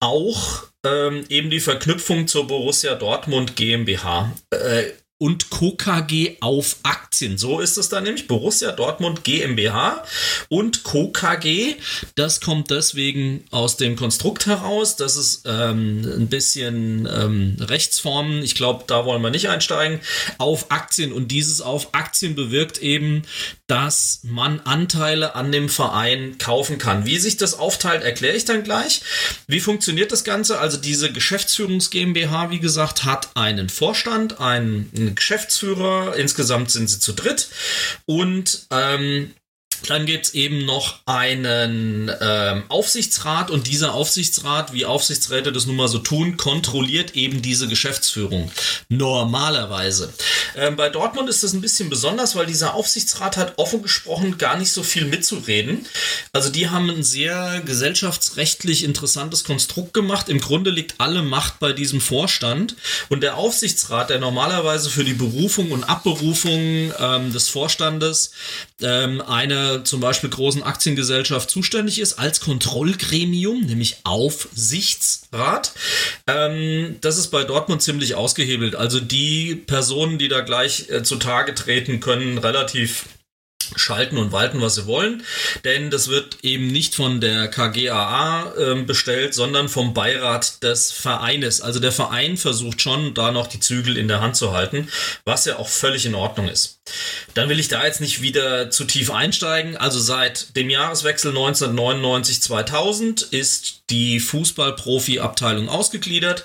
[0.00, 4.32] auch ähm, eben die Verknüpfung zur Borussia Dortmund GmbH.
[4.50, 7.38] Äh, und KKG auf Aktien.
[7.38, 8.26] So ist es dann nämlich.
[8.26, 10.04] Borussia Dortmund GmbH
[10.48, 11.76] und KKG.
[12.16, 14.96] Das kommt deswegen aus dem Konstrukt heraus.
[14.96, 18.42] Das ist ähm, ein bisschen ähm, Rechtsformen.
[18.42, 20.00] Ich glaube, da wollen wir nicht einsteigen.
[20.38, 21.12] Auf Aktien.
[21.12, 23.22] Und dieses auf Aktien bewirkt eben,
[23.68, 27.06] dass man Anteile an dem Verein kaufen kann.
[27.06, 29.00] Wie sich das aufteilt, erkläre ich dann gleich.
[29.46, 30.58] Wie funktioniert das Ganze?
[30.58, 36.16] Also diese Geschäftsführungs GmbH, wie gesagt, hat einen Vorstand, einen Geschäftsführer.
[36.16, 37.48] Insgesamt sind sie zu dritt.
[38.06, 39.34] Und ähm,
[39.90, 45.76] dann gibt es eben noch einen ähm, Aufsichtsrat und dieser Aufsichtsrat, wie Aufsichtsräte das nun
[45.76, 48.50] mal so tun, kontrolliert eben diese Geschäftsführung.
[48.88, 50.12] Normalerweise.
[50.56, 54.56] Ähm, bei Dortmund ist das ein bisschen besonders, weil dieser Aufsichtsrat hat offen gesprochen gar
[54.56, 55.86] nicht so viel mitzureden.
[56.32, 60.28] Also die haben ein sehr gesellschaftsrechtlich interessantes Konstrukt gemacht.
[60.28, 62.76] Im Grunde liegt alle Macht bei diesem Vorstand
[63.08, 68.32] und der Aufsichtsrat, der normalerweise für die Berufung und Abberufung ähm, des Vorstandes
[68.80, 69.22] ähm,
[69.82, 75.72] zum Beispiel großen Aktiengesellschaft zuständig ist, als Kontrollgremium, nämlich Aufsichtsrat.
[76.26, 78.76] Ähm, das ist bei Dortmund ziemlich ausgehebelt.
[78.76, 83.06] Also die Personen, die da gleich äh, zutage treten, können relativ
[83.76, 85.22] schalten und walten, was sie wollen,
[85.64, 91.60] denn das wird eben nicht von der KGAA äh, bestellt, sondern vom Beirat des Vereines.
[91.60, 94.88] Also der Verein versucht schon, da noch die Zügel in der Hand zu halten,
[95.24, 96.80] was ja auch völlig in Ordnung ist.
[97.34, 99.76] Dann will ich da jetzt nicht wieder zu tief einsteigen.
[99.76, 106.44] Also seit dem Jahreswechsel 1999-2000 ist die Fußballprofi-Abteilung ausgegliedert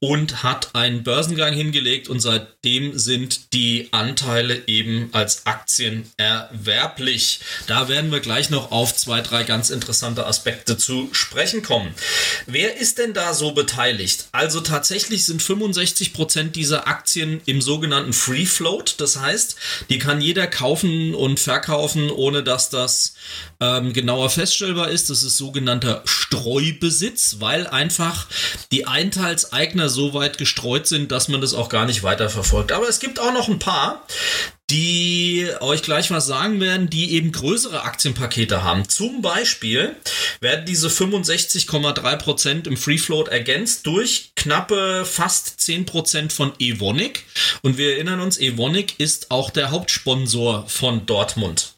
[0.00, 7.40] und hat einen Börsengang hingelegt und seitdem sind die Anteile eben als Aktien erwerblich.
[7.66, 11.94] Da werden wir gleich noch auf zwei, drei ganz interessante Aspekte zu sprechen kommen.
[12.46, 14.26] Wer ist denn da so beteiligt?
[14.32, 18.96] Also tatsächlich sind 65 Prozent dieser Aktien im sogenannten Free Float.
[18.98, 19.56] Das heißt,
[19.88, 23.14] Die kann jeder kaufen und verkaufen, ohne dass das
[23.60, 25.10] ähm, genauer feststellbar ist.
[25.10, 28.26] Das ist sogenannter Streubesitz, weil einfach
[28.72, 32.72] die Einteilseigner so weit gestreut sind, dass man das auch gar nicht weiterverfolgt.
[32.72, 34.06] Aber es gibt auch noch ein paar,
[34.70, 38.88] die euch gleich was sagen werden, die eben größere Aktienpakete haben.
[38.88, 39.96] Zum Beispiel
[40.40, 47.24] werden diese 65,3% im Free Float ergänzt durch knappe fast 10% von Evonik.
[47.62, 51.74] Und wir erinnern uns, Evonik ist auch der Hauptsponsor von Dortmund.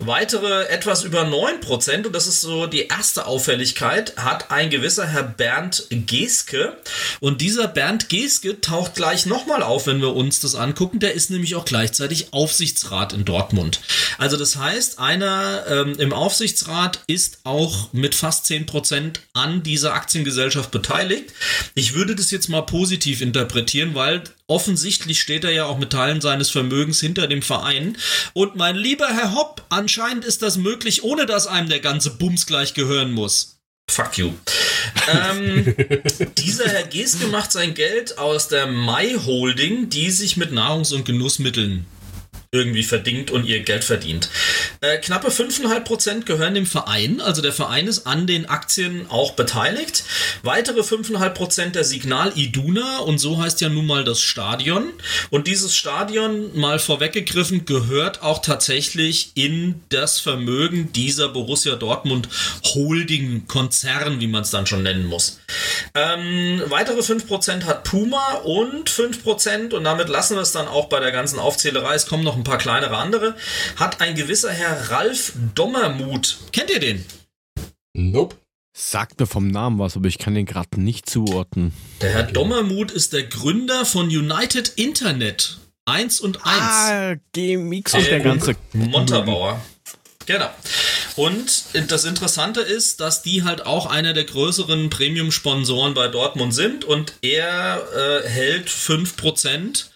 [0.00, 5.24] Weitere etwas über 9%, und das ist so die erste Auffälligkeit, hat ein gewisser Herr
[5.24, 6.76] Bernd Geske.
[7.18, 11.00] Und dieser Bernd Geske taucht gleich nochmal auf, wenn wir uns das angucken.
[11.00, 13.80] Der ist nämlich auch gleichzeitig Aufsichtsrat in Dortmund.
[14.18, 20.70] Also das heißt, einer ähm, im Aufsichtsrat ist auch mit fast 10% an dieser Aktiengesellschaft
[20.70, 21.32] beteiligt.
[21.74, 26.20] Ich würde das jetzt mal positiv interpretieren, weil offensichtlich steht er ja auch mit Teilen
[26.20, 27.96] seines Vermögens hinter dem Verein.
[28.32, 32.46] Und mein lieber Herr Hopp, anscheinend ist das möglich, ohne dass einem der ganze Bums
[32.46, 33.60] gleich gehören muss.
[33.90, 34.32] Fuck you.
[35.08, 35.74] ähm,
[36.38, 41.04] dieser Herr Geske macht sein Geld aus der Mai Holding, die sich mit Nahrungs- und
[41.04, 41.86] Genussmitteln
[42.50, 44.30] irgendwie verdingt und ihr Geld verdient.
[44.80, 50.04] Äh, knappe 5,5% gehören dem Verein, also der Verein ist an den Aktien auch beteiligt.
[50.42, 54.92] Weitere 5,5% der Signal Iduna und so heißt ja nun mal das Stadion.
[55.30, 62.28] Und dieses Stadion, mal vorweggegriffen, gehört auch tatsächlich in das Vermögen dieser Borussia Dortmund
[62.64, 65.40] Holding Konzern, wie man es dann schon nennen muss.
[65.94, 71.00] Ähm, weitere 5% hat Puma und 5% und damit lassen wir es dann auch bei
[71.00, 71.94] der ganzen Aufzählerei.
[71.94, 73.36] Es kommen noch ein paar kleinere andere.
[73.76, 76.38] Hat ein gewisser Herr Ralf Dommermuth.
[76.52, 77.04] Kennt ihr den?
[77.94, 78.36] Nope.
[78.72, 81.72] Sagt mir vom Namen was, aber ich kann den gerade nicht zuordnen.
[82.00, 86.46] Der Herr Dommermuth ist der Gründer von United Internet 1 und 1.
[86.46, 88.54] Ah, GMX und der ganze.
[88.72, 89.60] Montabauer.
[90.26, 90.50] Genau.
[91.16, 96.84] Und das Interessante ist, dass die halt auch einer der größeren Premium-Sponsoren bei Dortmund sind
[96.84, 99.86] und er äh, hält 5%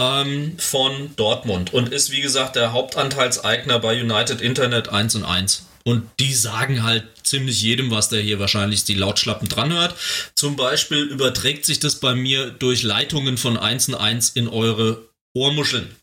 [0.00, 5.66] ähm, von Dortmund und ist, wie gesagt, der Hauptanteilseigner bei United Internet 1 und 1.
[5.84, 9.94] Und die sagen halt ziemlich jedem, was der hier wahrscheinlich die Lautschlappen dranhört.
[10.34, 15.08] Zum Beispiel überträgt sich das bei mir durch Leitungen von 1 und 1 in eure
[15.34, 15.94] Ohrmuscheln.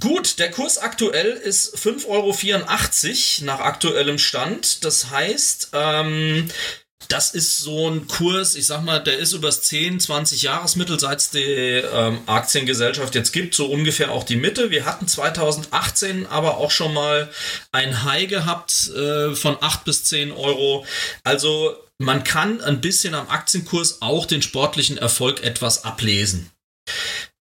[0.00, 4.84] Gut, der Kurs aktuell ist 5,84 Euro nach aktuellem Stand.
[4.84, 6.50] Das heißt, ähm,
[7.08, 11.18] das ist so ein Kurs, ich sag mal, der ist übers 10, 20 Jahresmittel, seit
[11.18, 14.70] es die ähm, Aktiengesellschaft jetzt gibt, so ungefähr auch die Mitte.
[14.70, 17.30] Wir hatten 2018 aber auch schon mal
[17.72, 20.86] ein High gehabt äh, von 8 bis 10 Euro.
[21.24, 26.50] Also man kann ein bisschen am Aktienkurs auch den sportlichen Erfolg etwas ablesen.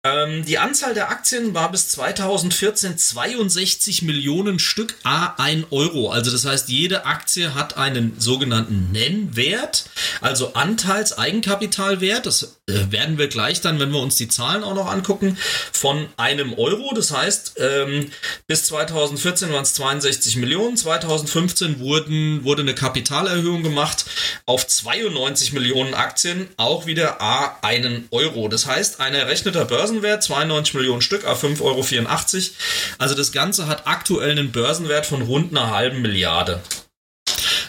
[0.05, 6.09] Ähm, die Anzahl der Aktien war bis 2014 62 Millionen Stück a 1 Euro.
[6.09, 9.89] Also das heißt, jede Aktie hat einen sogenannten Nennwert,
[10.21, 12.26] also Anteils-Eigenkapitalwert.
[12.26, 15.38] Das äh, werden wir gleich dann, wenn wir uns die Zahlen auch noch angucken,
[15.73, 16.93] von einem Euro.
[16.95, 18.09] Das heißt, ähm,
[18.47, 20.77] bis 2014 waren es 62 Millionen.
[20.77, 24.05] 2015 wurden, wurde eine Kapitalerhöhung gemacht
[24.45, 28.47] auf 92 Millionen Aktien, auch wieder a 1 Euro.
[28.47, 31.86] Das heißt, ein errechneter Börsen Börsenwert, 92 Millionen Stück, a 5,84 Euro.
[32.99, 36.61] Also das Ganze hat aktuell einen Börsenwert von rund einer halben Milliarde.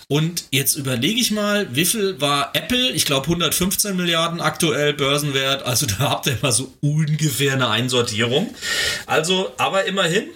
[0.09, 2.91] Und jetzt überlege ich mal, wie viel war Apple?
[2.91, 5.63] Ich glaube 115 Milliarden aktuell Börsenwert.
[5.63, 8.55] Also da habt ihr mal so ungefähr eine Einsortierung.
[9.07, 10.29] Also, aber immerhin,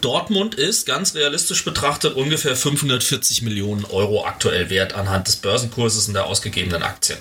[0.00, 6.14] Dortmund ist ganz realistisch betrachtet ungefähr 540 Millionen Euro aktuell wert anhand des Börsenkurses und
[6.14, 7.18] der ausgegebenen Aktien.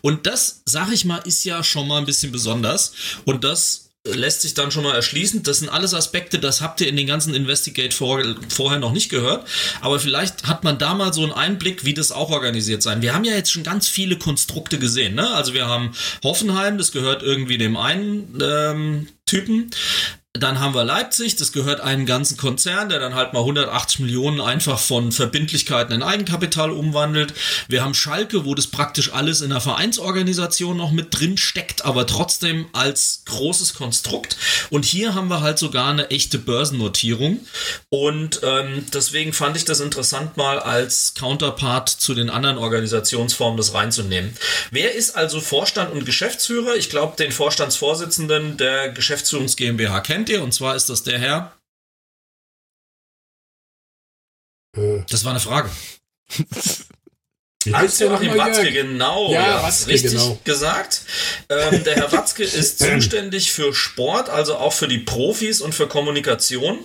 [0.00, 2.92] Und das, sag ich mal, ist ja schon mal ein bisschen besonders.
[3.24, 5.42] Und das lässt sich dann schon mal erschließen.
[5.42, 9.10] Das sind alles Aspekte, das habt ihr in den ganzen Investigate vor, vorher noch nicht
[9.10, 9.46] gehört.
[9.80, 13.02] Aber vielleicht hat man da mal so einen Einblick, wie das auch organisiert sein.
[13.02, 15.14] Wir haben ja jetzt schon ganz viele Konstrukte gesehen.
[15.14, 15.30] Ne?
[15.30, 15.92] Also wir haben
[16.24, 19.70] Hoffenheim, das gehört irgendwie dem einen ähm, Typen.
[20.34, 24.40] Dann haben wir Leipzig, das gehört einem ganzen Konzern, der dann halt mal 180 Millionen
[24.40, 27.34] einfach von Verbindlichkeiten in Eigenkapital umwandelt.
[27.68, 32.06] Wir haben Schalke, wo das praktisch alles in der Vereinsorganisation noch mit drin steckt, aber
[32.06, 34.38] trotzdem als großes Konstrukt.
[34.70, 37.40] Und hier haben wir halt sogar eine echte Börsennotierung.
[37.90, 43.74] Und ähm, deswegen fand ich das interessant, mal als Counterpart zu den anderen Organisationsformen das
[43.74, 44.34] reinzunehmen.
[44.70, 46.74] Wer ist also Vorstand und Geschäftsführer?
[46.76, 51.58] Ich glaube, den Vorstandsvorsitzenden der Geschäftsführungs GmbH kennt ihr, und zwar ist das der Herr.
[54.76, 55.70] Äh, Das war eine Frage.
[57.64, 58.74] Wie heißt der Hans-Joachim nochmal, Watzke, Jörg?
[58.74, 59.32] genau.
[59.32, 60.38] Ja, Ja, Watzke, richtig genau.
[60.44, 61.02] gesagt.
[61.48, 65.86] Ähm, der Herr Watzke ist zuständig für Sport, also auch für die Profis und für
[65.88, 66.78] Kommunikation.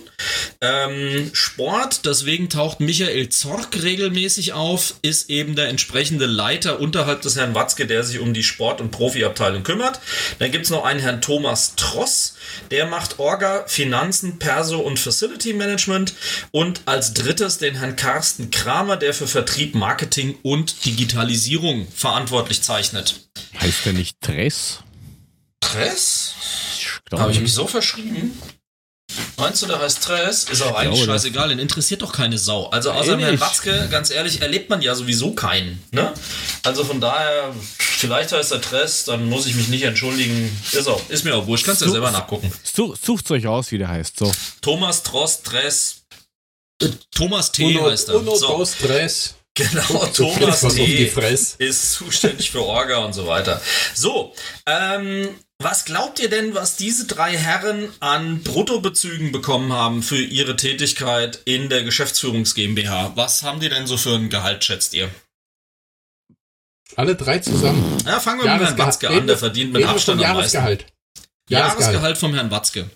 [0.60, 7.36] Ähm, Sport, Deswegen taucht Michael Zorg regelmäßig auf, ist eben der entsprechende Leiter unterhalb des
[7.36, 10.00] Herrn Watzke, der sich um die Sport- und Profiabteilung kümmert.
[10.38, 12.34] Dann gibt's noch einen Herrn Thomas Tross,
[12.70, 16.14] der macht Orga, Finanzen, Perso und Facility Management.
[16.50, 23.16] Und als drittes den Herrn Carsten Kramer, der für Vertrieb, Marketing und Digitalisierung verantwortlich zeichnet.
[23.60, 24.78] Heißt der nicht Dress?
[25.60, 26.32] Press.
[27.06, 27.42] Glaub Habe ich ich.
[27.42, 28.40] mich so verschrieben?
[29.38, 30.44] Meinst du, der heißt Tress?
[30.44, 32.68] Ist auch eigentlich glaube, scheißegal, den interessiert doch keine Sau.
[32.68, 33.40] Also außer Eh Herrn.
[33.40, 35.82] Watzke, ganz ehrlich, erlebt man ja sowieso keinen.
[35.92, 36.12] Ne?
[36.62, 40.56] Also von daher, vielleicht heißt er Tress, dann muss ich mich nicht entschuldigen.
[40.72, 42.52] Ist auch, ist mir auch wurscht, kannst du ja selber nachgucken.
[42.62, 44.18] Such, sucht's euch aus, wie der heißt.
[44.18, 44.30] So.
[44.60, 46.02] Thomas Trost Tress,
[47.10, 47.64] Thomas T.
[47.64, 48.16] Uno, heißt er.
[48.16, 48.46] Uno So.
[48.58, 49.34] dos tres.
[49.58, 50.60] Genau, Thomas.
[50.60, 51.56] Fresse.
[51.58, 53.60] ist zuständig für Orga und so weiter.
[53.94, 54.34] So,
[54.66, 55.28] ähm,
[55.60, 61.40] was glaubt ihr denn, was diese drei Herren an Bruttobezügen bekommen haben für ihre Tätigkeit
[61.46, 63.12] in der Geschäftsführungs GmbH?
[63.16, 65.10] Was haben die denn so für ein Gehalt, schätzt ihr?
[66.94, 67.98] Alle drei zusammen.
[68.06, 70.56] Ja, fangen wir mit Herrn Watzke an, der verdient mit Abstand am meisten.
[70.56, 70.86] Jahresgehalt.
[71.48, 72.88] Jahresgehalt vom Herrn Watzke.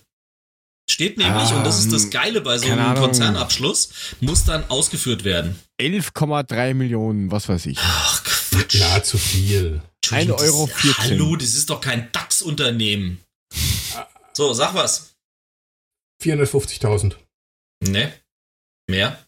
[0.93, 2.95] Steht nämlich, und das ist das Ähm, Geile bei so einem.
[2.97, 3.89] Konzernabschluss,
[4.21, 5.59] muss dann ausgeführt werden.
[5.81, 7.79] 11,3 Millionen, was weiß ich.
[7.81, 8.75] Ach, Quatsch.
[8.75, 9.81] Ja, zu viel.
[10.03, 10.67] Entschuldigung, 1,14 Euro.
[10.67, 13.23] das- Hallo, das ist doch kein DAX-Unternehmen.
[14.35, 15.15] So, sag was.
[16.23, 17.17] 450.000.
[17.83, 18.13] Ne?
[18.87, 19.19] Mehr?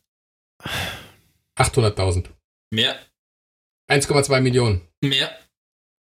[1.59, 2.27] 800.000.
[2.71, 2.99] Mehr?
[3.91, 4.83] 1,2 Millionen.
[5.03, 5.35] Mehr?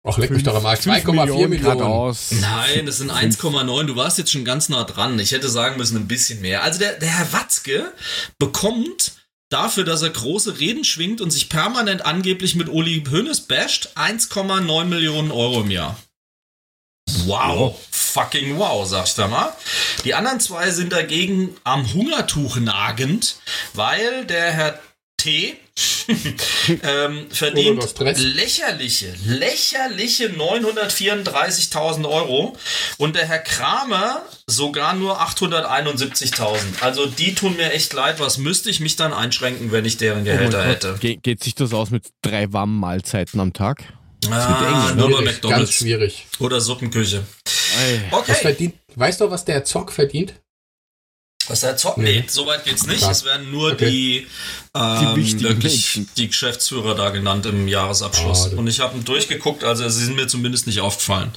[0.05, 0.81] Ach, leck mich doch am Arsch.
[0.81, 1.61] 5 2,4 Millionen.
[1.61, 2.31] geradeaus.
[2.41, 3.85] Nein, das sind 1,9.
[3.85, 5.17] Du warst jetzt schon ganz nah dran.
[5.17, 6.63] Ich hätte sagen müssen, ein bisschen mehr.
[6.63, 7.93] Also der, der Herr Watzke
[8.37, 9.13] bekommt
[9.49, 14.85] dafür, dass er große Reden schwingt und sich permanent angeblich mit Uli Hoeneß basht, 1,9
[14.85, 15.97] Millionen Euro im Jahr.
[17.25, 17.79] Wow.
[17.91, 19.53] Fucking wow, sag ich da mal.
[20.03, 23.37] Die anderen zwei sind dagegen am Hungertuch nagend,
[23.73, 24.79] weil der Herr
[25.17, 25.55] T.
[26.83, 27.81] ähm, verdient
[28.19, 32.55] lächerliche, lächerliche 934.000 Euro
[32.97, 36.81] und der Herr Kramer sogar nur 871.000.
[36.81, 38.19] Also die tun mir echt leid.
[38.19, 40.67] Was müsste ich mich dann einschränken, wenn ich deren Oh Gehälter Gott.
[40.67, 40.95] hätte?
[40.99, 43.83] Ge geht sich das aus mit drei warmen Mahlzeiten am Tag?
[44.29, 46.27] Ah, eng, nur bei ganz McDonalds schwierig.
[46.39, 47.23] oder Suppenküche.
[47.85, 48.01] Ey.
[48.11, 48.35] Was Okay.
[48.35, 50.33] verdient, weißt du, was der Zock verdient?
[51.47, 51.97] Was der Zock?
[51.97, 52.21] Nee.
[52.21, 52.99] Nee, so weit geht's nicht.
[52.99, 53.11] Klar.
[53.11, 53.89] Es werden nur Okay.
[53.89, 54.27] die,
[54.75, 56.09] ähm, wichtigen wirklich Menschen.
[56.17, 58.43] die Geschäftsführer da genannt im Jahresabschluss.
[58.43, 58.55] Schade.
[58.55, 61.31] Und ich habe durchgeguckt, also sie sind mir zumindest nicht aufgefallen.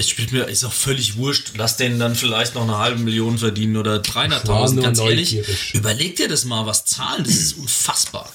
[0.00, 1.52] Ich bin mir, ist auch völlig wurscht.
[1.56, 4.72] Lass denen dann vielleicht noch eine halbe Million verdienen oder Ich war 300.000.
[4.74, 5.74] nur Ganz ehrlich, neugierig.
[5.74, 8.32] Überleg dir das mal, was zahlen, das ist unfassbar.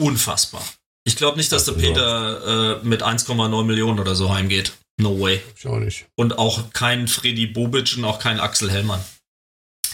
[0.00, 0.64] unfassbar.
[1.04, 1.72] Ich glaube nicht, dass der.
[1.72, 4.72] Peter äh, mit 1,9 Millionen oder so heimgeht.
[5.00, 5.40] No way.
[5.56, 6.06] Ich auch nicht.
[6.16, 9.02] Und auch kein Freddy Bobic und auch kein Axel Hellmann.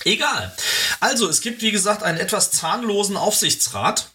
[0.09, 0.55] Egal.
[1.01, 4.06] Also, es gibt, wie gesagt, einen etwas zahnlosen Aufsichtsrat.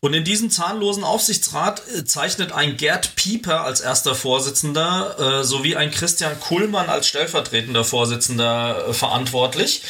[0.00, 5.76] Und in diesem zahnlosen Aufsichtsrat äh, zeichnet ein Gerd Pieper als erster Vorsitzender äh, sowie
[5.76, 9.82] ein Christian Kuhlmann als stellvertretender Vorsitzender äh, verantwortlich.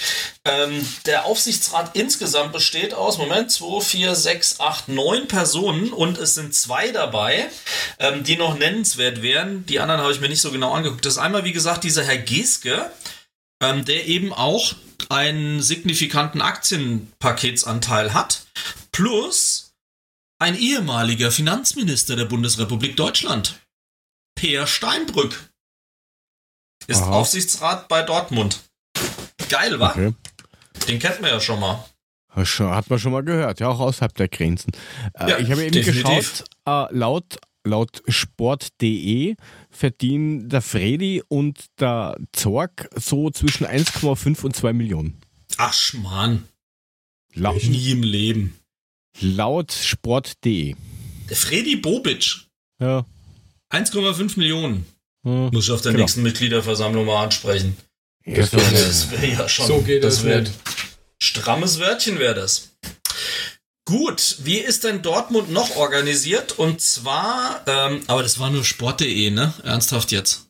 [0.44, 6.34] Ähm, der Aufsichtsrat insgesamt besteht aus, Moment, 2, 4, 6, 8, 9 Personen und es
[6.34, 7.48] sind zwei dabei,
[7.98, 9.66] ähm, die noch nennenswert wären.
[9.66, 11.06] Die anderen habe ich mir nicht so genau angeguckt.
[11.06, 12.90] Das ist einmal, wie gesagt, dieser Herr Geske,
[13.62, 14.74] ähm, der eben auch
[15.10, 18.46] einen signifikanten Aktienpaketsanteil hat,
[18.92, 19.72] plus
[20.38, 23.60] ein ehemaliger Finanzminister der Bundesrepublik Deutschland,
[24.34, 25.50] Peer Steinbrück,
[26.86, 27.12] ist Aha.
[27.12, 28.60] Aufsichtsrat bei Dortmund.
[29.48, 29.90] Geil, wa?
[29.90, 30.12] Okay.
[30.88, 31.84] Den kennt man ja schon mal.
[32.34, 34.72] Hat man schon mal gehört, ja, auch außerhalb der Grenzen.
[35.14, 36.42] Äh, Ja, ich habe eben definitiv.
[36.42, 36.44] geschaut,
[36.90, 39.36] äh, laut, laut sport.de
[39.76, 45.20] verdienen der Freddy und der Zorg so zwischen 1,5 und 2 Millionen.
[45.56, 46.44] Ach, Schmarrn.
[47.34, 48.58] La Nie im Leben.
[49.20, 50.74] laut sport.de.
[51.28, 52.46] Der Freddy Bobic,
[52.80, 53.04] Ja.
[53.70, 54.86] 1,5 Millionen.
[55.24, 55.50] ja.
[55.52, 56.02] Muss ich auf der Genau.
[56.04, 57.76] nächsten Mitgliederversammlung mal ansprechen.
[58.24, 59.66] Ja, so- Das wäre ja schon.
[59.66, 60.44] So geht das das wär-.
[61.22, 62.70] Strammes Wörtchen wäre das.
[63.86, 66.58] Gut, wie ist denn Dortmund noch organisiert?
[66.58, 69.52] Und zwar, ähm, Aber das war nur Sport.de, ne?
[69.62, 70.46] Ernsthaft jetzt.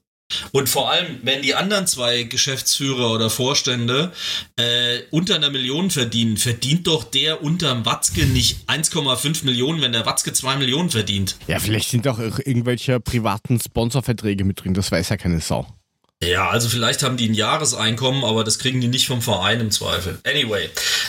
[0.52, 4.12] und vor allem, Wenn die anderen zwei Geschäftsführer oder Vorstände
[4.56, 10.06] äh, unter einer Million verdienen, verdient doch der unterm Watzke nicht 1,5 Millionen, wenn der
[10.06, 11.36] Watzke 2 Millionen verdient.
[11.48, 15.66] ja, vielleicht sind auch irgendwelche privaten Sponsorverträge mit drin, das weiß ja keine Sau.
[16.24, 19.70] Ja, also vielleicht haben die ein Jahreseinkommen, aber das kriegen die nicht vom Verein im
[19.70, 20.18] Zweifel.
[20.24, 20.68] Anyway,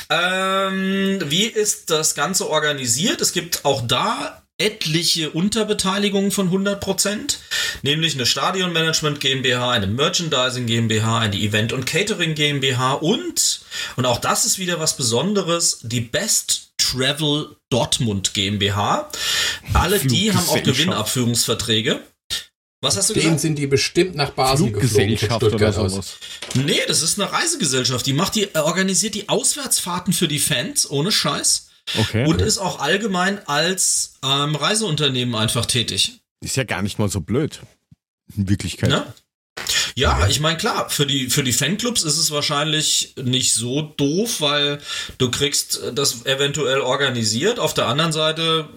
[0.09, 3.21] ähm, wie ist das Ganze organisiert?
[3.21, 7.37] Es gibt auch da etliche Unterbeteiligungen von 100%,
[7.81, 13.61] nämlich eine Stadionmanagement GmbH, eine Merchandising GmbH, eine Event- und Catering GmbH und,
[13.97, 19.09] und auch das ist wieder was Besonderes, die Best Travel Dortmund GmbH.
[19.73, 20.61] Alle die haben auch.
[20.61, 22.01] Gewinnabführungsverträge.
[22.81, 23.39] Was hast du Den gesagt?
[23.41, 25.91] sind die bestimmt nach Basel geflogen Fluggesellschaft oder Stuttgart aus.
[25.91, 26.17] sowas.
[26.53, 28.05] Nee, das ist eine Reisegesellschaft.
[28.05, 31.69] Die macht die, äh, organisiert die Auswärtsfahrten für die Fans, ohne Scheiß.
[31.99, 32.25] Okay.
[32.27, 36.19] Und ist auch allgemein als ähm, Reiseunternehmen einfach tätig.
[36.43, 37.61] ist ja gar nicht mal so blöd.
[38.35, 38.89] In Wirklichkeit.
[38.89, 39.05] Ne?
[39.95, 44.41] Ja, ich meine, klar, für die, für die Fanclubs ist es wahrscheinlich nicht so doof,
[44.41, 44.79] weil
[45.19, 47.59] du kriegst das eventuell organisiert.
[47.59, 48.67] Auf der anderen Seite,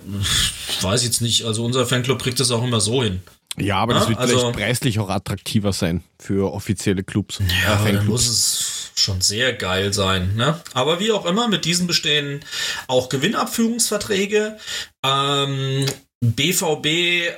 [0.83, 3.23] weiß ich jetzt nicht, also unser Fanclub kriegt das auch immer so hin.
[3.57, 7.39] Ja, aber das Ja, wird also- vielleicht preislich auch attraktiver sein für offizielle Clubs.
[7.41, 8.09] Ja, Äh, aber dann Fanclubs.
[8.09, 10.35] muss es schon sehr geil sein.
[10.37, 10.61] Ne?
[10.75, 12.45] Aber wie auch immer, mit diesen bestehen
[12.87, 14.59] auch Gewinnabführungsverträge.
[15.05, 15.87] Ähm,
[16.21, 16.87] BVB
[17.29, 17.33] äh,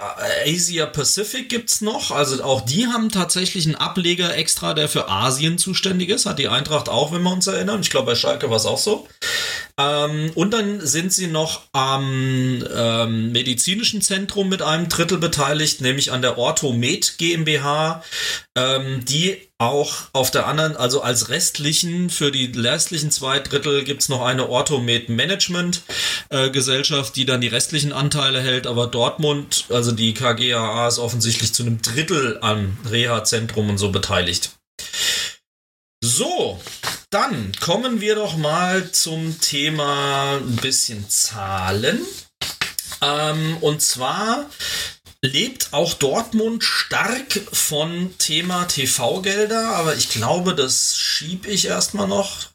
[0.46, 2.10] Asia Pacific gibt's noch.
[2.12, 6.24] Also auch die haben tatsächlich einen Ableger extra, der für Asien zuständig ist.
[6.26, 7.80] Hat die Eintracht auch, wenn wir uns erinnern.
[7.82, 9.06] Ich glaube, bei Schalke war es auch so.
[9.80, 16.12] Ähm, und dann sind sie noch am ähm, medizinischen Zentrum mit einem Drittel beteiligt, nämlich
[16.12, 18.02] an der Orthomed GmbH,
[18.56, 24.08] ähm, die auch auf der anderen, also als restlichen, für die restlichen zwei Drittel gibt's
[24.08, 25.82] noch eine Orthomed Management
[26.30, 31.52] äh, Gesellschaft, die dann die restlichen Anteile hält, aber Dortmund, also die KGAA ist offensichtlich
[31.52, 34.50] zu einem Drittel am Reha-Zentrum und so beteiligt.
[36.02, 36.58] So,
[37.10, 42.00] dann kommen wir doch mal zum Thema ein bisschen Zahlen.
[43.02, 44.48] Ähm, und zwar
[45.20, 52.49] lebt auch Dortmund stark von Thema TV-Gelder, aber ich glaube, das schieb ich erstmal noch.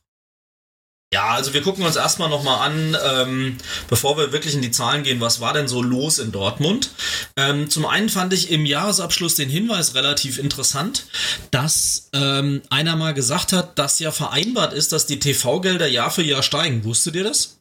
[1.13, 3.57] Ja, also wir gucken uns erstmal nochmal an, ähm,
[3.87, 6.89] bevor wir wirklich in die Zahlen gehen, was war denn so los in Dortmund?
[7.37, 11.05] Ähm, zum einen fand ich im Jahresabschluss den Hinweis relativ interessant,
[11.51, 16.23] dass ähm, einer mal gesagt hat, dass ja vereinbart ist, dass die TV-Gelder Jahr für
[16.23, 16.83] Jahr steigen.
[16.83, 17.59] Wusstet ihr das?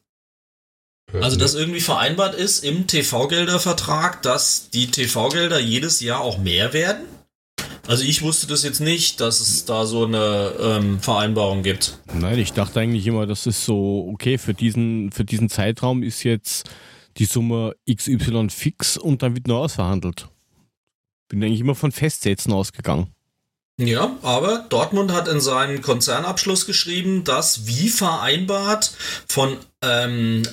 [1.13, 7.05] Also, dass irgendwie vereinbart ist im TV-Gelder-Vertrag, dass die TV-Gelder jedes Jahr auch mehr werden?
[7.87, 11.99] Also, ich wusste das jetzt nicht, dass es da so eine ähm, Vereinbarung gibt.
[12.13, 16.23] Nein, ich dachte eigentlich immer, das ist so, okay, für diesen, für diesen Zeitraum ist
[16.23, 16.69] jetzt
[17.17, 20.27] die Summe XY fix und dann wird nur ausverhandelt.
[21.29, 23.15] Bin eigentlich immer von Festsätzen ausgegangen.
[23.77, 28.95] Ja, aber Dortmund hat in seinen Konzernabschluss geschrieben, dass wie vereinbart
[29.27, 30.43] von ähm,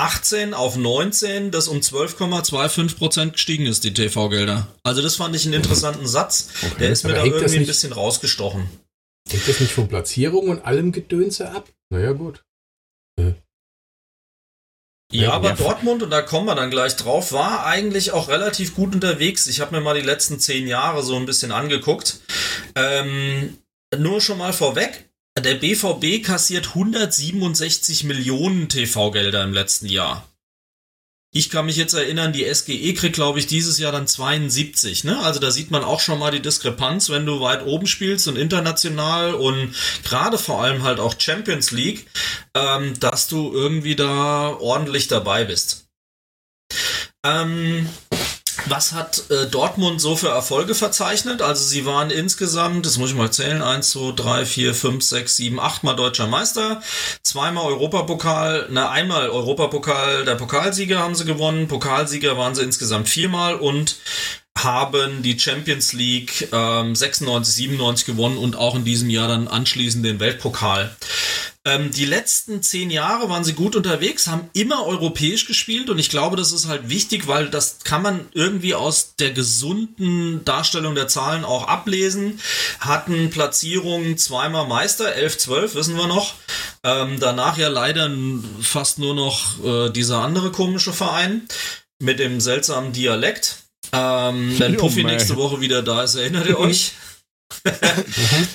[0.00, 4.66] 18 auf 19 das um 12,25 Prozent gestiegen ist, die TV-Gelder.
[4.82, 6.48] Also das fand ich einen interessanten Satz.
[6.78, 8.68] Der ist mir Aber da hängt das irgendwie ein nicht- bisschen rausgestochen.
[9.28, 11.68] Hängt das nicht von Platzierung und allem Gedönse ab?
[11.90, 12.42] Naja, gut.
[13.18, 13.34] Ja,
[15.12, 15.52] Ja, aber.
[15.52, 19.46] Dortmund, und da kommen wir dann gleich drauf, war eigentlich auch relativ gut unterwegs.
[19.48, 22.20] Ich habe mir mal die letzten zehn Jahre so ein bisschen angeguckt.
[22.74, 23.58] Ähm,
[23.96, 30.26] nur schon mal vorweg, der BVB kassiert 167 Millionen TV-Gelder im letzten Jahr.
[31.32, 35.04] Ich kann mich jetzt erinnern, die SGE kriegt, glaube ich, dieses Jahr dann 72.
[35.04, 35.16] Ne?
[35.20, 38.36] Also da sieht man auch schon mal die Diskrepanz, wenn du weit oben spielst und
[38.36, 42.06] international und gerade vor allem halt auch Champions League,
[42.54, 45.86] ähm, dass du irgendwie da ordentlich dabei bist.
[47.24, 47.88] Ähm,
[48.66, 51.42] was hat äh, Dortmund so für Erfolge verzeichnet?
[51.42, 55.36] Also sie waren insgesamt, das muss ich mal zählen, 1, 2, 3, 4, 5, 6,
[55.36, 56.82] 7, 8 Mal deutscher Meister,
[57.22, 63.56] zweimal Europapokal, na einmal Europapokal, der Pokalsieger haben sie gewonnen, Pokalsieger waren sie insgesamt viermal
[63.56, 63.96] und
[64.58, 70.04] haben die Champions League ähm, 96, 97 gewonnen und auch in diesem Jahr dann anschließend
[70.04, 70.94] den Weltpokal.
[71.66, 76.08] Ähm, die letzten zehn Jahre waren sie gut unterwegs, haben immer europäisch gespielt und ich
[76.08, 81.06] glaube, das ist halt wichtig, weil das kann man irgendwie aus der gesunden Darstellung der
[81.06, 82.40] Zahlen auch ablesen.
[82.80, 86.32] Hatten Platzierungen zweimal Meister, 11, 12, wissen wir noch.
[86.82, 88.10] Ähm, danach ja leider
[88.62, 91.46] fast nur noch äh, dieser andere komische Verein
[91.98, 93.56] mit dem seltsamen Dialekt.
[93.92, 96.92] Ähm, wenn Oh Puffy nächste Woche wieder da ist, erinnert ihr euch?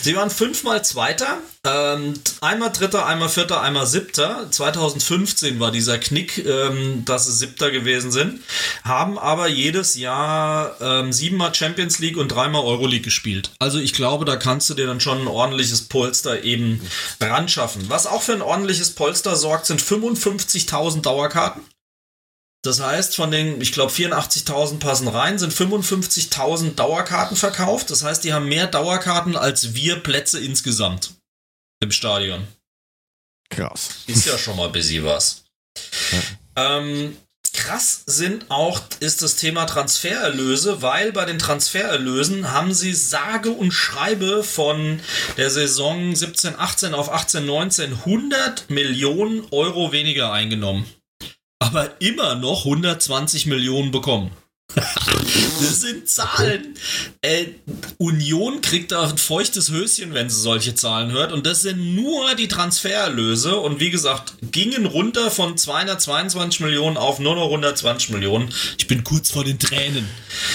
[0.02, 4.48] Sie waren fünfmal Zweiter, ähm, einmal Dritter, einmal Vierter, einmal Siebter.
[4.50, 8.42] 2015 war dieser Knick, ähm, dass sie Siebter gewesen sind,
[8.84, 13.52] haben aber jedes Jahr ähm, siebenmal Champions League und dreimal Euroleague gespielt.
[13.60, 16.82] Also ich glaube, da kannst du dir dann schon ein ordentliches Polster eben
[17.20, 17.86] ran schaffen.
[17.88, 21.62] Was auch für ein ordentliches Polster sorgt, sind 55.000 Dauerkarten.
[22.66, 27.92] Das heißt, von den, ich glaube, 84.000 passen rein, sind 55.000 Dauerkarten verkauft.
[27.92, 31.14] Das heißt, die haben mehr Dauerkarten als wir Plätze insgesamt
[31.80, 32.48] im Stadion.
[33.50, 33.90] Krass.
[34.08, 35.44] Ist ja schon mal busy was.
[36.56, 37.16] Ähm,
[37.54, 43.74] krass sind auch, ist das Thema Transfererlöse, weil bei den Transfererlösen haben sie sage und
[43.74, 45.00] schreibe von
[45.38, 50.86] der Saison 17, 18 auf 18, 19 100 Millionen Euro weniger eingenommen.
[51.66, 54.32] Aber immer noch 120 Millionen bekommen.
[54.76, 56.74] das sind Zahlen.
[57.22, 57.46] Äh,
[57.98, 61.32] Union kriegt da ein feuchtes Höschen, wenn sie solche Zahlen hört.
[61.32, 63.56] Und das sind nur die Transfererlöse.
[63.58, 68.50] Und wie gesagt, gingen runter von 222 Millionen auf nur noch 120 Millionen.
[68.78, 70.08] Ich bin kurz vor den Tränen.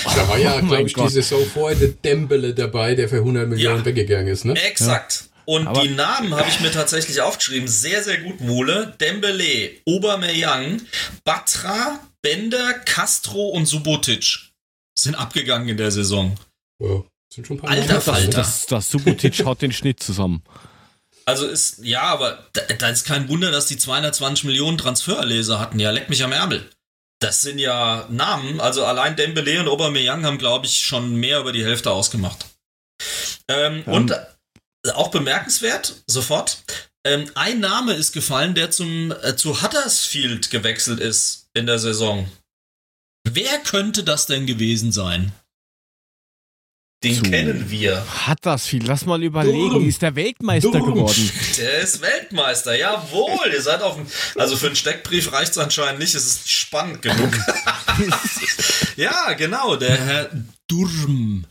[0.04, 1.08] Da war ja, Oh glaube ich, Gott.
[1.08, 3.84] die Saison vorher der Dembele dabei, der für 100 Millionen Ja.
[3.84, 4.54] weggegangen ist, ne?
[4.54, 5.29] Exakt.
[5.46, 7.68] Und Aber- die Namen habe ich mir tatsächlich aufgeschrieben.
[7.68, 8.94] Sehr, sehr gut, Mole.
[9.00, 10.82] Dembele, Aubameyang,
[11.24, 14.50] Batra, Bender, Castro und Subotic
[14.98, 16.36] sind abgegangen in der Saison.
[16.80, 17.02] Ja,
[17.32, 18.20] sind schon ein paar Alter Falter.
[18.26, 18.32] dabei.
[18.36, 20.42] Das, das Subotic haut den Schnitt zusammen.
[21.26, 25.78] Also ist, ja, aber da, da ist kein Wunder, dass die 220 Millionen Transfererleser hatten.
[25.78, 26.68] Ja, leck mich am Ärmel.
[27.20, 28.60] Das sind ja Namen.
[28.60, 32.46] Also allein Dembele und Aubameyang haben, glaube ich, schon mehr über die Hälfte ausgemacht.
[33.48, 33.92] Ähm, Ähm.
[33.92, 34.16] Und
[34.94, 36.62] auch bemerkenswert, sofort,
[37.04, 42.30] ähm, ein Name ist gefallen, der zum, äh, zu Huddersfield gewechselt ist in der Saison.
[43.28, 45.32] Wer könnte das denn gewesen sein?
[47.02, 48.06] Den Zu- kennen wir.
[48.58, 48.84] Viel?
[48.86, 49.88] Lass mal überlegen.
[49.88, 50.94] Ist der Weltmeister Durm.
[50.94, 51.30] geworden?
[51.56, 53.50] Der ist Weltmeister, jawohl.
[53.52, 54.06] Ihr seid auf dem.
[54.36, 57.32] Also für einen Steckbrief reicht es anscheinend nicht, es ist spannend genug.
[58.96, 59.76] ja, genau.
[59.76, 60.30] Der Herr
[60.70, 61.44] Durm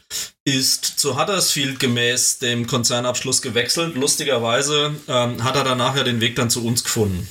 [0.46, 3.96] ist zu Huddersfield gemäß dem Konzernabschluss gewechselt.
[3.96, 7.28] Lustigerweise ähm, hat er danach ja den Weg dann zu uns gefunden.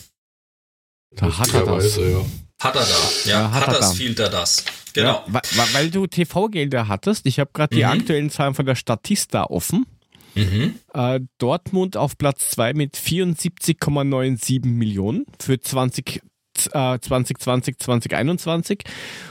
[1.16, 1.96] Da hat er das.
[1.96, 2.24] Ja.
[2.60, 2.86] Hat er da.
[3.24, 3.72] Ja, Ja, hat er da.
[3.76, 4.64] Huddersfield er das.
[4.92, 5.08] Genau.
[5.12, 5.42] Ja, weil,
[5.72, 7.24] weil du TV-Gelder hattest.
[7.26, 7.90] Ich habe gerade die Mhm.
[7.90, 9.86] aktuellen Zahlen von der Statista offen.
[10.34, 10.74] Mhm.
[10.92, 16.20] Äh, Dortmund auf Platz 2 mit 74,97 Millionen für 20,
[16.66, 18.84] äh, 2020, 2021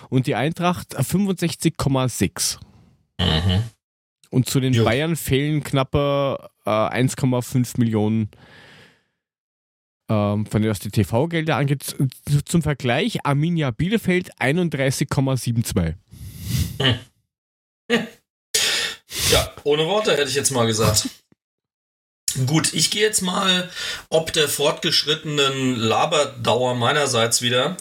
[0.09, 2.57] und die Eintracht äh, 65,6.
[3.19, 3.63] Mhm.
[4.29, 4.83] Und zu den Jo.
[4.83, 8.29] Bayern fehlen knappe äh, 1,5 Millionen
[10.09, 11.95] ähm, von der was die TV-Gelder angeht.
[12.45, 15.95] Zum Vergleich, Arminia Bielefeld 31,72.
[19.31, 21.09] Ja, ohne Worte hätte ich jetzt mal gesagt.
[22.45, 23.69] Gut, ich gehe jetzt mal
[24.09, 27.77] ob der fortgeschrittenen Laberdauer meinerseits wieder.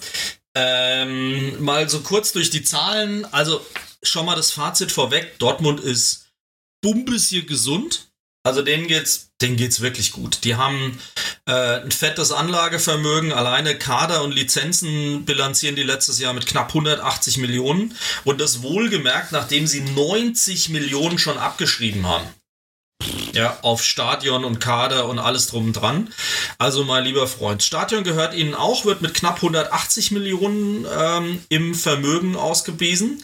[0.55, 3.27] Ähm, mal so kurz durch die Zahlen.
[3.33, 3.65] Also
[4.03, 5.39] schon mal das Fazit vorweg.
[5.39, 6.27] Dortmund ist
[6.81, 8.09] bumbes hier gesund.
[8.43, 10.45] Also denen geht's, denen geht's wirklich gut.
[10.45, 10.99] Die haben
[11.47, 13.33] äh, ein fettes Anlagevermögen.
[13.33, 17.97] Alleine Kader und Lizenzen bilanzieren die letztes Jahr mit knapp 180 Millionen.
[18.25, 22.27] Und das wohlgemerkt, nachdem sie 90 Millionen schon abgeschrieben haben.
[23.37, 26.09] Ja, auf Stadion und Kader und alles drum und dran.
[26.57, 31.75] Also, mein lieber Freund, Stadion gehört Ihnen auch, wird mit knapp 180 Millionen ähm, im
[31.75, 33.23] Vermögen ausgewiesen.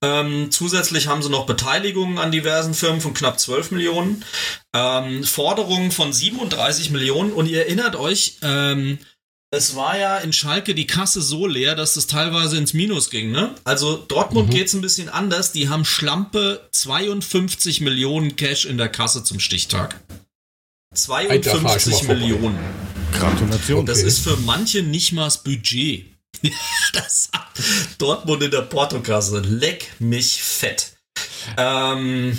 [0.00, 4.24] Ähm, zusätzlich haben sie noch Beteiligungen an diversen Firmen von knapp 12 Millionen.
[4.74, 7.32] Ähm, Forderungen von 37 Millionen.
[7.32, 8.98] Und ihr erinnert euch, ähm,
[9.52, 13.32] es war ja in Schalke die Kasse so leer, dass das teilweise ins Minus ging.
[13.32, 13.54] Ne?
[13.64, 14.52] Also Dortmund Mhm.
[14.54, 15.52] geht's ein bisschen anders.
[15.52, 20.00] Die haben schlampe 52 Millionen Cash in der Kasse zum Stichtag.
[21.08, 22.14] Alter, fahr ich 52 mal vorbei.
[22.20, 22.58] Millionen.
[23.12, 23.86] Gratulation.
[23.86, 26.06] Das ist für manche nicht mal das Budget.
[26.92, 27.50] das hat
[27.98, 29.40] Dortmund in der Portokasse.
[29.40, 30.92] Leck mich fett.
[31.56, 32.38] Ähm,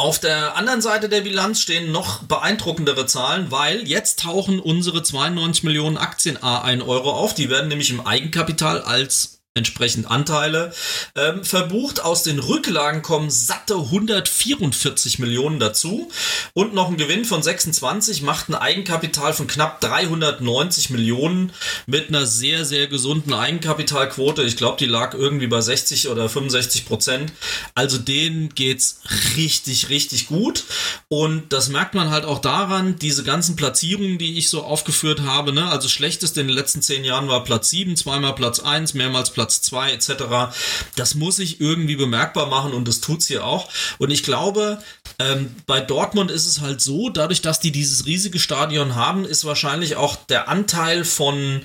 [0.00, 5.62] auf der anderen Seite der Bilanz stehen noch beeindruckendere Zahlen, weil jetzt tauchen unsere 92
[5.62, 7.34] Millionen Aktien A1 Euro auf.
[7.34, 10.72] Die werden nämlich im Eigenkapital als entsprechend Anteile
[11.16, 12.00] ähm, verbucht.
[12.00, 16.08] Aus den Rücklagen kommen satte 144 Millionen dazu
[16.54, 21.52] und noch ein Gewinn von 26 macht ein Eigenkapital von knapp 390 Millionen
[21.86, 24.44] mit einer sehr, sehr gesunden Eigenkapitalquote.
[24.44, 27.32] Ich glaube, die lag irgendwie bei 60 oder 65 Prozent.
[27.74, 29.00] Also denen geht's
[29.36, 30.62] richtig, richtig gut.
[31.08, 35.52] Und das merkt man halt auch daran, diese ganzen Platzierungen, die ich so aufgeführt habe,
[35.52, 35.68] ne?
[35.68, 39.39] also schlechteste in den letzten zehn Jahren war Platz 7, zweimal Platz 1, mehrmals Platz
[39.48, 40.54] 2 etc.
[40.96, 43.68] Das muss ich irgendwie bemerkbar machen und das tut's hier auch.
[43.98, 44.82] Und ich glaube,
[45.18, 49.44] ähm, bei Dortmund ist es halt so, dadurch, dass die dieses riesige Stadion haben, ist
[49.44, 51.62] wahrscheinlich auch der Anteil von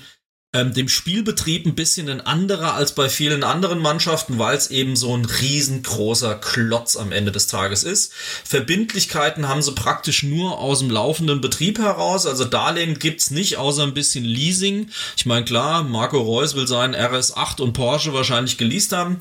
[0.52, 4.96] ähm, dem Spielbetrieb ein bisschen ein anderer als bei vielen anderen Mannschaften, weil es eben
[4.96, 8.12] so ein riesengroßer Klotz am Ende des Tages ist.
[8.44, 12.26] Verbindlichkeiten haben sie praktisch nur aus dem laufenden Betrieb heraus.
[12.26, 14.88] Also Darlehen gibt's nicht, außer ein bisschen Leasing.
[15.16, 19.18] Ich meine, klar, Marco Reus will seinen RS8 und Porsche wahrscheinlich geleast haben.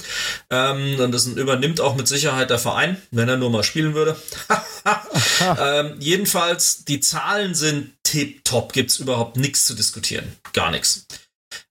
[0.49, 4.15] Ähm, das übernimmt auch mit Sicherheit der Verein, wenn er nur mal spielen würde.
[5.61, 10.37] ähm, jedenfalls, die Zahlen sind tipptopp, gibt's überhaupt nichts zu diskutieren.
[10.53, 11.05] Gar nichts.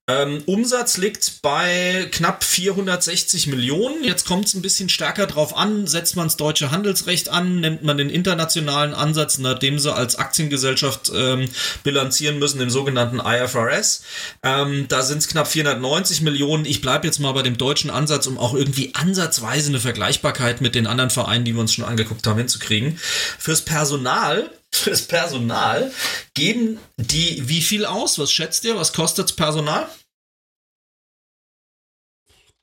[0.07, 4.05] Ähm, Umsatz liegt bei knapp 460 Millionen.
[4.05, 5.87] Jetzt kommt es ein bisschen stärker drauf an.
[5.87, 11.11] Setzt man das deutsche Handelsrecht an, nimmt man den internationalen Ansatz, nachdem sie als Aktiengesellschaft
[11.17, 11.49] ähm,
[11.85, 14.03] bilanzieren müssen, den sogenannten IFRS.
[14.43, 16.67] Ähm, da sind es knapp 490 Millionen.
[16.67, 20.75] Ich bleibe jetzt mal bei dem deutschen Ansatz, um auch irgendwie ansatzweise eine Vergleichbarkeit mit
[20.75, 22.99] den anderen Vereinen, die wir uns schon angeguckt haben, hinzukriegen.
[23.39, 25.93] Fürs Personal fürs Personal
[26.35, 28.19] geben die wie viel aus?
[28.19, 28.77] Was schätzt ihr?
[28.77, 29.89] Was kostet's Personal?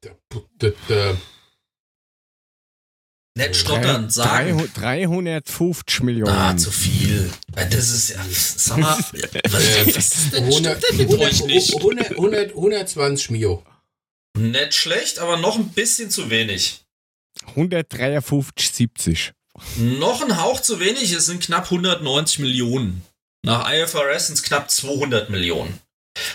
[0.01, 0.15] Da-
[0.57, 1.17] da- da-
[3.37, 4.57] Nicht stottern, sagen.
[4.73, 6.33] 350 Millionen.
[6.33, 7.31] Ah, zu viel.
[7.53, 8.25] Das ist ja.
[8.29, 8.97] Sag mal,
[9.49, 11.75] was, was ist denn, 100, stimmt denn mit euch 100, nicht?
[11.75, 13.63] 100, 100, 120 Mio.
[14.37, 16.83] Nicht schlecht, aber noch ein bisschen zu wenig.
[17.55, 19.33] 153, 70.
[19.77, 23.03] Noch ein Hauch zu wenig, es sind knapp 190 Millionen.
[23.43, 25.79] Nach IFRS sind es knapp 200 Millionen.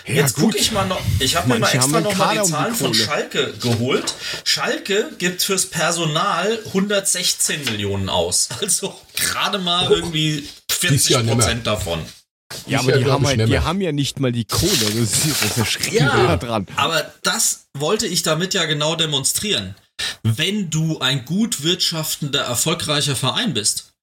[0.05, 2.75] Jetzt gucke ich mal noch, ich habe mir mal extra noch mal die die Zahlen
[2.75, 2.93] von.
[2.93, 4.15] Schalke geholt.
[4.43, 8.49] Schalke gibt fürs Personal 116 Millionen aus.
[8.61, 11.23] Also gerade mal irgendwie Ist 40 ja.
[11.23, 11.99] Prozent davon.
[12.65, 14.71] Ja, Ist aber ja, die, haben halt, die haben ja nicht mal die Kohle.
[14.71, 16.37] Das ist das Erschreckende Ja.
[16.37, 16.65] dran.
[16.75, 19.75] Aber das wollte ich damit ja genau demonstrieren.
[20.23, 23.93] Wenn du ein gut wirtschaftender, erfolgreicher Verein bist,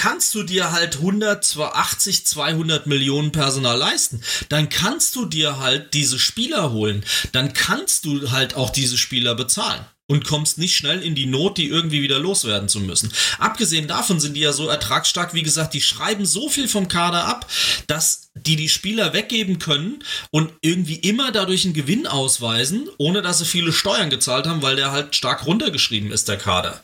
[0.00, 4.22] kannst du dir halt 100, 280, 200 Millionen Personal leisten.
[4.48, 7.04] Dann kannst du dir halt diese Spieler holen.
[7.32, 9.84] Dann kannst du halt auch diese Spieler bezahlen.
[10.10, 13.12] Und kommst nicht schnell in die Not, die irgendwie wieder loswerden zu müssen.
[13.38, 17.26] Abgesehen davon sind die ja so ertragsstark, wie gesagt, die schreiben so viel vom Kader
[17.26, 17.48] ab,
[17.86, 23.38] dass die die Spieler weggeben können und irgendwie immer dadurch einen Gewinn ausweisen, ohne dass
[23.38, 26.82] sie viele Steuern gezahlt haben, weil der halt stark runtergeschrieben ist, der Kader.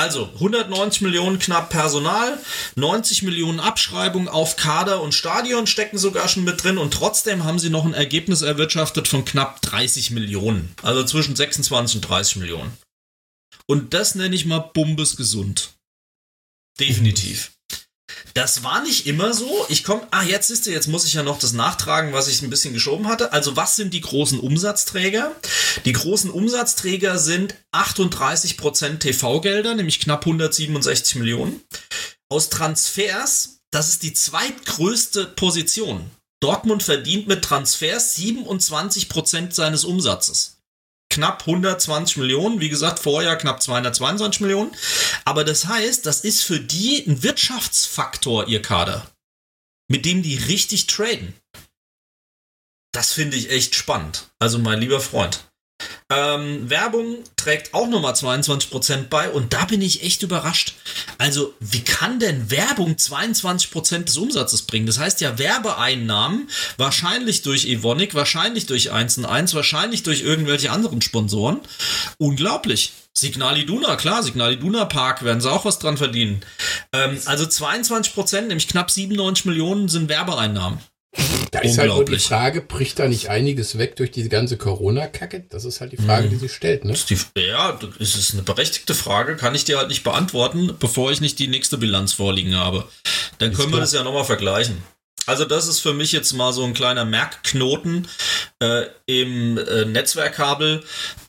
[0.00, 2.38] Also 190 Millionen knapp Personal,
[2.74, 7.58] 90 Millionen Abschreibung auf Kader und Stadion stecken sogar schon mit drin und trotzdem haben
[7.58, 10.74] sie noch ein Ergebnis erwirtschaftet von knapp 30 Millionen.
[10.80, 12.72] Also zwischen 26 und 30 Millionen.
[13.66, 15.74] Und das nenne ich mal bumbesgesund.
[16.80, 17.52] Definitiv.
[18.34, 19.66] Das war nicht immer so.
[19.68, 22.50] Ich komme, ah, jetzt ist jetzt muss ich ja noch das nachtragen, was ich ein
[22.50, 23.32] bisschen geschoben hatte.
[23.32, 25.32] Also, was sind die großen Umsatzträger?
[25.84, 31.60] Die großen Umsatzträger sind 38% TV-Gelder, nämlich knapp 167 Millionen.
[32.28, 36.10] Aus Transfers, das ist die zweitgrößte Position.
[36.40, 40.59] Dortmund verdient mit Transfers 27% seines Umsatzes
[41.10, 44.74] knapp 120 Millionen, wie gesagt, vorher knapp 222 Millionen.
[45.24, 49.10] Aber das heißt, das ist für die ein Wirtschaftsfaktor, ihr Kader,
[49.88, 51.34] mit dem die richtig traden.
[52.92, 54.30] Das finde ich echt spannend.
[54.38, 55.49] Also mein lieber Freund.
[56.10, 60.74] Ähm, Werbung trägt auch nochmal 22% bei und da bin ich echt überrascht.
[61.18, 64.86] Also, wie kann denn Werbung 22% des Umsatzes bringen?
[64.86, 71.02] Das heißt ja Werbeeinnahmen, wahrscheinlich durch Evonik, wahrscheinlich durch 1 1, wahrscheinlich durch irgendwelche anderen
[71.02, 71.60] Sponsoren.
[72.18, 72.92] Unglaublich.
[73.12, 76.40] Signal Iduna, klar, Signal Iduna Park werden sie auch was dran verdienen.
[76.92, 80.78] Ähm, also 22%, nämlich knapp 97 Millionen sind Werbeeinnahmen.
[81.50, 82.18] Da ist halt nur die.
[82.18, 85.44] Frage, bricht da nicht einiges weg durch diese ganze Corona-Kacke?
[85.50, 86.30] Das ist halt die Frage, Mhm.
[86.30, 86.92] die sich stellt, ne?
[86.92, 91.10] Ist die, ja, das ist eine berechtigte Frage, kann ich dir halt nicht beantworten, bevor
[91.10, 92.84] ich nicht die nächste Bilanz vorliegen habe.
[93.38, 93.80] Dann Ist können wir klar.
[93.80, 94.82] das ja nochmal vergleichen.
[95.26, 98.08] Also das ist für mich jetzt mal so ein kleiner Merkknoten
[98.58, 100.82] äh, im äh, Netzwerkkabel.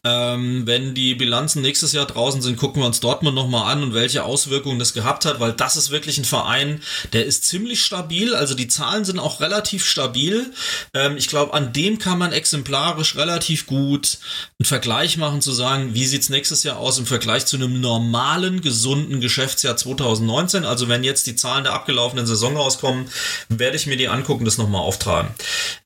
[0.03, 3.93] Ähm, wenn die Bilanzen nächstes Jahr draußen sind, gucken wir uns Dortmund nochmal an und
[3.93, 6.81] welche Auswirkungen das gehabt hat, weil das ist wirklich ein Verein,
[7.13, 8.33] der ist ziemlich stabil.
[8.33, 10.51] Also die Zahlen sind auch relativ stabil.
[10.95, 14.17] Ähm, ich glaube, an dem kann man exemplarisch relativ gut
[14.57, 18.61] einen Vergleich machen, zu sagen, wie sieht's nächstes Jahr aus im Vergleich zu einem normalen,
[18.61, 20.65] gesunden Geschäftsjahr 2019.
[20.65, 23.07] Also wenn jetzt die Zahlen der abgelaufenen Saison rauskommen,
[23.49, 25.33] werde ich mir die angucken, das nochmal auftragen.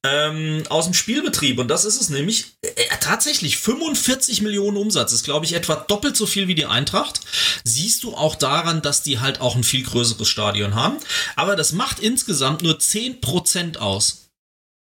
[0.03, 2.69] Ähm, aus dem Spielbetrieb, und das ist es nämlich, äh,
[2.99, 7.21] tatsächlich 45 Millionen Umsatz, ist glaube ich etwa doppelt so viel wie die Eintracht.
[7.63, 10.97] Siehst du auch daran, dass die halt auch ein viel größeres Stadion haben.
[11.35, 14.24] Aber das macht insgesamt nur 10% aus.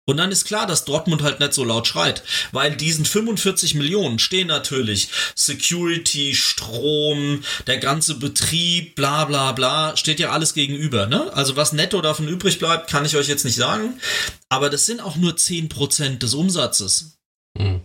[0.05, 4.17] Und dann ist klar, dass Dortmund halt nicht so laut schreit, weil diesen 45 Millionen
[4.17, 11.05] stehen natürlich Security, Strom, der ganze Betrieb, bla bla bla, steht ja alles gegenüber.
[11.05, 11.31] Ne?
[11.33, 13.99] Also was netto davon übrig bleibt, kann ich euch jetzt nicht sagen.
[14.49, 17.19] Aber das sind auch nur 10% des Umsatzes.
[17.57, 17.81] Hm.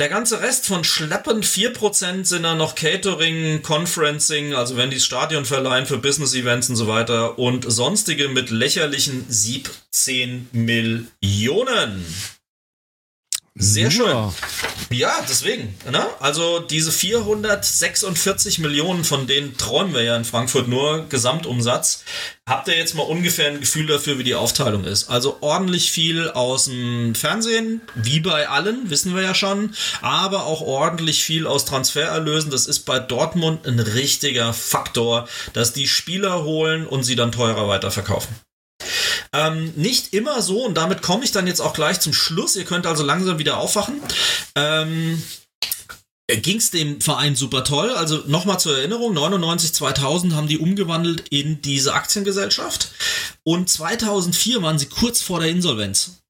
[0.00, 5.04] Der ganze Rest von schleppend 4% sind dann noch Catering, Conferencing, also wenn die das
[5.04, 12.06] Stadion verleihen für Business-Events und so weiter und sonstige mit lächerlichen 17 Millionen.
[13.60, 14.08] Sehr schön.
[14.08, 14.32] Ja.
[14.90, 15.74] Ja, deswegen.
[15.88, 16.04] Ne?
[16.18, 22.02] Also diese 446 Millionen, von denen träumen wir ja in Frankfurt nur, Gesamtumsatz.
[22.48, 25.08] Habt ihr jetzt mal ungefähr ein Gefühl dafür, wie die Aufteilung ist?
[25.10, 30.62] Also ordentlich viel aus dem Fernsehen, wie bei allen, wissen wir ja schon, aber auch
[30.62, 32.50] ordentlich viel aus Transfererlösen.
[32.50, 37.68] Das ist bei Dortmund ein richtiger Faktor, dass die Spieler holen und sie dann teurer
[37.68, 38.34] weiterverkaufen.
[39.32, 42.56] Ähm, nicht immer so, und damit komme ich dann jetzt auch gleich zum Schluss.
[42.56, 44.00] Ihr könnt also langsam wieder aufwachen.
[44.54, 45.22] Ähm,
[46.36, 47.90] ging es dem Verein super toll.
[47.90, 52.90] Also nochmal zur Erinnerung, 99, 2000 haben die umgewandelt in diese Aktiengesellschaft
[53.42, 56.20] und 2004 waren sie kurz vor der Insolvenz.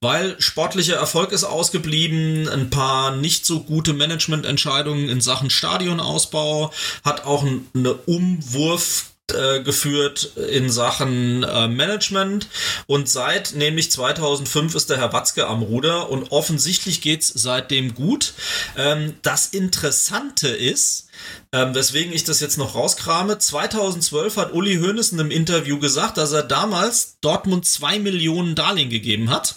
[0.00, 6.72] Weil sportlicher Erfolg ist ausgeblieben, ein paar nicht so gute Managemententscheidungen in Sachen Stadionausbau,
[7.04, 7.44] hat auch
[7.74, 12.48] eine Umwurf äh, geführt in Sachen äh, Management
[12.86, 18.34] und seit nämlich 2005 ist der Herr Watzke am Ruder und offensichtlich geht's seitdem gut.
[18.76, 21.08] Ähm, das Interessante ist,
[21.52, 26.16] ähm, weswegen ich das jetzt noch rauskrame, 2012 hat Uli Hoeneß in einem Interview gesagt,
[26.16, 29.56] dass er damals Dortmund zwei Millionen Darlehen gegeben hat.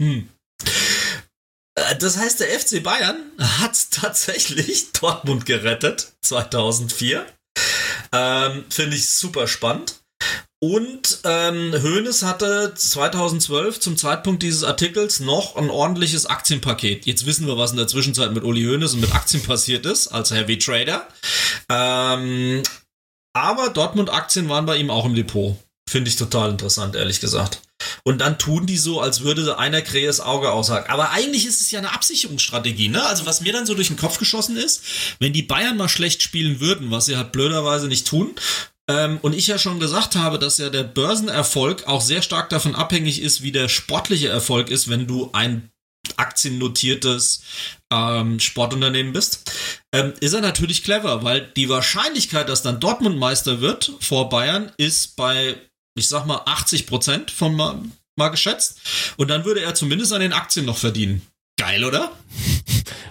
[0.00, 0.28] Hm.
[1.74, 7.26] Äh, Das heißt, der FC Bayern hat tatsächlich Dortmund gerettet 2004.
[8.14, 9.96] Ähm, Finde ich super spannend.
[10.62, 17.04] Und ähm, Hoeneß hatte 2012 zum Zeitpunkt dieses Artikels noch ein ordentliches Aktienpaket.
[17.04, 20.08] Jetzt wissen wir, was in der Zwischenzeit mit Uli Hoeneß und mit Aktien passiert ist,
[20.08, 21.06] als Heavy Trader.
[21.68, 22.62] Ähm,
[23.36, 25.56] aber Dortmund-Aktien waren bei ihm auch im Depot.
[25.90, 27.60] Finde ich total interessant, ehrlich gesagt.
[28.06, 30.90] Und dann tun die so, als würde einer Krähes Auge aushaken.
[30.90, 33.02] Aber eigentlich ist es ja eine Absicherungsstrategie, ne?
[33.04, 34.82] Also was mir dann so durch den Kopf geschossen ist,
[35.20, 38.34] wenn die Bayern mal schlecht spielen würden, was sie halt blöderweise nicht tun,
[38.88, 42.74] ähm, und ich ja schon gesagt habe, dass ja der Börsenerfolg auch sehr stark davon
[42.74, 45.70] abhängig ist, wie der sportliche Erfolg ist, wenn du ein
[46.16, 47.42] aktiennotiertes
[47.90, 49.50] ähm, Sportunternehmen bist,
[49.92, 54.70] ähm, ist er natürlich clever, weil die Wahrscheinlichkeit, dass dann Dortmund Meister wird vor Bayern,
[54.76, 55.56] ist bei,
[55.94, 57.80] ich sag mal, 80 Prozent von mal,
[58.16, 58.80] mal geschätzt.
[59.16, 61.22] Und dann würde er zumindest an den Aktien noch verdienen.
[61.56, 62.12] Geil, oder?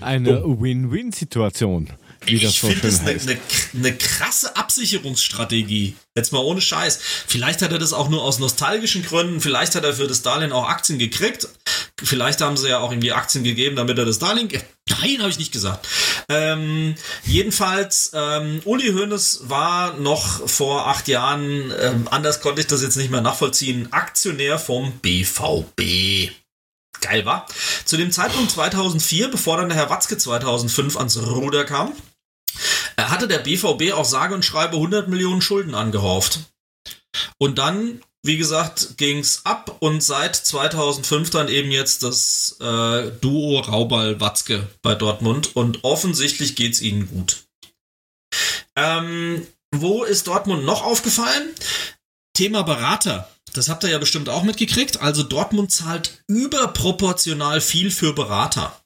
[0.01, 3.39] Eine Win-Win-Situation, wie das ich so finde das eine, eine,
[3.73, 5.95] eine krasse Absicherungsstrategie.
[6.15, 6.99] Jetzt mal ohne Scheiß.
[7.27, 9.41] Vielleicht hat er das auch nur aus nostalgischen Gründen.
[9.41, 11.47] Vielleicht hat er für das Darlehen auch Aktien gekriegt.
[12.03, 14.49] Vielleicht haben sie ja auch ihm die Aktien gegeben, damit er das Darlehen.
[14.89, 15.87] Nein, habe ich nicht gesagt.
[16.29, 16.95] Ähm,
[17.25, 22.97] jedenfalls, ähm, Uli Hoeneß war noch vor acht Jahren, ähm, anders konnte ich das jetzt
[22.97, 26.31] nicht mehr nachvollziehen, Aktionär vom BVB.
[27.01, 27.47] Geil war.
[27.85, 31.93] Zu dem Zeitpunkt 2004, bevor dann der Herr Watzke 2005 ans Ruder kam,
[32.97, 36.39] hatte der BVB auch sage und schreibe 100 Millionen Schulden angehäuft.
[37.37, 43.59] Und dann, wie gesagt, ging's ab und seit 2005 dann eben jetzt das äh, Duo
[43.59, 47.43] Raubal-Watzke bei Dortmund und offensichtlich geht's ihnen gut.
[48.75, 51.53] Ähm, wo ist Dortmund noch aufgefallen?
[52.35, 53.29] Thema Berater.
[53.53, 55.01] Das habt ihr ja bestimmt auch mitgekriegt.
[55.01, 58.79] Also Dortmund zahlt überproportional viel für Berater.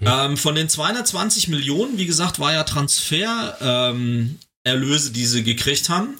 [0.00, 5.88] Ähm, von den 220 Millionen, wie gesagt, war ja Transfer ähm, Erlöse, die sie gekriegt
[5.88, 6.16] haben.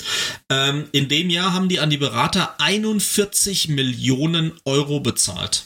[0.50, 5.64] Ähm, in dem Jahr haben die an die Berater 41 Millionen Euro bezahlt.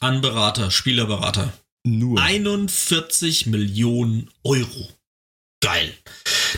[0.00, 1.52] An Berater, Spielerberater.
[1.84, 2.20] Nur.
[2.20, 4.88] 41 Millionen Euro.
[5.60, 5.92] Geil.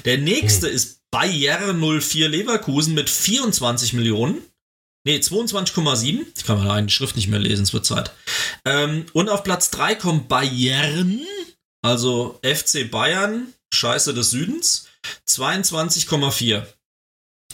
[0.05, 4.43] Der nächste ist Bayer 04 Leverkusen mit 24 Millionen.
[5.10, 6.24] Nee, 22,7.
[6.36, 8.12] Ich kann mal die Schrift nicht mehr lesen, es wird Zeit.
[8.64, 11.20] Ähm, und auf Platz 3 kommt Bayern,
[11.82, 14.86] also FC Bayern, Scheiße des Südens,
[15.28, 16.64] 22,4.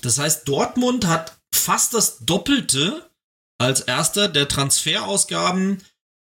[0.02, 3.08] Das heißt, Dortmund hat fast das Doppelte
[3.58, 5.82] als erster der Transferausgaben,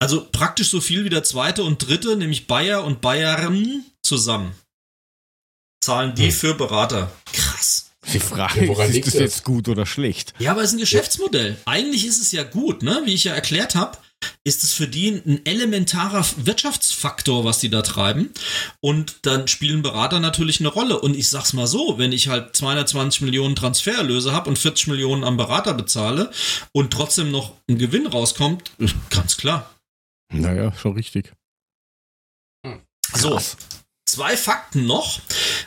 [0.02, 4.54] also praktisch so viel wie der zweite und dritte, nämlich Bayer und Bayern zusammen.
[5.82, 6.32] Zahlen die Hm.
[6.32, 7.10] für Berater.
[7.32, 7.92] Krass.
[8.12, 9.22] Die Frage Ja, woran ist, ist liegt das das?
[9.22, 10.34] jetzt gut oder schlecht?
[10.38, 11.56] Ja, aber es ist ein Geschäftsmodell.
[11.64, 13.02] Eigentlich ist es ja gut, ne?
[13.04, 13.98] Wie ich ja erklärt habe,
[14.44, 18.30] ist es für die ein elementarer Wirtschaftsfaktor, was die da treiben.
[18.80, 20.98] Und dann spielen Berater natürlich eine Rolle.
[21.00, 25.24] Und ich sag's mal so, wenn ich halt 220 Millionen Transfererlöse habe und 40 Millionen
[25.24, 26.30] am Berater bezahle
[26.72, 28.70] und trotzdem noch ein Gewinn rauskommt,
[29.10, 29.70] ganz klar.
[30.32, 31.32] Naja, schon richtig.
[33.14, 33.56] So, Krass.
[34.06, 35.20] Zwei Fakten noch.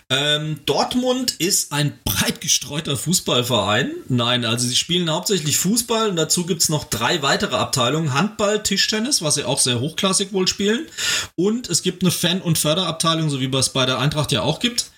[0.10, 3.92] Ähm, Dortmund ist ein breit gestreuter Fußballverein.
[4.08, 8.14] Nein, also sie spielen hauptsächlich Fußball und dazu gibt's noch drei weitere Abteilungen.
[8.14, 10.88] Handball, Tischtennis, was sie auch sehr hochklassig wohl spielen.
[11.36, 14.60] Und es gibt eine Fan- und Förderabteilung, so wie es bei der Eintracht ja auch
[14.60, 14.92] gibt.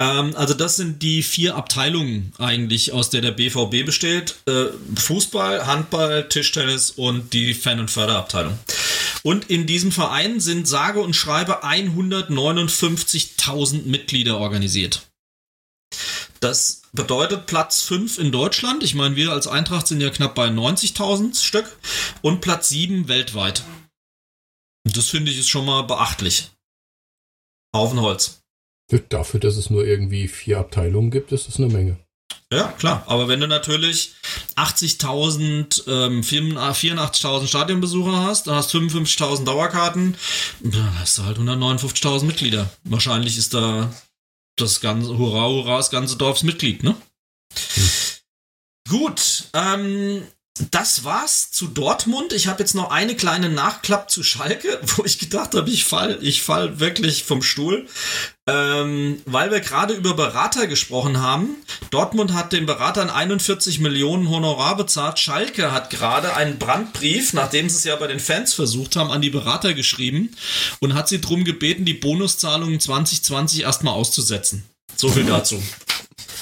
[0.00, 4.36] Ähm, also das sind die vier Abteilungen eigentlich, aus der der BVB besteht.
[4.46, 8.58] Äh, Fußball, Handball, Tischtennis und die Fan- und Förderabteilung.
[9.22, 15.10] Und in diesem Verein sind sage und schreibe 159.000 Mitglieder organisiert.
[16.40, 18.82] Das bedeutet Platz 5 in Deutschland.
[18.82, 21.76] Ich meine, wir als Eintracht sind ja knapp bei 90.000 Stück.
[22.22, 23.62] Und Platz 7 weltweit.
[24.84, 26.50] Das finde ich ist schon mal beachtlich.
[27.74, 28.40] Haufen Holz.
[29.10, 31.98] Dafür, dass es nur irgendwie vier Abteilungen gibt, ist das eine Menge.
[32.52, 33.04] Ja, klar.
[33.06, 34.14] Aber wenn du natürlich
[34.56, 40.16] 80.000, ähm, 84.000 Stadionbesucher hast, dann hast 55.000 Dauerkarten,
[40.60, 42.68] dann hast du halt 159.000 Mitglieder.
[42.82, 43.92] Wahrscheinlich ist da
[44.56, 46.96] das ganze, hurra, hurra, das ganze Dorfs Mitglied, ne?
[47.74, 47.90] Hm.
[48.88, 50.26] Gut, ähm,
[50.70, 52.32] das war's zu Dortmund.
[52.32, 56.18] Ich habe jetzt noch eine kleine Nachklapp zu Schalke, wo ich gedacht habe, ich fall,
[56.20, 57.86] ich fall wirklich vom Stuhl.
[58.46, 61.56] Ähm, weil wir gerade über Berater gesprochen haben.
[61.90, 65.18] Dortmund hat den Beratern 41 Millionen Honorar bezahlt.
[65.18, 69.22] Schalke hat gerade einen Brandbrief, nachdem sie es ja bei den Fans versucht haben, an
[69.22, 70.34] die Berater geschrieben
[70.80, 74.64] und hat sie darum gebeten, die Bonuszahlungen 2020 erstmal auszusetzen.
[74.96, 75.62] So viel dazu.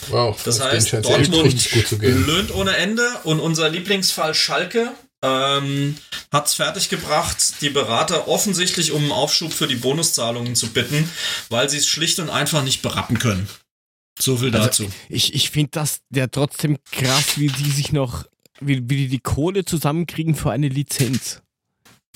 [0.09, 4.93] Wow, das heißt, Dortmund löhnt ohne Ende und unser Lieblingsfall Schalke
[5.23, 5.97] ähm,
[6.33, 11.11] hat es fertiggebracht, die Berater offensichtlich um einen Aufschub für die Bonuszahlungen zu bitten,
[11.49, 13.49] weil sie es schlicht und einfach nicht berappen können.
[14.19, 14.87] So viel also dazu.
[15.09, 18.25] Ich, ich finde das ja trotzdem krass, wie die sich noch,
[18.61, 21.43] wie, wie die die Kohle zusammenkriegen für eine Lizenz.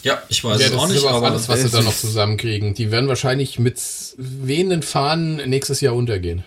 [0.02, 0.96] Ja, ich weiß ja, es auch nicht.
[0.96, 2.74] Das ist aber alles, was sie da noch zusammenkriegen.
[2.74, 3.80] Die werden wahrscheinlich mit
[4.16, 6.44] wehenden Fahnen nächstes Jahr untergehen.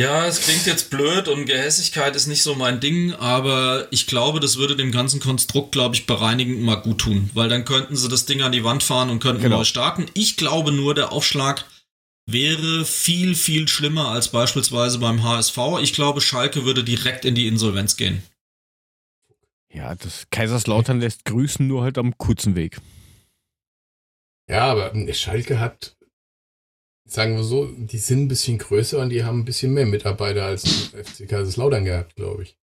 [0.00, 4.40] Ja, es klingt jetzt blöd und Gehässigkeit ist nicht so mein Ding, aber ich glaube,
[4.40, 8.08] das würde dem ganzen Konstrukt, glaube ich, bereinigend mal gut tun, weil dann könnten sie
[8.08, 9.58] das Ding an die Wand fahren und könnten genau.
[9.58, 10.06] neu starten.
[10.14, 11.66] Ich glaube nur, der Aufschlag
[12.24, 15.58] wäre viel, viel schlimmer als beispielsweise beim HSV.
[15.82, 18.22] Ich glaube, Schalke würde direkt in die Insolvenz gehen.
[19.70, 22.78] Ja, das Kaiserslautern lässt grüßen, nur halt am kurzen Weg.
[24.48, 25.94] Ja, aber Schalke hat
[27.10, 30.44] sagen wir so, die sind ein bisschen größer und die haben ein bisschen mehr Mitarbeiter
[30.44, 32.56] als FC Kaiserslautern gehabt, glaube ich.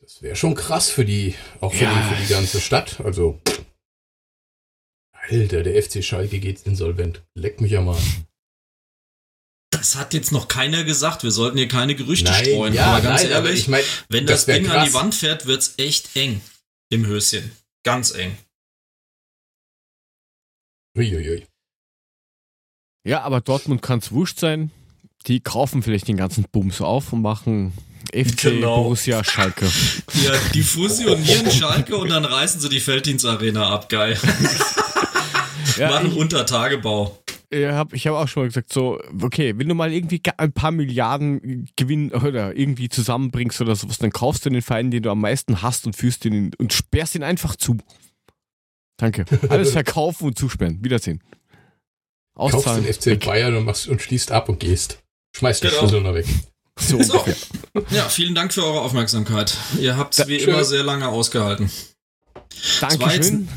[0.00, 1.94] Das wäre schon krass für die, auch für, ja.
[1.94, 3.00] die, für die ganze Stadt.
[3.00, 3.40] Also,
[5.12, 7.22] Alter, der FC Schalke geht insolvent.
[7.34, 8.00] Leck mich ja mal.
[9.70, 11.22] Das hat jetzt noch keiner gesagt.
[11.22, 12.74] Wir sollten hier keine Gerüchte nein, streuen.
[12.74, 14.76] Ja, aber ganz nein, ehrlich, aber ich mein, wenn das, das Ding krass.
[14.76, 16.40] an die Wand fährt, wird's echt eng
[16.88, 17.52] im Höschen.
[17.84, 18.36] Ganz eng.
[20.96, 21.46] Uiuiui.
[23.04, 24.70] Ja, aber Dortmund kann es wurscht sein.
[25.26, 27.72] Die kaufen vielleicht den ganzen Bums auf und machen
[28.12, 28.82] FC genau.
[28.82, 29.66] Borussia Schalke.
[30.24, 33.88] Ja, die fusionieren Schalke und dann reißen sie die Felddienstarena ab.
[33.88, 34.18] Geil.
[35.78, 37.18] ja, machen ich, Untertagebau.
[37.52, 40.52] Ja, hab, ich habe auch schon mal gesagt, so, okay, wenn du mal irgendwie ein
[40.52, 45.10] paar Milliarden Gewinn oder irgendwie zusammenbringst oder sowas, dann kaufst du den Verein, den du
[45.10, 47.78] am meisten hast und führst ihn und sperrst ihn einfach zu.
[48.96, 49.24] Danke.
[49.48, 50.78] Alles verkaufen und zusperren.
[50.82, 51.20] Wiedersehen.
[52.34, 52.84] Auszahlen.
[52.84, 54.98] Kaufst den FC Bayern und, machst, und schließt ab und gehst.
[55.36, 55.72] Schmeißt genau.
[55.72, 56.26] den Schlüssel noch weg.
[56.78, 57.24] So, so.
[57.90, 59.56] Ja, vielen Dank für eure Aufmerksamkeit.
[59.78, 61.70] Ihr habt es wie immer sehr lange ausgehalten.
[62.80, 63.48] Dankeschön.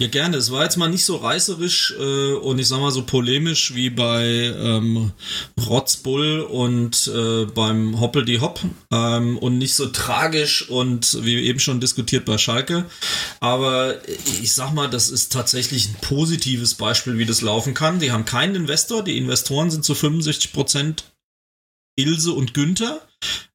[0.00, 0.38] Ja, gerne.
[0.38, 3.90] Es war jetzt mal nicht so reißerisch äh, und ich sag mal so polemisch wie
[3.90, 5.12] bei ähm,
[5.68, 8.60] Rotzbull und äh, beim Hoppel die Hopp
[8.90, 12.86] ähm, und nicht so tragisch und wie eben schon diskutiert bei Schalke.
[13.40, 13.96] Aber
[14.40, 18.00] ich sag mal, das ist tatsächlich ein positives Beispiel, wie das laufen kann.
[18.00, 19.04] Die haben keinen Investor.
[19.04, 21.04] Die Investoren sind zu 65 Prozent
[21.96, 23.06] Ilse und Günther.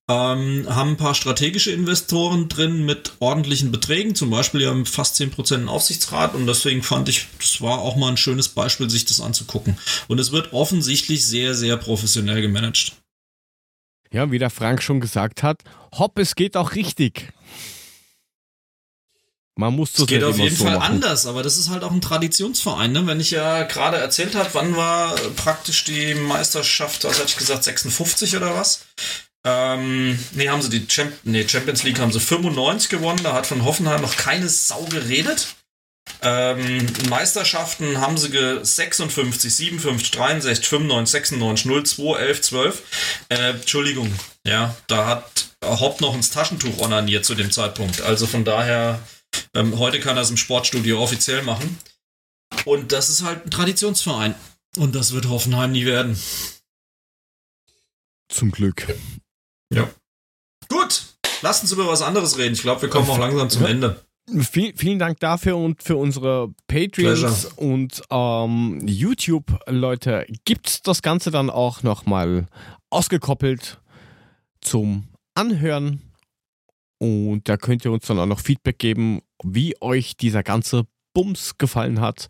[0.07, 5.55] Ähm, haben ein paar strategische Investoren drin mit ordentlichen Beträgen, zum Beispiel ja fast 10%
[5.55, 9.19] im Aufsichtsrat und deswegen fand ich, das war auch mal ein schönes Beispiel, sich das
[9.19, 9.79] anzugucken.
[10.07, 12.93] Und es wird offensichtlich sehr, sehr professionell gemanagt.
[14.11, 15.63] Ja, wie der Frank schon gesagt hat,
[15.97, 17.33] hopp, es geht auch richtig.
[19.57, 20.95] Man muss das Es geht auf jeden so Fall machen.
[20.95, 22.91] anders, aber das ist halt auch ein Traditionsverein.
[22.91, 23.07] Ne?
[23.07, 27.63] Wenn ich ja gerade erzählt habe, wann war praktisch die Meisterschaft, was hatte ich gesagt,
[27.63, 28.85] 56 oder was?
[29.45, 33.21] Ähm, nee, haben sie die Champ nee, Champions League haben sie 95 gewonnen.
[33.23, 35.55] Da hat von Hoffenheim noch keine Sau geredet.
[36.21, 42.83] Ähm, Meisterschaften haben sie 56, 57, 63, 95, 96, 0, 2, 11, 12.
[43.29, 44.11] Äh, Entschuldigung,
[44.47, 48.01] ja, da hat Hopp noch ins Taschentuch onaniert zu dem Zeitpunkt.
[48.01, 48.99] Also von daher,
[49.53, 51.77] ähm, heute kann er es im Sportstudio offiziell machen.
[52.65, 54.33] Und das ist halt ein Traditionsverein.
[54.77, 56.19] Und das wird Hoffenheim nie werden.
[58.29, 58.87] Zum Glück.
[59.73, 59.89] Ja.
[60.69, 61.03] Gut,
[61.41, 62.53] lasst uns über was anderes reden.
[62.53, 64.01] Ich glaube, wir kommen auch langsam zum Ende.
[64.39, 67.53] Viel, vielen Dank dafür und für unsere Patreons Pleasure.
[67.57, 72.47] und ähm, YouTube-Leute gibt's das Ganze dann auch nochmal
[72.89, 73.79] ausgekoppelt
[74.61, 76.01] zum Anhören.
[76.97, 81.59] Und da könnt ihr uns dann auch noch Feedback geben, wie euch dieser ganze Bums
[81.59, 82.27] gefallen hat.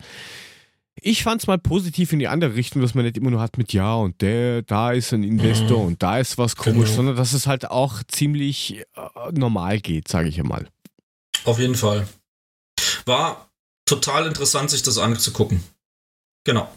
[1.02, 3.58] Ich fand es mal positiv in die andere Richtung, dass man nicht immer nur hat
[3.58, 6.96] mit ja und der, da ist ein Investor und da ist was komisch, Genau.
[6.96, 8.84] sondern dass es halt auch ziemlich äh,
[9.32, 10.68] normal geht, sage ich einmal.
[11.44, 12.08] Auf jeden Fall.
[13.04, 13.50] War
[13.84, 15.62] total interessant, sich das anzugucken.
[16.44, 16.68] Genau.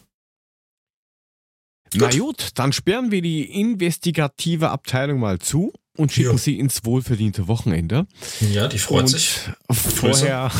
[1.95, 2.19] Na Gut.
[2.19, 6.37] gut, dann sperren wir die investigative Abteilung mal zu und schicken Ja.
[6.37, 8.07] sie ins wohlverdiente Wochenende.
[8.51, 9.39] Ja, die freut und sich.
[9.71, 10.51] Vorher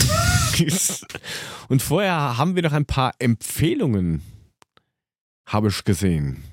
[1.70, 4.22] und vorher haben wir noch ein paar Empfehlungen,
[5.48, 6.44] habe ich gesehen.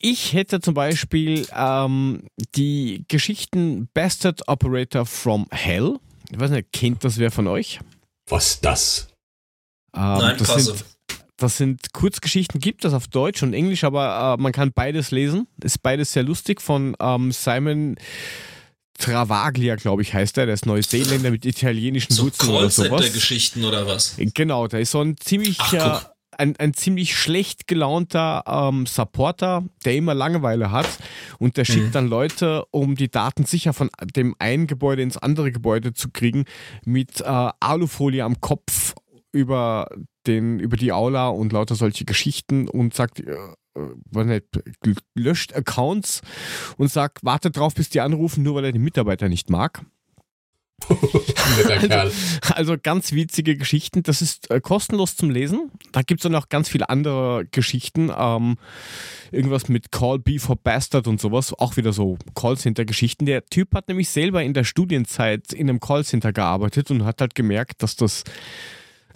[0.00, 2.22] Ich hätte zum Beispiel ähm,
[2.54, 5.96] die Geschichten Bastard Operator from Hell.
[6.30, 7.80] Ich weiß nicht, kennt das wer von euch?
[8.28, 9.08] Was das?
[9.96, 10.84] Ähm, Nein, das sind
[11.38, 15.46] das sind Kurzgeschichten, gibt es auf Deutsch und Englisch, aber äh, man kann beides lesen.
[15.62, 17.96] Ist beides sehr lustig von ähm, Simon
[18.98, 20.46] Travaglia, glaube ich, heißt er.
[20.46, 22.88] Der ist Neuseeländer mit italienischen So Wurzeln oder sowas.
[22.90, 24.16] Callcenter-Geschichten oder was?
[24.34, 26.06] Genau, der ist so ein ziemlich, Ach, äh,
[26.36, 30.88] ein, ein ziemlich schlecht gelaunter ähm, Supporter, der immer Langeweile hat
[31.38, 31.92] und der schickt Mhm.
[31.92, 36.44] dann Leute, um die Daten sicher von dem einen Gebäude ins andere Gebäude zu kriegen,
[36.84, 37.24] mit äh,
[37.60, 38.94] Alufolie am Kopf
[39.30, 39.88] über
[40.28, 43.34] den über die Aula und lauter solche Geschichten und sagt äh,
[44.24, 44.44] nicht,
[45.14, 46.22] löscht Accounts
[46.76, 49.84] und sagt, wartet drauf, bis die anrufen, nur weil er den Mitarbeiter nicht mag.
[51.88, 52.12] Kerl.
[52.54, 54.02] Also ganz witzige Geschichten.
[54.04, 55.72] Das ist äh, kostenlos zum Lesen.
[55.92, 58.12] Da gibt es dann auch ganz viele andere Geschichten.
[58.16, 58.56] Ähm,
[59.32, 61.52] irgendwas mit Call B for Bastard und sowas.
[61.52, 63.26] Auch wieder so Callcenter-Geschichten.
[63.26, 67.34] Der Typ hat nämlich selber in der Studienzeit in einem Callcenter gearbeitet und hat halt
[67.34, 68.22] gemerkt, dass das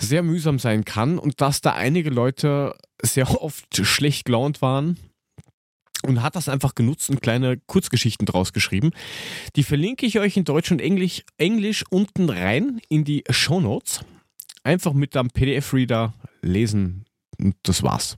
[0.03, 4.99] sehr mühsam sein kann und dass da einige Leute sehr oft schlecht gelaunt waren
[6.03, 8.91] und hat das einfach genutzt und kleine Kurzgeschichten draus geschrieben.
[9.57, 14.01] Die verlinke ich euch in Deutsch und Englisch, Englisch unten rein in die Show Notes.
[14.65, 17.05] Einfach mit einem PDF-Reader lesen
[17.39, 18.17] und das war's.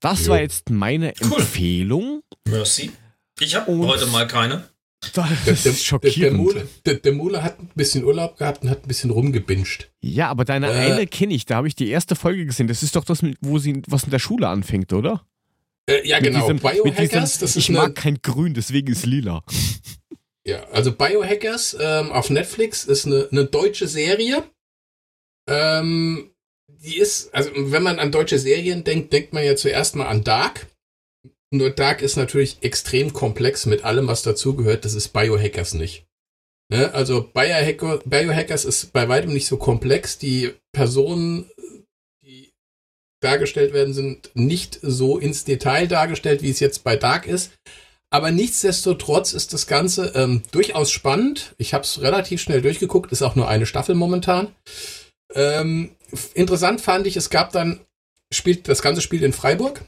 [0.00, 0.32] Das Jo.
[0.32, 1.38] war jetzt meine Cool.
[1.40, 2.22] Empfehlung.
[2.48, 2.90] Merci.
[3.38, 4.68] Ich habe heute mal keine.
[5.14, 6.36] Das der, ist der, der, schockierend.
[6.36, 9.90] Mule, der, der Mule hat ein bisschen Urlaub gehabt und hat ein bisschen rumgebinscht.
[10.00, 10.92] Ja, aber deine Äh.
[10.92, 12.68] eine kenne ich, da habe ich die erste Folge gesehen.
[12.68, 15.26] Das ist doch das, wo sie was in der Schule anfängt, oder?
[15.86, 16.40] Äh, ja, Mit genau.
[16.42, 19.42] diesem- Biohackers, diesem- das ist ich mag kein Grün, deswegen ist lila.
[20.46, 24.44] Ja, also Biohackers ähm, auf Netflix ist eine, eine deutsche Serie.
[25.48, 26.30] Ähm,
[26.68, 30.24] die ist, also wenn man an deutsche Serien denkt, denkt man ja zuerst mal an
[30.24, 30.66] Dark.
[31.54, 34.86] Nur Dark ist natürlich extrem komplex mit allem, was dazugehört.
[34.86, 36.06] Das ist Biohackers nicht.
[36.70, 36.92] Ne?
[36.94, 40.16] Also Biohacker, Biohackers ist bei weitem nicht so komplex.
[40.16, 41.50] Die Personen,
[42.24, 42.54] die
[43.20, 47.52] dargestellt werden, sind nicht so ins Detail dargestellt, wie es jetzt bei Dark ist.
[48.10, 51.54] Aber nichtsdestotrotz ist das Ganze ähm, durchaus spannend.
[51.58, 54.54] Ich habe es relativ schnell durchgeguckt, ist auch nur eine Staffel momentan.
[55.34, 55.96] Ähm,
[56.32, 57.80] interessant fand ich, es gab dann,
[58.32, 59.82] spielt, das Ganze spielt in Freiburg.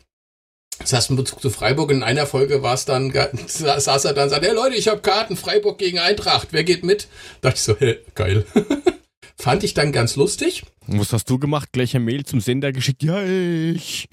[0.79, 4.25] Das heißt, in Bezug zu Freiburg, in einer Folge war es dann, saß er dann
[4.25, 7.09] und sagte, hey Leute, ich habe Karten, Freiburg gegen Eintracht, wer geht mit?
[7.41, 8.45] dachte ich so, hä, geil.
[9.37, 10.65] Fand ich dann ganz lustig.
[10.87, 11.71] Was hast du gemacht?
[11.73, 13.03] Gleich ein Mail zum Sender geschickt?
[13.03, 14.09] Ja, ich.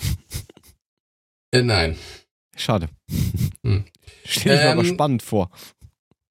[1.51, 1.97] Äh, nein.
[2.55, 2.89] Schade.
[3.63, 3.85] Hm.
[4.25, 5.49] Stell dir Ähm, aber spannend vor.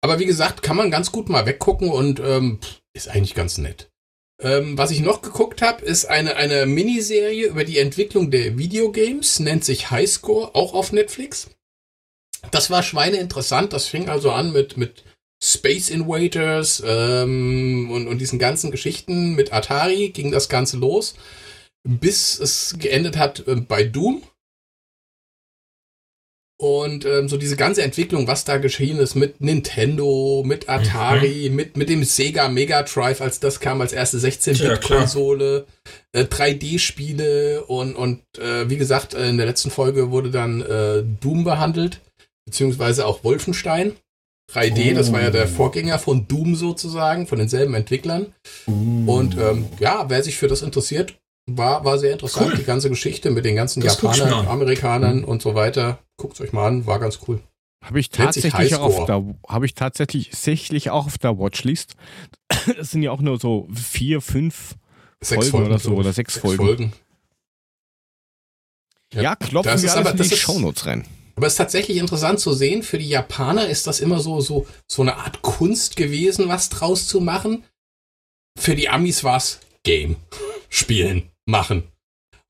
[0.01, 2.59] Aber wie gesagt, kann man ganz gut mal weggucken und ähm,
[2.93, 3.90] ist eigentlich ganz nett.
[4.43, 9.41] Ähm, was ich noch geguckt habe, ist eine, eine Miniserie über die Entwicklung der Videogames,
[9.41, 11.51] nennt sich Highscore, auch auf Netflix.
[12.51, 15.05] Das war schweineinteressant, das fing also an mit, mit
[15.43, 19.35] Space Invaders ähm, und, und diesen ganzen Geschichten.
[19.35, 21.15] Mit Atari ging das Ganze los,
[21.83, 24.23] bis es geendet hat äh, bei Doom.
[26.61, 31.79] Und ähm, so diese ganze Entwicklung, was da geschehen ist mit Nintendo, mit Atari, mit,
[31.79, 35.65] mit dem Sega Mega Drive, als das kam als erste Ja, 16-Bit-Konsole,
[36.13, 41.03] äh, 3D-Spiele und, und äh, wie gesagt, äh, in der letzten Folge wurde dann äh,
[41.23, 42.03] Doom behandelt,
[42.45, 43.97] beziehungsweise auch Wolfenstein.
[44.53, 48.35] 3D, das war ja der Vorgänger von Doom sozusagen, von denselben Entwicklern.
[48.67, 51.15] Und ähm, ja, wer sich für das interessiert,
[51.57, 52.53] war, war sehr interessant.
[52.53, 52.59] Cool.
[52.59, 54.47] Die ganze Geschichte mit den ganzen Das Japanern.
[54.49, 55.99] Amerikanern und so weiter.
[56.17, 57.41] Guckt euch mal an, war ganz cool.
[57.85, 61.95] Habe ich tatsächlich auch auf der, habe ich tatsächlich, auch auf der Watchlist.
[62.77, 64.75] Das sind ja auch nur so vier, fünf
[65.23, 66.93] Folgen oder so, oder sechs Folgen.
[69.13, 71.07] Ja, klopfen Das wir ist alles aber- in das die ist- Shownotes rein.
[71.37, 74.67] Aber es ist tatsächlich interessant zu sehen, für die Japaner ist das immer so, so,
[74.87, 77.65] so eine Art Kunst gewesen, was draus zu machen.
[78.59, 80.17] Für die Amis war es Game.
[80.69, 81.85] Spielen, machen.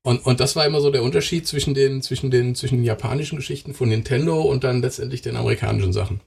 [0.03, 3.35] Und, und das war immer so der Unterschied zwischen den, zwischen den, zwischen den japanischen
[3.35, 6.21] Geschichten von Nintendo und dann letztendlich den amerikanischen Sachen.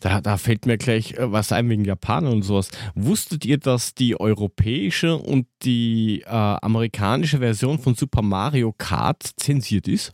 [0.00, 2.70] Da, da fällt mir gleich äh, was ein wegen Japaner und sowas.
[2.94, 9.88] Wusstet ihr, dass die europäische und die äh, amerikanische Version von Super Mario Kart zensiert
[9.88, 10.12] ist?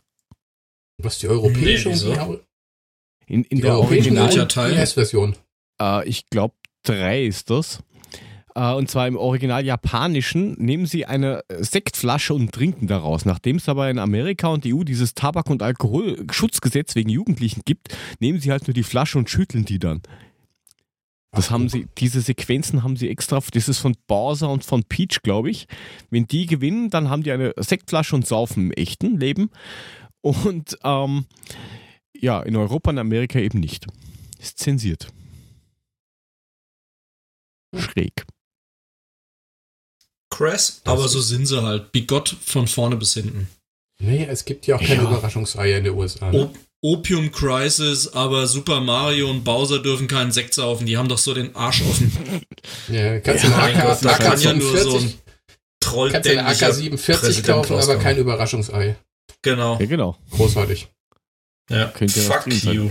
[1.01, 2.41] Was die europäische Nee, und
[3.27, 4.25] die, In, in die der europäische Original.
[4.27, 4.71] Welcher und Teil?
[4.71, 5.35] die US-Version.
[5.81, 7.79] Äh, ich glaube, drei ist das.
[8.57, 13.23] Äh, und zwar im Original japanischen nehmen sie eine Sektflasche und trinken daraus.
[13.23, 18.39] Nachdem es aber in Amerika und EU dieses Tabak- und Alkoholschutzgesetz wegen Jugendlichen gibt, nehmen
[18.39, 20.01] sie halt nur die Flasche und schütteln die dann.
[21.31, 25.21] Das haben sie, diese Sequenzen haben sie extra, das ist von Bowser und von Peach,
[25.21, 25.67] glaube ich.
[26.09, 29.51] Wenn die gewinnen, dann haben die eine Sektflasche und saufen im echten Leben.
[30.21, 31.25] Und ähm,
[32.17, 33.85] ja, in Europa und Amerika eben nicht.
[34.39, 35.09] Ist zensiert.
[37.75, 38.25] Schräg.
[40.29, 40.81] Crass.
[40.85, 41.91] Aber so sind sie halt.
[41.91, 43.47] Bigott von vorne bis hinten.
[43.99, 45.09] Nee, es gibt ja auch keine Ja.
[45.09, 46.31] Überraschungseier in den USA.
[46.31, 46.51] Ne?
[46.81, 50.85] Opium Crisis, aber Super Mario und Bowser dürfen keinen Sekt saufen.
[50.85, 52.11] Die haben doch so den Arsch offen.
[52.89, 55.17] Ja, kannst Ja, du mein eine Gott, da AK, kann ja nur so 47
[55.79, 58.97] Troll kannst du eine dämlicher AK-47 Präsident kaufen, aber kein Überraschungsei.
[59.41, 59.79] Genau.
[59.79, 60.17] Ja, genau.
[60.31, 60.87] Großartig.
[61.69, 61.87] Ja.
[61.89, 62.73] Fuck sein.
[62.73, 62.89] you.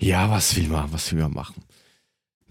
[0.00, 1.62] Ja, was will man, was will man machen?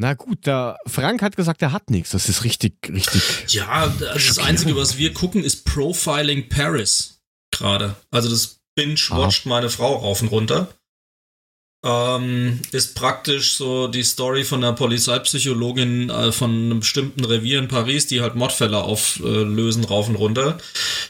[0.01, 2.09] Na gut, der Frank hat gesagt, er hat nichts.
[2.09, 3.21] Das ist richtig, richtig.
[3.49, 4.49] Ja, das Schockierend.
[4.49, 7.21] Einzige, was wir gucken, ist Profiling Paris.
[7.51, 7.95] Gerade.
[8.09, 10.73] Also das binge-watcht meine Frau rauf und runter.
[11.85, 17.67] Ähm, ist praktisch so die Story von einer Polizeipsychologin äh, von einem bestimmten Revier in
[17.67, 20.57] Paris, die halt Mordfälle auflösen rauf und runter.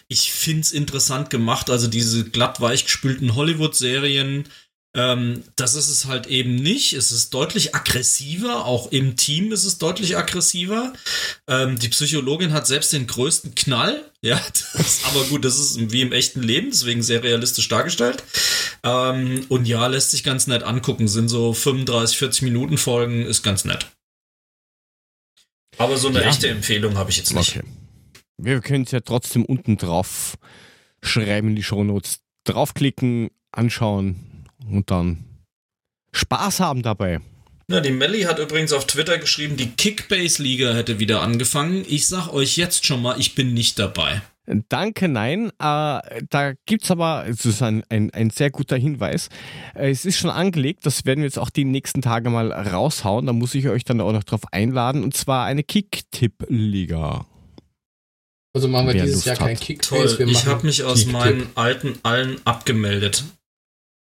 [0.09, 4.49] Ich find's interessant gemacht, also diese glatt weich gespülten Hollywood-Serien,
[4.93, 6.93] ähm, das ist es halt eben nicht.
[6.93, 10.91] Es ist deutlich aggressiver, auch im Team ist es deutlich aggressiver.
[11.47, 14.05] Ähm, die Psychologin hat selbst den größten Knall.
[14.23, 18.23] Ja, das, aber gut, das ist wie im echten Leben, deswegen sehr realistisch dargestellt.
[18.83, 21.07] Ähm, und ja, lässt sich ganz nett angucken.
[21.07, 23.87] Sind so 35, 40 Minuten Folgen, ist ganz nett.
[25.79, 26.29] Aber so eine Ja.
[26.29, 27.57] echte Empfehlung habe ich jetzt nicht.
[27.57, 27.65] Okay.
[28.37, 30.37] Wir können es ja trotzdem unten drauf
[31.01, 32.19] schreiben in die Shownotes.
[32.43, 34.30] Draufklicken, anschauen
[34.71, 35.25] und dann
[36.11, 37.19] Spaß haben dabei.
[37.69, 41.85] Ja, die Melly hat übrigens auf Twitter geschrieben, die Kickbase-Liga hätte wieder angefangen.
[41.87, 44.21] Ich sag euch jetzt schon mal, ich bin nicht dabei.
[44.67, 45.51] Danke, nein.
[45.59, 49.29] Äh, da gibt es aber, es ist ein, ein, ein sehr guter Hinweis.
[49.75, 53.25] Äh, es ist schon angelegt, das werden wir jetzt auch die nächsten Tage mal raushauen.
[53.27, 55.03] Da muss ich euch dann auch noch drauf einladen.
[55.03, 57.25] Und zwar eine Kick-Tipp-Liga.
[58.53, 59.47] Also machen wir Wer dieses Lust Jahr hat.
[59.47, 60.17] kein Kickbase.
[60.17, 63.23] Toll, ich habe mich aus meinen alten allen abgemeldet.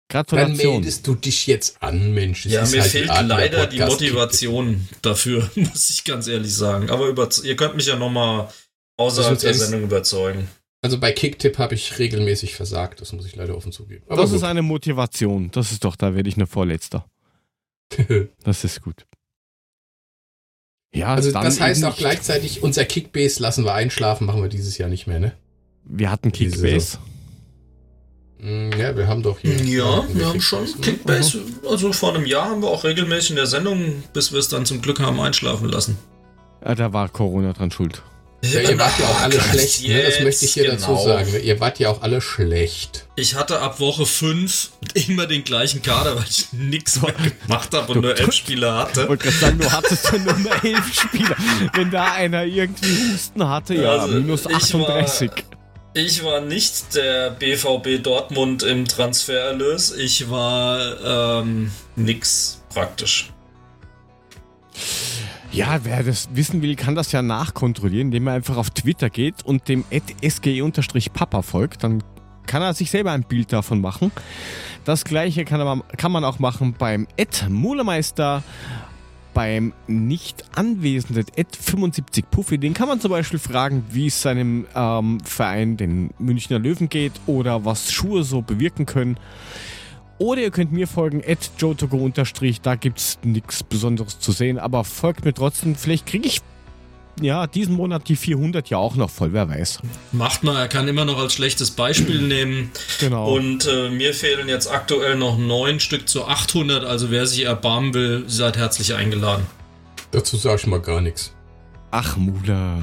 [0.09, 0.73] Dann Gratulation.
[0.73, 2.43] meldest du dich jetzt an, Mensch.
[2.43, 6.89] Das Ja, ist mir halt fehlt leider die Motivation dafür, muss ich ganz ehrlich sagen.
[6.89, 8.49] Aber über, ihr könnt mich ja nochmal
[8.97, 10.47] außerhalb ist der Sendung überzeugen.
[10.81, 14.03] Also bei Kicktipp habe ich regelmäßig versagt, das muss ich leider offen zugeben.
[14.07, 14.49] Aber das ist gut.
[14.49, 15.51] eine Motivation.
[15.51, 17.05] Das ist doch, da werde ich eine Vorletzter.
[18.43, 19.05] Das ist gut.
[20.91, 24.77] Ja, also dann das heißt auch gleichzeitig, unser Kickbase lassen wir einschlafen, machen wir dieses
[24.79, 25.33] Jahr nicht mehr, ne?
[25.83, 26.97] Wir hatten Diese Kickbase.
[28.39, 29.55] Mm, Ja, wir haben doch hier.
[29.63, 31.43] Ja, wir haben schon Kickbase, ne?
[31.43, 31.69] Kickbase.
[31.69, 34.65] Also vor einem Jahr haben wir auch regelmäßig in der Sendung, bis wir es dann
[34.65, 35.97] zum Glück haben einschlafen lassen.
[36.65, 38.01] Ja, da war Corona dran schuld.
[38.41, 40.01] Ja, ihr wart ja auch alle Ach, schlecht, ne?
[40.01, 41.03] das jetzt, möchte ich hier dazu genau.
[41.03, 41.29] sagen.
[41.33, 41.39] ne?
[41.39, 43.05] Ihr wart ja auch alle schlecht.
[43.17, 47.13] Ich hatte ab Woche 5 immer den gleichen Kader, weil ich nichts mehr
[47.45, 49.09] gemacht habe und Du- nur du- elf Spieler Ich hatte.
[49.09, 51.35] wollte gerade sagen, du hattest ja nur mal elf Spieler.
[51.73, 55.31] Wenn da einer irgendwie Husten hatte, ja, Also, minus ich war- 38.
[55.93, 59.91] Ich war nicht der BVB Dortmund im Transfererlös.
[59.91, 63.31] Ich war ähm, nix praktisch.
[65.51, 69.43] Ja, wer das wissen will, kann das ja nachkontrollieren, indem er einfach auf Twitter geht
[69.43, 71.83] und dem sge-papa folgt.
[71.83, 72.03] Dann
[72.45, 74.11] kann er sich selber ein Bild davon machen.
[74.85, 78.43] Das gleiche kann, er, kann man auch machen beim Ed Mulemeister,
[79.33, 82.57] beim nicht anwesenden Ed 75 Puffy.
[82.57, 87.13] Den kann man zum Beispiel fragen, wie es seinem ähm, Verein, den Münchner Löwen, geht
[87.25, 89.17] oder was Schuhe so bewirken können.
[90.17, 92.09] Oder ihr könnt mir folgen, at jotogo
[92.61, 96.41] da gibt's nichts Besonderes zu sehen, aber folgt mir trotzdem, vielleicht kriege ich
[97.23, 99.79] ja diesen Monat die 400 ja auch noch voll, wer weiß.
[100.11, 102.71] Macht mal, er kann immer noch als schlechtes Beispiel nehmen.
[102.99, 103.33] Genau.
[103.35, 106.83] Und äh, mir fehlen jetzt aktuell noch neun Stück zu 800.
[106.83, 109.45] Also wer sich erbarmen will, seid herzlich eingeladen.
[110.11, 111.33] Dazu sage ich mal gar nichts.
[111.91, 112.81] Ach, Muda.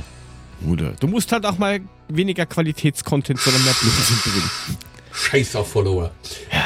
[0.61, 0.93] Muda.
[1.01, 4.79] Du musst halt auch mal weniger Qualitätscontent, sondern mehr Blödsinn bringen.
[5.13, 6.11] Scheiß auf Follower.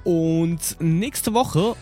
[0.04, 1.76] Und nächste Woche,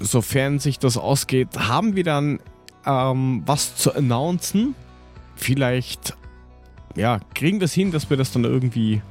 [0.00, 2.40] sofern sich das ausgeht, haben wir dann
[2.84, 4.74] ähm, was zu announcen.
[5.36, 6.14] Vielleicht
[6.96, 9.02] ja, kriegen wir es hin, dass wir das dann irgendwie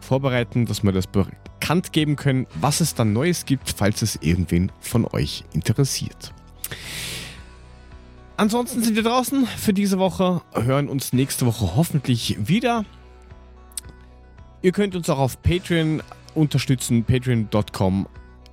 [0.00, 4.72] vorbereiten, dass wir das bekannt geben können, was es dann Neues gibt, falls es irgendwen
[4.80, 6.32] von euch interessiert.
[8.36, 12.84] Ansonsten sind wir draußen für diese Woche, hören uns nächste Woche hoffentlich wieder.
[14.62, 16.02] Ihr könnt uns auch auf Patreon
[16.34, 18.06] unterstützen, patreon.com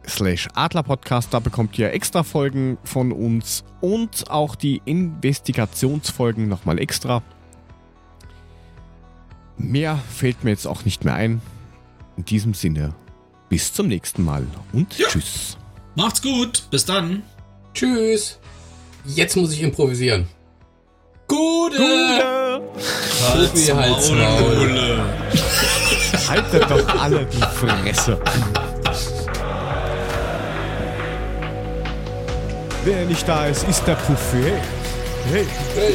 [0.08, 1.34] slash adlerpodcast.
[1.34, 7.24] Da bekommt ihr extra Folgen von uns und auch die Investigationsfolgen nochmal extra.
[9.60, 11.42] Mehr fällt mir jetzt auch nicht mehr ein.
[12.18, 12.96] In diesem Sinne,
[13.50, 15.58] bis zum nächsten Mal und tschüss.
[15.96, 16.64] Macht's gut.
[16.72, 17.24] Bis dann.
[17.74, 18.40] Tschüss.
[19.06, 20.28] Jetzt muss ich improvisieren.
[21.28, 21.78] Gute!
[21.78, 22.50] Gute!
[23.34, 25.02] Tobi, halt's Maul.
[26.28, 28.20] Haltet doch alle die Fresse.
[32.84, 34.60] Wer nicht da ist, ist der Buffet.
[35.32, 35.46] Hey.
[35.76, 35.94] Hey.